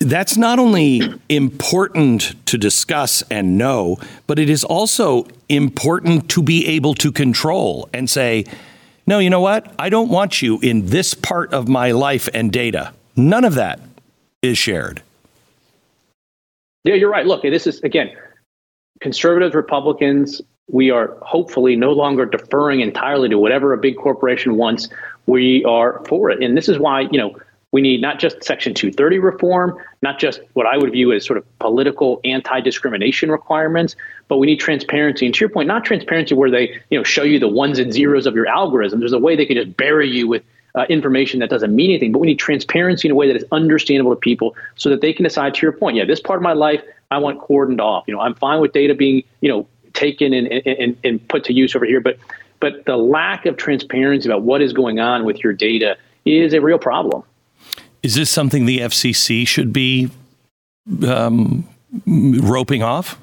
That's 0.00 0.36
not 0.36 0.58
only 0.58 1.14
important 1.28 2.34
to 2.46 2.58
discuss 2.58 3.22
and 3.30 3.56
know, 3.56 3.98
but 4.26 4.40
it 4.40 4.50
is 4.50 4.64
also 4.64 5.28
important 5.48 6.28
to 6.30 6.42
be 6.42 6.66
able 6.66 6.94
to 6.94 7.12
control 7.12 7.88
and 7.92 8.10
say, 8.10 8.46
no, 9.06 9.20
you 9.20 9.30
know 9.30 9.40
what? 9.40 9.72
I 9.78 9.88
don't 9.90 10.08
want 10.08 10.42
you 10.42 10.58
in 10.60 10.86
this 10.86 11.14
part 11.14 11.52
of 11.52 11.68
my 11.68 11.92
life 11.92 12.28
and 12.34 12.50
data. 12.50 12.92
None 13.16 13.44
of 13.44 13.54
that 13.54 13.80
is 14.40 14.58
shared. 14.58 15.02
Yeah, 16.84 16.94
you're 16.94 17.10
right. 17.10 17.26
Look, 17.26 17.42
this 17.42 17.66
is, 17.66 17.80
again, 17.82 18.16
conservatives, 19.00 19.54
Republicans, 19.54 20.40
we 20.68 20.90
are 20.90 21.16
hopefully 21.22 21.76
no 21.76 21.92
longer 21.92 22.24
deferring 22.24 22.80
entirely 22.80 23.28
to 23.28 23.38
whatever 23.38 23.72
a 23.72 23.78
big 23.78 23.96
corporation 23.96 24.56
wants. 24.56 24.88
We 25.26 25.64
are 25.64 26.02
for 26.06 26.30
it. 26.30 26.42
And 26.42 26.56
this 26.56 26.68
is 26.68 26.78
why, 26.78 27.02
you 27.02 27.18
know, 27.18 27.36
we 27.72 27.80
need 27.80 28.00
not 28.02 28.18
just 28.18 28.42
Section 28.44 28.74
230 28.74 29.18
reform, 29.18 29.78
not 30.02 30.18
just 30.18 30.40
what 30.52 30.66
I 30.66 30.76
would 30.76 30.92
view 30.92 31.12
as 31.12 31.24
sort 31.24 31.38
of 31.38 31.58
political 31.58 32.20
anti-discrimination 32.24 33.30
requirements, 33.30 33.96
but 34.28 34.38
we 34.38 34.46
need 34.46 34.60
transparency. 34.60 35.24
And 35.24 35.34
to 35.34 35.40
your 35.40 35.48
point, 35.48 35.68
not 35.68 35.84
transparency 35.84 36.34
where 36.34 36.50
they, 36.50 36.80
you 36.90 36.98
know, 36.98 37.04
show 37.04 37.22
you 37.22 37.38
the 37.38 37.48
ones 37.48 37.78
and 37.78 37.92
zeros 37.92 38.26
of 38.26 38.34
your 38.34 38.46
algorithm. 38.46 39.00
There's 39.00 39.14
a 39.14 39.18
way 39.18 39.36
they 39.36 39.46
can 39.46 39.56
just 39.56 39.76
bury 39.76 40.10
you 40.10 40.28
with 40.28 40.42
uh, 40.74 40.86
information 40.88 41.40
that 41.40 41.50
doesn't 41.50 41.74
mean 41.74 41.90
anything, 41.90 42.12
but 42.12 42.18
we 42.18 42.26
need 42.26 42.38
transparency 42.38 43.08
in 43.08 43.12
a 43.12 43.14
way 43.14 43.26
that 43.26 43.36
is 43.36 43.44
understandable 43.52 44.14
to 44.14 44.20
people 44.20 44.56
so 44.76 44.88
that 44.88 45.00
they 45.00 45.12
can 45.12 45.24
decide 45.24 45.54
to 45.54 45.62
your 45.62 45.72
point, 45.72 45.96
yeah, 45.96 46.04
this 46.04 46.20
part 46.20 46.38
of 46.38 46.42
my 46.42 46.54
life, 46.54 46.82
I 47.10 47.18
want 47.18 47.40
cordoned 47.40 47.80
off. 47.80 48.04
You 48.06 48.14
know, 48.14 48.20
I'm 48.20 48.34
fine 48.34 48.60
with 48.60 48.72
data 48.72 48.94
being, 48.94 49.22
you 49.40 49.48
know, 49.50 49.68
taken 49.92 50.32
and, 50.32 50.46
and, 50.48 50.96
and 51.04 51.28
put 51.28 51.44
to 51.44 51.52
use 51.52 51.76
over 51.76 51.84
here, 51.84 52.00
but 52.00 52.18
but 52.60 52.84
the 52.84 52.96
lack 52.96 53.44
of 53.44 53.56
transparency 53.56 54.28
about 54.28 54.42
what 54.42 54.62
is 54.62 54.72
going 54.72 55.00
on 55.00 55.24
with 55.24 55.42
your 55.42 55.52
data 55.52 55.96
is 56.24 56.54
a 56.54 56.60
real 56.60 56.78
problem. 56.78 57.24
Is 58.04 58.14
this 58.14 58.30
something 58.30 58.66
the 58.66 58.78
FCC 58.78 59.46
should 59.46 59.72
be 59.72 60.10
um, 61.04 61.68
roping 62.06 62.84
off 62.84 63.18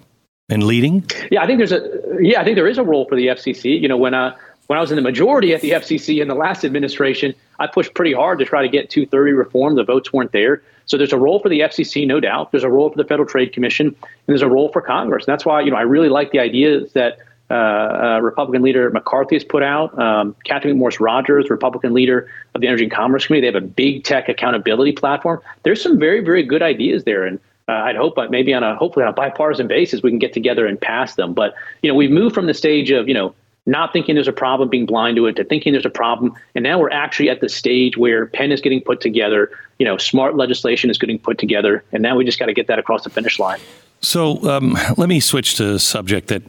and 0.49 0.63
leading? 0.63 1.09
Yeah, 1.31 1.41
I 1.41 1.47
think 1.47 1.57
there's 1.57 1.71
a 1.71 2.17
yeah, 2.19 2.41
I 2.41 2.43
think 2.43 2.55
there 2.55 2.67
is 2.67 2.77
a 2.77 2.83
role 2.83 3.05
for 3.05 3.15
the 3.15 3.27
FCC. 3.27 3.79
You 3.79 3.87
know, 3.87 3.97
when 3.97 4.13
uh, 4.13 4.35
when 4.69 4.77
I 4.77 4.81
was 4.81 4.91
in 4.91 4.97
the 4.97 5.01
majority 5.01 5.55
at 5.55 5.61
the 5.61 5.71
FCC 5.71 6.21
in 6.21 6.27
the 6.27 6.35
last 6.35 6.63
administration, 6.63 7.33
I 7.57 7.65
pushed 7.65 7.95
pretty 7.95 8.13
hard 8.13 8.37
to 8.37 8.45
try 8.45 8.61
to 8.61 8.69
get 8.69 8.91
230 8.91 9.31
reform. 9.31 9.73
The 9.73 9.83
votes 9.83 10.13
weren't 10.13 10.31
there. 10.31 10.61
So 10.85 10.95
there's 10.95 11.11
a 11.11 11.17
role 11.17 11.39
for 11.39 11.49
the 11.49 11.61
FCC, 11.61 12.05
no 12.05 12.19
doubt. 12.19 12.51
There's 12.51 12.63
a 12.63 12.69
role 12.69 12.91
for 12.91 12.95
the 12.95 13.03
Federal 13.03 13.27
Trade 13.27 13.51
Commission, 13.51 13.87
and 13.87 13.95
there's 14.27 14.43
a 14.43 14.47
role 14.47 14.71
for 14.71 14.83
Congress. 14.83 15.25
And 15.25 15.33
that's 15.33 15.43
why 15.43 15.61
you 15.61 15.71
know 15.71 15.77
I 15.77 15.81
really 15.81 16.07
like 16.07 16.29
the 16.29 16.37
ideas 16.37 16.93
that 16.93 17.17
uh, 17.49 17.53
uh, 17.55 18.19
Republican 18.21 18.61
leader 18.61 18.91
McCarthy 18.91 19.37
has 19.37 19.43
put 19.43 19.63
out. 19.63 19.97
Um, 19.97 20.35
Catherine 20.45 20.77
McMorris 20.77 20.99
Rodgers, 20.99 21.49
Republican 21.49 21.95
leader 21.95 22.29
of 22.53 22.61
the 22.61 22.67
Energy 22.67 22.83
and 22.83 22.93
Commerce 22.93 23.25
Committee, 23.25 23.49
they 23.49 23.51
have 23.51 23.63
a 23.63 23.65
big 23.65 24.03
tech 24.03 24.29
accountability 24.29 24.91
platform. 24.91 25.41
There's 25.63 25.81
some 25.81 25.97
very, 25.97 26.23
very 26.23 26.43
good 26.43 26.61
ideas 26.61 27.05
there, 27.05 27.25
and 27.25 27.39
uh, 27.67 27.71
I'd 27.71 27.95
hope 27.95 28.17
that 28.17 28.29
maybe 28.29 28.53
on 28.53 28.61
a 28.61 28.75
hopefully 28.75 29.03
on 29.03 29.09
a 29.09 29.15
bipartisan 29.15 29.67
basis 29.67 30.03
we 30.03 30.11
can 30.11 30.19
get 30.19 30.31
together 30.31 30.67
and 30.67 30.79
pass 30.79 31.15
them. 31.15 31.33
But 31.33 31.55
you 31.81 31.89
know, 31.89 31.95
we've 31.95 32.11
moved 32.11 32.35
from 32.35 32.45
the 32.45 32.53
stage 32.53 32.91
of 32.91 33.07
you 33.07 33.15
know 33.15 33.33
not 33.69 33.93
thinking 33.93 34.15
there's 34.15 34.27
a 34.27 34.33
problem, 34.33 34.69
being 34.69 34.85
blind 34.85 35.17
to 35.17 35.25
it, 35.27 35.35
to 35.35 35.43
thinking 35.43 35.73
there's 35.73 35.85
a 35.85 35.89
problem. 35.89 36.35
And 36.55 36.63
now 36.63 36.79
we're 36.79 36.91
actually 36.91 37.29
at 37.29 37.41
the 37.41 37.49
stage 37.49 37.97
where 37.97 38.25
pen 38.27 38.51
is 38.51 38.61
getting 38.61 38.81
put 38.81 39.01
together, 39.01 39.51
you 39.77 39.85
know, 39.85 39.97
smart 39.97 40.35
legislation 40.35 40.89
is 40.89 40.97
getting 40.97 41.19
put 41.19 41.37
together, 41.37 41.83
and 41.91 42.01
now 42.01 42.15
we 42.15 42.25
just 42.25 42.39
got 42.39 42.47
to 42.47 42.53
get 42.53 42.67
that 42.67 42.79
across 42.79 43.03
the 43.03 43.09
finish 43.09 43.39
line. 43.39 43.59
So 44.01 44.49
um, 44.49 44.77
let 44.97 45.09
me 45.09 45.19
switch 45.19 45.55
to 45.55 45.73
a 45.75 45.79
subject 45.79 46.29
that 46.29 46.43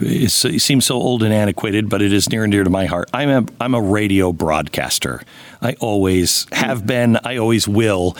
is, 0.00 0.44
it 0.44 0.60
seems 0.60 0.86
so 0.86 0.96
old 0.96 1.22
and 1.22 1.32
antiquated, 1.32 1.88
but 1.88 2.02
it 2.02 2.12
is 2.12 2.28
near 2.30 2.44
and 2.44 2.52
dear 2.52 2.64
to 2.64 2.70
my 2.70 2.86
heart. 2.86 3.10
I'm 3.12 3.28
a 3.28 3.46
I'm 3.60 3.74
a 3.74 3.80
radio 3.80 4.32
broadcaster. 4.32 5.22
I 5.60 5.74
always 5.80 6.46
have 6.52 6.86
been. 6.86 7.18
I 7.24 7.36
always 7.36 7.68
will, 7.68 8.16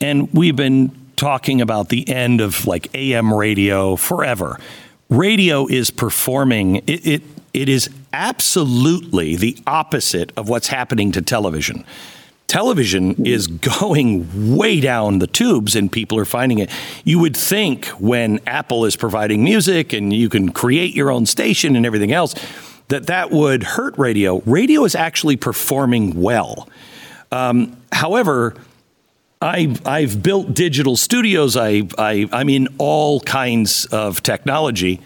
and 0.00 0.32
we've 0.32 0.56
been 0.56 0.96
talking 1.16 1.60
about 1.60 1.90
the 1.90 2.08
end 2.08 2.40
of 2.40 2.66
like 2.66 2.88
AM 2.94 3.32
radio 3.32 3.96
forever. 3.96 4.58
Radio 5.10 5.66
is 5.66 5.90
performing. 5.90 6.76
It, 6.86 7.06
it 7.06 7.22
it 7.52 7.68
is 7.68 7.90
absolutely 8.12 9.36
the 9.36 9.56
opposite 9.66 10.32
of 10.36 10.48
what's 10.48 10.68
happening 10.68 11.12
to 11.12 11.22
television. 11.22 11.84
Television 12.46 13.24
is 13.24 13.46
going 13.46 14.56
way 14.56 14.80
down 14.80 15.20
the 15.20 15.26
tubes 15.26 15.76
and 15.76 15.90
people 15.90 16.18
are 16.18 16.24
finding 16.24 16.58
it. 16.58 16.70
You 17.04 17.18
would 17.20 17.36
think 17.36 17.86
when 17.86 18.40
Apple 18.46 18.84
is 18.84 18.96
providing 18.96 19.44
music 19.44 19.92
and 19.92 20.12
you 20.12 20.28
can 20.28 20.50
create 20.50 20.94
your 20.94 21.10
own 21.10 21.26
station 21.26 21.76
and 21.76 21.86
everything 21.86 22.12
else 22.12 22.34
that 22.88 23.06
that 23.06 23.30
would 23.30 23.62
hurt 23.62 23.96
radio. 23.96 24.40
Radio 24.46 24.84
is 24.84 24.96
actually 24.96 25.36
performing 25.36 26.20
well. 26.20 26.68
Um, 27.30 27.76
however, 27.92 28.56
I, 29.40 29.76
I've 29.86 30.22
built 30.22 30.52
digital 30.52 30.96
studios. 30.96 31.56
I, 31.56 31.82
I, 31.96 32.28
I'm 32.32 32.48
in 32.48 32.68
all 32.78 33.20
kinds 33.20 33.86
of 33.86 34.22
technology 34.22 35.00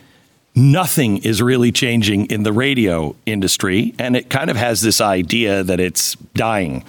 nothing 0.54 1.18
is 1.18 1.42
really 1.42 1.72
changing 1.72 2.26
in 2.26 2.42
the 2.42 2.52
radio 2.52 3.16
industry, 3.26 3.94
and 3.98 4.16
it 4.16 4.30
kind 4.30 4.50
of 4.50 4.56
has 4.56 4.80
this 4.80 5.00
idea 5.00 5.62
that 5.62 5.80
it's 5.80 6.14
dying. 6.34 6.84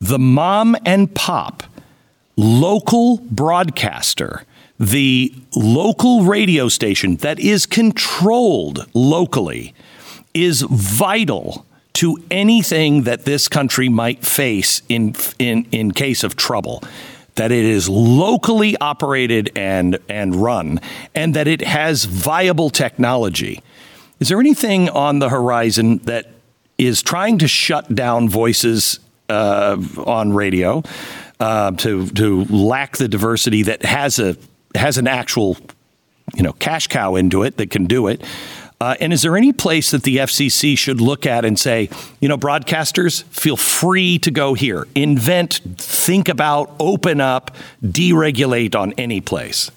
The 0.00 0.18
mom 0.18 0.76
and 0.84 1.12
pop 1.14 1.62
local 2.36 3.18
broadcaster, 3.18 4.44
the 4.78 5.34
local 5.56 6.22
radio 6.22 6.68
station 6.68 7.16
that 7.16 7.40
is 7.40 7.66
controlled 7.66 8.86
locally, 8.94 9.74
is 10.34 10.62
vital 10.62 11.66
to 11.94 12.16
anything 12.30 13.02
that 13.02 13.24
this 13.24 13.48
country 13.48 13.88
might 13.88 14.24
face 14.24 14.82
in, 14.88 15.16
in, 15.40 15.66
in 15.72 15.90
case 15.90 16.22
of 16.22 16.36
trouble 16.36 16.80
that 17.38 17.52
it 17.52 17.64
is 17.64 17.88
locally 17.88 18.76
operated 18.80 19.50
and, 19.56 19.98
and 20.08 20.36
run, 20.36 20.80
and 21.14 21.34
that 21.34 21.48
it 21.48 21.62
has 21.62 22.04
viable 22.04 22.68
technology. 22.68 23.62
Is 24.20 24.28
there 24.28 24.40
anything 24.40 24.88
on 24.90 25.20
the 25.20 25.28
horizon 25.28 25.98
that 25.98 26.26
is 26.76 27.02
trying 27.02 27.38
to 27.38 27.48
shut 27.48 27.94
down 27.94 28.28
voices 28.28 29.00
uh, 29.28 29.76
on 30.04 30.32
radio 30.32 30.82
uh, 31.40 31.70
to 31.72 32.06
to 32.08 32.44
lack 32.46 32.96
the 32.96 33.08
diversity 33.08 33.62
that 33.62 33.84
has 33.84 34.18
a 34.18 34.36
has 34.74 34.98
an 34.98 35.06
actual 35.06 35.56
you 36.34 36.42
know 36.42 36.52
cash 36.54 36.88
cow 36.88 37.14
into 37.14 37.42
it 37.44 37.56
that 37.56 37.70
can 37.70 37.86
do 37.86 38.08
it? 38.08 38.24
Uh, 38.80 38.94
and 39.00 39.12
is 39.12 39.22
there 39.22 39.36
any 39.36 39.52
place 39.52 39.90
that 39.90 40.04
the 40.04 40.18
FCC 40.18 40.78
should 40.78 41.00
look 41.00 41.26
at 41.26 41.44
and 41.44 41.58
say, 41.58 41.90
you 42.20 42.28
know, 42.28 42.38
broadcasters, 42.38 43.24
feel 43.24 43.56
free 43.56 44.18
to 44.20 44.30
go 44.30 44.54
here, 44.54 44.86
invent, 44.94 45.60
think 45.76 46.28
about, 46.28 46.74
open 46.78 47.20
up, 47.20 47.56
deregulate 47.82 48.76
on 48.76 48.92
any 48.92 49.20
place? 49.20 49.70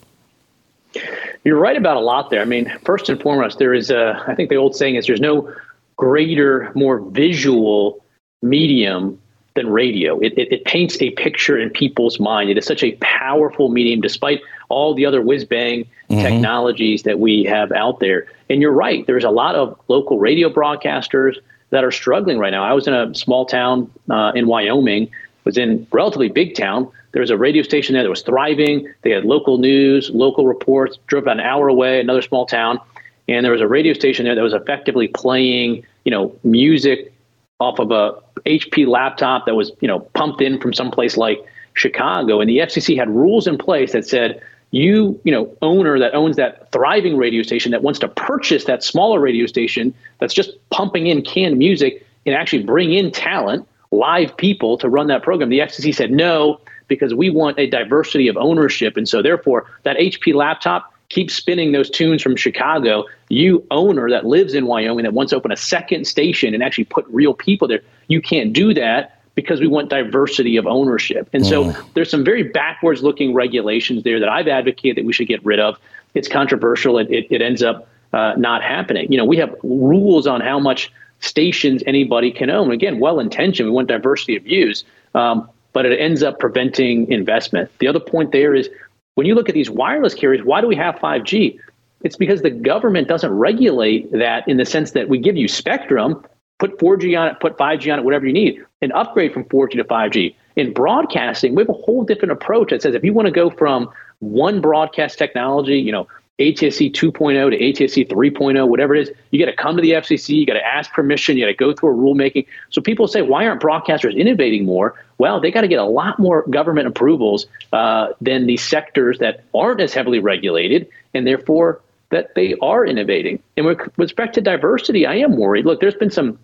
You're 1.44 1.60
right 1.60 1.78
about 1.78 1.98
a 1.98 2.02
lot 2.02 2.30
there. 2.30 2.42
I 2.42 2.46
mean, 2.46 2.72
first 2.86 3.10
and 3.10 3.20
foremost, 3.20 3.58
there 3.58 3.74
is 3.74 3.90
a, 3.90 4.24
I 4.28 4.36
think 4.36 4.50
the 4.50 4.58
old 4.58 4.76
saying 4.76 4.96
is 4.96 5.08
there's 5.08 5.20
no 5.20 5.52
greater, 5.96 6.72
more 6.76 7.00
visual 7.00 8.04
medium 8.44 9.20
than 9.56 9.70
radio. 9.70 10.20
It, 10.20 10.34
it, 10.38 10.52
it, 10.52 10.66
paints 10.66 11.02
a 11.02 11.10
picture 11.12 11.58
in 11.58 11.70
people's 11.70 12.20
mind. 12.20 12.50
It 12.50 12.58
is 12.58 12.66
such 12.66 12.84
a 12.84 12.94
powerful 13.02 13.70
medium, 13.70 14.02
despite 14.02 14.42
all 14.70 14.94
the 14.94 15.06
other 15.06 15.22
whiz 15.22 15.44
bang 15.44 15.84
mm-hmm. 16.10 16.22
technologies 16.22 17.04
that 17.04 17.20
we 17.20 17.44
have 17.44 17.72
out 17.72 18.00
there. 18.00 18.28
And 18.50 18.62
you're 18.62 18.72
right, 18.72 19.06
there's 19.08 19.24
a 19.24 19.30
lot 19.30 19.56
of 19.56 19.78
local 19.88 20.20
radio 20.20 20.50
broadcasters 20.50 21.36
that 21.72 21.84
are 21.84 21.92
struggling 21.92 22.38
right 22.38 22.52
now. 22.52 22.64
I 22.64 22.74
was 22.74 22.88
in 22.88 22.94
a 22.94 23.14
small 23.16 23.46
town 23.46 23.92
uh, 24.10 24.32
in 24.36 24.48
Wyoming, 24.48 25.10
was 25.44 25.58
in 25.58 25.88
relatively 25.92 26.30
big 26.30 26.56
town. 26.56 26.90
There 27.12 27.22
was 27.22 27.30
a 27.30 27.38
radio 27.38 27.64
station 27.64 27.94
there 27.94 28.04
that 28.04 28.10
was 28.10 28.22
thriving. 28.22 28.88
They 29.02 29.12
had 29.12 29.26
local 29.26 29.58
news, 29.58 30.10
local 30.12 30.48
reports, 30.48 30.98
drove 31.08 31.24
about 31.24 31.38
an 31.38 31.46
hour 31.46 31.68
away, 31.68 32.00
another 32.00 32.22
small 32.22 32.46
town. 32.46 32.80
And 33.28 33.44
there 33.46 33.52
was 33.52 33.62
a 33.62 33.68
radio 33.68 33.94
station 33.94 34.26
there 34.26 34.36
that 34.36 34.42
was 34.42 34.54
effectively 34.54 35.08
playing, 35.08 35.86
you 36.06 36.12
know, 36.12 36.36
music 36.44 37.14
off 37.62 37.80
of 37.80 37.92
a 37.92 38.16
HP 38.46 38.88
laptop 38.88 39.46
that 39.46 39.56
was, 39.56 39.72
you 39.82 39.88
know, 39.88 40.00
pumped 40.14 40.42
in 40.42 40.60
from 40.60 40.74
someplace 40.74 41.16
like 41.16 41.40
Chicago. 41.74 42.42
And 42.42 42.50
the 42.50 42.58
FCC 42.58 42.98
had 42.98 43.10
rules 43.10 43.48
in 43.48 43.58
place 43.58 43.94
that 43.94 44.08
said, 44.08 44.42
you, 44.72 45.20
you 45.24 45.32
know, 45.32 45.56
owner 45.62 46.00
that 46.00 46.14
owns 46.14 46.38
that 46.38 46.72
thriving 46.72 47.18
radio 47.18 47.44
station 47.44 47.72
that 47.72 47.84
wants 47.84 48.00
to 48.00 48.08
purchase 48.08 48.66
that 48.66 48.84
smaller 48.84 49.20
radio 49.20 49.46
station 49.46 49.94
that's 50.20 50.34
just 50.34 50.52
pumping 50.72 51.08
in 51.08 51.22
canned 51.22 51.58
music 51.58 52.06
and 52.26 52.36
actually 52.36 52.64
bring 52.64 52.94
in 52.94 53.12
talent, 53.12 53.68
live 53.92 54.36
people 54.38 54.78
to 54.78 54.90
run 54.90 55.08
that 55.08 55.22
program. 55.22 55.50
The 55.50 55.60
FCC 55.60 55.94
said 55.94 56.12
no 56.12 56.60
because 56.88 57.14
we 57.14 57.30
want 57.30 57.60
a 57.60 57.68
diversity 57.68 58.28
of 58.28 58.38
ownership, 58.38 58.98
and 58.98 59.08
so 59.08 59.22
therefore 59.22 59.66
that 59.84 59.98
HP 59.98 60.34
laptop 60.34 60.91
keep 61.12 61.30
spinning 61.30 61.74
those 61.74 61.90
tunes 61.90 62.24
from 62.24 62.36
Chicago, 62.36 63.06
you 63.30 63.66
owner 63.70 64.10
that 64.10 64.26
lives 64.26 64.54
in 64.54 64.66
Wyoming 64.66 65.04
that 65.04 65.14
wants 65.14 65.32
to 65.32 65.36
open 65.36 65.52
a 65.52 65.58
second 65.58 66.06
station 66.08 66.54
and 66.54 66.64
actually 66.64 66.86
put 66.86 67.06
real 67.10 67.34
people 67.34 67.68
there, 67.68 67.82
you 68.08 68.22
can't 68.22 68.54
do 68.54 68.74
that 68.74 69.20
because 69.36 69.60
we 69.60 69.68
want 69.68 69.90
diversity 69.90 70.56
of 70.58 70.66
ownership. 70.66 71.30
And 71.34 71.46
so 71.46 71.66
mm. 71.66 71.94
there's 71.94 72.10
some 72.10 72.24
very 72.24 72.44
backwards 72.44 73.04
looking 73.04 73.34
regulations 73.34 74.04
there 74.04 74.20
that 74.20 74.30
I've 74.30 74.48
advocated 74.48 74.98
that 74.98 75.06
we 75.06 75.14
should 75.14 75.28
get 75.28 75.44
rid 75.46 75.60
of. 75.60 75.78
It's 76.14 76.28
controversial. 76.28 76.98
It, 76.98 77.10
it, 77.10 77.28
it 77.30 77.42
ends 77.42 77.62
up 77.62 77.88
uh, 78.14 78.34
not 78.38 78.64
happening. 78.64 79.12
You 79.12 79.18
know, 79.18 79.26
we 79.26 79.38
have 79.38 79.54
rules 79.64 80.28
on 80.28 80.42
how 80.42 80.60
much 80.60 80.92
stations 81.20 81.84
anybody 81.86 82.32
can 82.32 82.50
own. 82.50 82.72
Again, 82.72 83.00
well 83.00 83.20
intentioned. 83.20 83.68
We 83.68 83.74
want 83.74 83.90
diversity 83.90 84.38
of 84.38 84.44
views. 84.44 84.84
Um, 85.14 85.50
but 85.74 85.86
it 85.86 85.98
ends 86.00 86.24
up 86.24 86.40
preventing 86.40 87.10
investment. 87.12 87.70
The 87.80 87.88
other 87.88 88.00
point 88.00 88.32
there 88.32 88.54
is 88.54 88.70
when 89.16 89.28
you 89.28 89.36
look 89.36 89.50
at 89.50 89.56
these 89.56 89.70
wireless 89.70 90.14
carriers, 90.14 90.44
why 90.44 90.62
do 90.62 90.68
we 90.68 90.76
have 90.76 90.96
5G? 90.96 91.60
It's 92.04 92.16
because 92.16 92.42
the 92.42 92.50
government 92.50 93.08
doesn't 93.08 93.32
regulate 93.32 94.12
that 94.12 94.48
in 94.48 94.58
the 94.58 94.66
sense 94.66 94.92
that 94.92 95.10
we 95.10 95.20
give 95.20 95.36
you 95.36 95.48
spectrum, 95.48 96.26
put 96.60 96.80
4G 96.80 97.20
on 97.20 97.28
it, 97.28 97.40
put 97.40 97.58
5G 97.58 97.92
on 97.92 98.00
it, 98.00 98.06
whatever 98.06 98.26
you 98.26 98.34
need, 98.34 98.64
and 98.82 98.92
upgrade 98.94 99.34
from 99.34 99.44
4G 99.46 99.72
to 99.74 99.84
5G. 99.84 100.36
In 100.56 100.74
broadcasting, 100.74 101.56
we 101.56 101.62
have 101.62 101.70
a 101.70 101.74
whole 101.74 102.04
different 102.04 102.32
approach 102.32 102.72
that 102.72 102.82
says 102.82 102.96
if 102.96 103.04
you 103.04 103.14
want 103.14 103.28
to 103.28 103.32
go 103.32 103.50
from 103.50 103.90
one 104.20 104.62
broadcast 104.62 105.18
technology, 105.18 105.78
you 105.78 105.92
know, 105.92 106.08
ATSC 106.40 106.92
2.0 106.92 107.52
to 107.52 107.84
ATSC 107.84 108.08
3.0, 108.08 108.68
whatever 108.68 108.96
it 108.96 109.08
is, 109.08 109.16
you 109.30 109.40
got 109.40 109.52
to 109.52 109.56
come 109.56 109.76
to 109.76 109.82
the 109.82 109.92
FCC, 109.92 110.30
you 110.30 110.46
got 110.46 110.54
to 110.54 110.66
ask 110.66 110.92
permission, 110.92 111.38
you 111.38 111.46
got 111.46 111.52
to 111.52 111.56
go 111.56 111.74
through 111.74 111.90
a 111.90 111.96
rulemaking. 111.96 112.48
So 112.70 112.82
people 112.82 113.08
say, 113.08 113.22
why 113.22 113.46
aren't 113.46 113.62
broadcasters 113.62 114.16
innovating 114.16 114.66
more? 114.66 114.96
Well, 115.18 115.40
they 115.40 115.52
got 115.52 115.62
to 115.62 115.68
get 115.68 115.80
a 115.80 115.86
lot 115.86 116.18
more 116.18 116.44
government 116.50 116.88
approvals 116.88 117.46
uh, 117.74 118.10
than 118.22 118.48
the 118.48 118.58
sectors 118.58 119.20
that 119.20 119.44
aren't 119.54 119.82
as 119.82 119.94
heavily 119.94 120.20
regulated, 120.20 120.88
and 121.14 121.28
therefore 121.28 121.82
that 122.10 122.34
they 122.36 122.56
are 122.62 122.86
innovating. 122.86 123.42
And 123.56 123.66
with 123.66 123.80
respect 123.98 124.36
to 124.36 124.42
diversity, 124.42 125.06
I 125.06 125.16
am 125.16 125.38
worried. 125.38 125.66
Look, 125.66 125.80
there's 125.80 125.96
been 125.96 126.12
some 126.12 126.40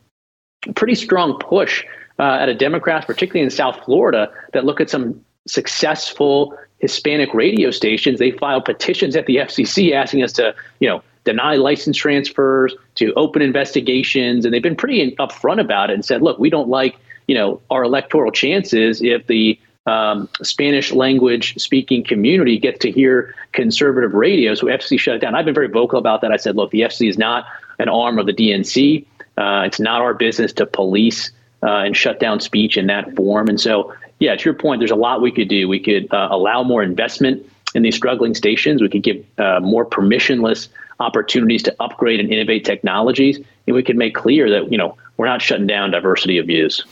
pretty 0.76 0.96
strong 0.96 1.40
push 1.40 1.84
uh, 2.20 2.38
at 2.40 2.50
a 2.50 2.56
Democrats, 2.56 3.06
particularly 3.06 3.44
in 3.44 3.50
South 3.50 3.84
Florida, 3.86 4.32
that 4.54 4.66
look 4.66 4.82
at 4.82 4.90
some 4.90 5.24
successful 5.48 6.58
Hispanic 6.80 7.34
radio 7.34 7.72
stations. 7.72 8.20
They 8.20 8.32
filed 8.32 8.66
petitions 8.66 9.16
at 9.16 9.26
the 9.26 9.38
FCC 9.38 9.94
asking 9.94 10.24
us 10.24 10.34
to, 10.34 10.56
you 10.80 10.88
know, 10.88 11.02
deny 11.24 11.56
license 11.56 11.98
transfers, 11.98 12.74
to 12.96 13.14
open 13.16 13.42
investigations, 13.42 14.46
and 14.46 14.54
they've 14.54 14.64
been 14.64 14.78
pretty 14.78 15.16
upfront 15.18 15.60
about 15.60 15.90
it 15.90 15.94
and 15.94 16.06
said, 16.06 16.22
look, 16.22 16.40
we 16.40 16.50
don't 16.50 16.70
like, 16.70 16.98
you 17.28 17.36
know, 17.36 17.60
our 17.70 17.84
electoral 17.84 18.32
chances 18.32 19.02
if 19.02 19.28
the 19.28 19.60
um, 19.88 20.30
Spanish 20.44 20.92
language 20.92 21.58
speaking 21.58 22.04
community 22.04 22.58
gets 22.58 22.80
to 22.80 22.92
hear 22.92 23.34
conservative 23.54 24.14
radio. 24.14 24.54
So 24.54 24.68
FCC 24.68 25.00
shut 25.00 25.16
it 25.16 25.20
down. 25.20 25.34
I've 25.34 25.46
been 25.46 25.54
very 25.54 25.68
vocal 25.70 25.98
about 25.98 26.22
that. 26.22 26.32
I 26.32 26.38
said, 26.38 26.56
look, 26.56 26.72
the 26.72 26.82
FCC 26.82 27.10
is 27.10 27.18
not 27.18 27.46
an 27.80 27.90
arm 27.90 28.20
of 28.20 28.26
the 28.26 28.34
DNC. 28.34 29.06
Uh, 29.38 29.64
it's 29.66 29.80
not 29.80 30.02
our 30.02 30.14
business 30.14 30.52
to 30.54 30.66
police 30.66 31.32
uh, 31.64 31.84
and 31.84 31.96
shut 31.96 32.20
down 32.20 32.40
speech 32.40 32.78
in 32.78 32.88
that 32.88 33.16
form. 33.16 33.48
And 33.48 33.60
so 33.60 33.94
yeah, 34.20 34.36
to 34.36 34.44
your 34.46 34.54
point, 34.54 34.80
there's 34.80 34.92
a 34.92 34.96
lot 34.96 35.22
we 35.22 35.32
could 35.32 35.48
do. 35.48 35.68
We 35.68 35.80
could 35.80 36.12
uh, 36.12 36.30
allow 36.32 36.64
more 36.64 36.82
investment 36.82 37.48
in 37.76 37.84
these 37.84 37.96
struggling 37.96 38.34
stations. 38.34 38.82
We 38.82 38.90
could 38.90 39.04
give 39.04 39.24
uh, 39.38 39.60
more 39.62 39.86
permissionless 39.86 40.70
opportunities 41.00 41.62
to 41.64 41.76
upgrade 41.80 42.20
and 42.20 42.32
innovate 42.32 42.66
technologies, 42.66 43.40
and 43.68 43.76
we 43.76 43.84
could 43.84 43.98
make 43.98 44.16
clear 44.16 44.50
that 44.50 44.72
you 44.72 44.78
know 44.78 44.98
we're 45.18 45.28
not 45.28 45.42
shutting 45.42 45.68
down 45.68 45.92
diversity 45.92 46.38
of 46.38 46.48
views. 46.48 46.84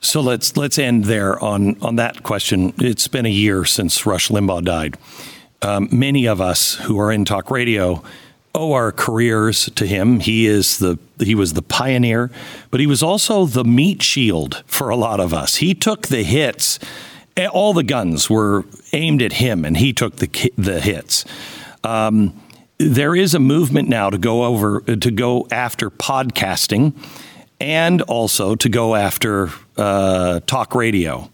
So 0.00 0.20
let's 0.20 0.56
let's 0.56 0.78
end 0.78 1.04
there 1.04 1.42
on 1.42 1.80
on 1.80 1.96
that 1.96 2.22
question. 2.22 2.74
It's 2.78 3.08
been 3.08 3.24
a 3.26 3.30
year 3.30 3.64
since 3.64 4.04
Rush 4.04 4.28
Limbaugh 4.28 4.64
died. 4.64 4.96
Um, 5.62 5.88
many 5.90 6.26
of 6.26 6.42
us 6.42 6.74
who 6.74 6.98
are 7.00 7.10
in 7.10 7.24
talk 7.24 7.50
radio 7.50 8.02
owe 8.54 8.72
our 8.72 8.92
careers 8.92 9.66
to 9.74 9.86
him. 9.86 10.20
He 10.20 10.46
is 10.46 10.78
the 10.78 10.98
he 11.18 11.34
was 11.34 11.54
the 11.54 11.62
pioneer, 11.62 12.30
but 12.70 12.80
he 12.80 12.86
was 12.86 13.02
also 13.02 13.46
the 13.46 13.64
meat 13.64 14.02
shield 14.02 14.62
for 14.66 14.88
a 14.90 14.96
lot 14.96 15.20
of 15.20 15.34
us. 15.34 15.56
He 15.56 15.74
took 15.74 16.08
the 16.08 16.22
hits. 16.22 16.78
All 17.52 17.72
the 17.72 17.82
guns 17.82 18.30
were 18.30 18.64
aimed 18.92 19.22
at 19.22 19.34
him, 19.34 19.64
and 19.64 19.76
he 19.76 19.92
took 19.92 20.16
the 20.16 20.52
the 20.56 20.80
hits. 20.80 21.24
Um, 21.82 22.40
there 22.78 23.14
is 23.14 23.34
a 23.34 23.40
movement 23.40 23.88
now 23.88 24.10
to 24.10 24.18
go 24.18 24.44
over 24.44 24.80
to 24.80 25.10
go 25.10 25.46
after 25.50 25.90
podcasting, 25.90 26.94
and 27.60 28.02
also 28.02 28.54
to 28.54 28.68
go 28.68 28.94
after 28.94 29.50
uh, 29.76 30.40
talk 30.46 30.74
radio. 30.74 31.30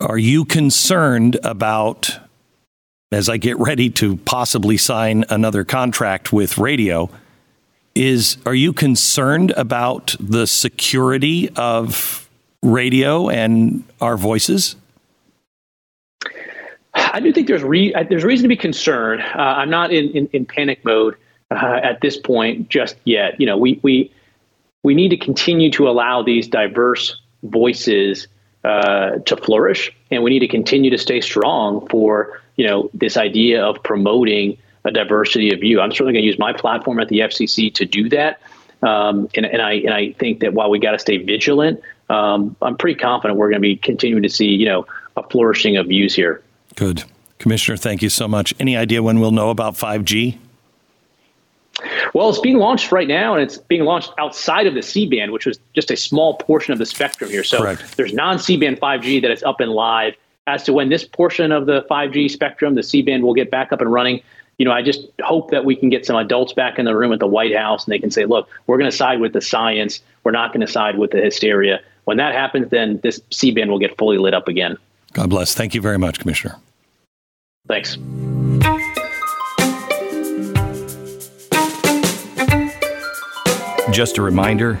Are 0.00 0.18
you 0.18 0.44
concerned 0.44 1.38
about 1.42 2.18
as 3.12 3.28
I 3.28 3.36
get 3.38 3.58
ready 3.58 3.90
to 3.90 4.16
possibly 4.18 4.76
sign 4.76 5.24
another 5.30 5.64
contract 5.64 6.32
with 6.32 6.58
radio 6.58 7.10
is 7.94 8.36
are 8.46 8.54
you 8.54 8.72
concerned 8.72 9.50
about 9.56 10.14
the 10.20 10.46
security 10.46 11.50
of 11.56 12.28
radio 12.62 13.28
and 13.28 13.82
our 14.00 14.16
voices? 14.16 14.76
I 16.94 17.18
do 17.18 17.32
think 17.32 17.48
there's 17.48 17.64
re- 17.64 17.92
there's 18.08 18.24
reason 18.24 18.44
to 18.44 18.48
be 18.48 18.56
concerned. 18.56 19.22
Uh, 19.22 19.38
I'm 19.38 19.70
not 19.70 19.92
in, 19.92 20.10
in, 20.10 20.26
in 20.32 20.46
panic 20.46 20.84
mode 20.84 21.16
uh, 21.50 21.80
at 21.82 22.00
this 22.00 22.16
point 22.16 22.68
just 22.68 22.96
yet. 23.04 23.40
You 23.40 23.46
know, 23.46 23.56
we 23.56 23.80
we 23.82 24.12
we 24.84 24.94
need 24.94 25.08
to 25.08 25.16
continue 25.16 25.70
to 25.72 25.88
allow 25.88 26.22
these 26.22 26.46
diverse 26.46 27.20
voices 27.42 28.28
uh, 28.62 29.18
to 29.26 29.36
flourish, 29.36 29.90
and 30.12 30.22
we 30.22 30.30
need 30.30 30.40
to 30.40 30.48
continue 30.48 30.90
to 30.90 30.98
stay 30.98 31.20
strong 31.20 31.88
for 31.88 32.40
you 32.60 32.66
know 32.66 32.90
this 32.92 33.16
idea 33.16 33.64
of 33.64 33.82
promoting 33.82 34.58
a 34.84 34.90
diversity 34.90 35.50
of 35.50 35.60
view. 35.60 35.80
I'm 35.80 35.92
certainly 35.92 36.12
going 36.12 36.24
to 36.24 36.26
use 36.26 36.38
my 36.38 36.52
platform 36.52 37.00
at 37.00 37.08
the 37.08 37.20
FCC 37.20 37.72
to 37.72 37.86
do 37.86 38.10
that, 38.10 38.38
um, 38.82 39.30
and, 39.34 39.46
and 39.46 39.62
I 39.62 39.72
and 39.72 39.94
I 39.94 40.12
think 40.12 40.40
that 40.40 40.52
while 40.52 40.68
we 40.68 40.78
got 40.78 40.90
to 40.90 40.98
stay 40.98 41.16
vigilant, 41.16 41.80
um, 42.10 42.54
I'm 42.60 42.76
pretty 42.76 43.00
confident 43.00 43.38
we're 43.38 43.48
going 43.48 43.62
to 43.62 43.66
be 43.66 43.76
continuing 43.76 44.22
to 44.22 44.28
see 44.28 44.48
you 44.48 44.66
know 44.66 44.86
a 45.16 45.22
flourishing 45.22 45.78
of 45.78 45.86
views 45.86 46.14
here. 46.14 46.42
Good, 46.76 47.04
Commissioner. 47.38 47.78
Thank 47.78 48.02
you 48.02 48.10
so 48.10 48.28
much. 48.28 48.52
Any 48.60 48.76
idea 48.76 49.02
when 49.02 49.20
we'll 49.20 49.30
know 49.30 49.48
about 49.48 49.72
5G? 49.72 50.36
Well, 52.12 52.28
it's 52.28 52.40
being 52.40 52.58
launched 52.58 52.92
right 52.92 53.08
now, 53.08 53.32
and 53.32 53.42
it's 53.42 53.56
being 53.56 53.84
launched 53.84 54.12
outside 54.18 54.66
of 54.66 54.74
the 54.74 54.82
C 54.82 55.08
band, 55.08 55.32
which 55.32 55.46
was 55.46 55.58
just 55.74 55.90
a 55.90 55.96
small 55.96 56.34
portion 56.34 56.74
of 56.74 56.78
the 56.78 56.84
spectrum 56.84 57.30
here. 57.30 57.42
So 57.42 57.56
Correct. 57.56 57.96
there's 57.96 58.12
non 58.12 58.38
C 58.38 58.58
band 58.58 58.78
5G 58.78 59.22
that 59.22 59.30
is 59.30 59.42
up 59.44 59.60
and 59.60 59.70
live. 59.70 60.14
As 60.50 60.64
to 60.64 60.72
when 60.72 60.88
this 60.88 61.04
portion 61.04 61.52
of 61.52 61.66
the 61.66 61.82
5G 61.88 62.28
spectrum, 62.28 62.74
the 62.74 62.82
C 62.82 63.02
band, 63.02 63.22
will 63.22 63.34
get 63.34 63.52
back 63.52 63.72
up 63.72 63.80
and 63.80 63.92
running, 63.92 64.20
you 64.58 64.64
know, 64.64 64.72
I 64.72 64.82
just 64.82 65.06
hope 65.20 65.52
that 65.52 65.64
we 65.64 65.76
can 65.76 65.90
get 65.90 66.04
some 66.04 66.16
adults 66.16 66.52
back 66.52 66.76
in 66.76 66.86
the 66.86 66.96
room 66.96 67.12
at 67.12 67.20
the 67.20 67.26
White 67.28 67.54
House 67.54 67.84
and 67.84 67.92
they 67.92 68.00
can 68.00 68.10
say, 68.10 68.24
look, 68.24 68.48
we're 68.66 68.76
going 68.76 68.90
to 68.90 68.96
side 68.96 69.20
with 69.20 69.32
the 69.32 69.40
science. 69.40 70.00
We're 70.24 70.32
not 70.32 70.52
going 70.52 70.66
to 70.66 70.66
side 70.66 70.98
with 70.98 71.12
the 71.12 71.18
hysteria. 71.18 71.80
When 72.06 72.16
that 72.16 72.34
happens, 72.34 72.68
then 72.70 72.98
this 73.04 73.20
C 73.30 73.52
band 73.52 73.70
will 73.70 73.78
get 73.78 73.96
fully 73.96 74.18
lit 74.18 74.34
up 74.34 74.48
again. 74.48 74.76
God 75.12 75.30
bless. 75.30 75.54
Thank 75.54 75.72
you 75.72 75.80
very 75.80 75.98
much, 75.98 76.18
Commissioner. 76.18 76.56
Thanks. 77.68 77.96
Just 83.92 84.18
a 84.18 84.22
reminder 84.22 84.80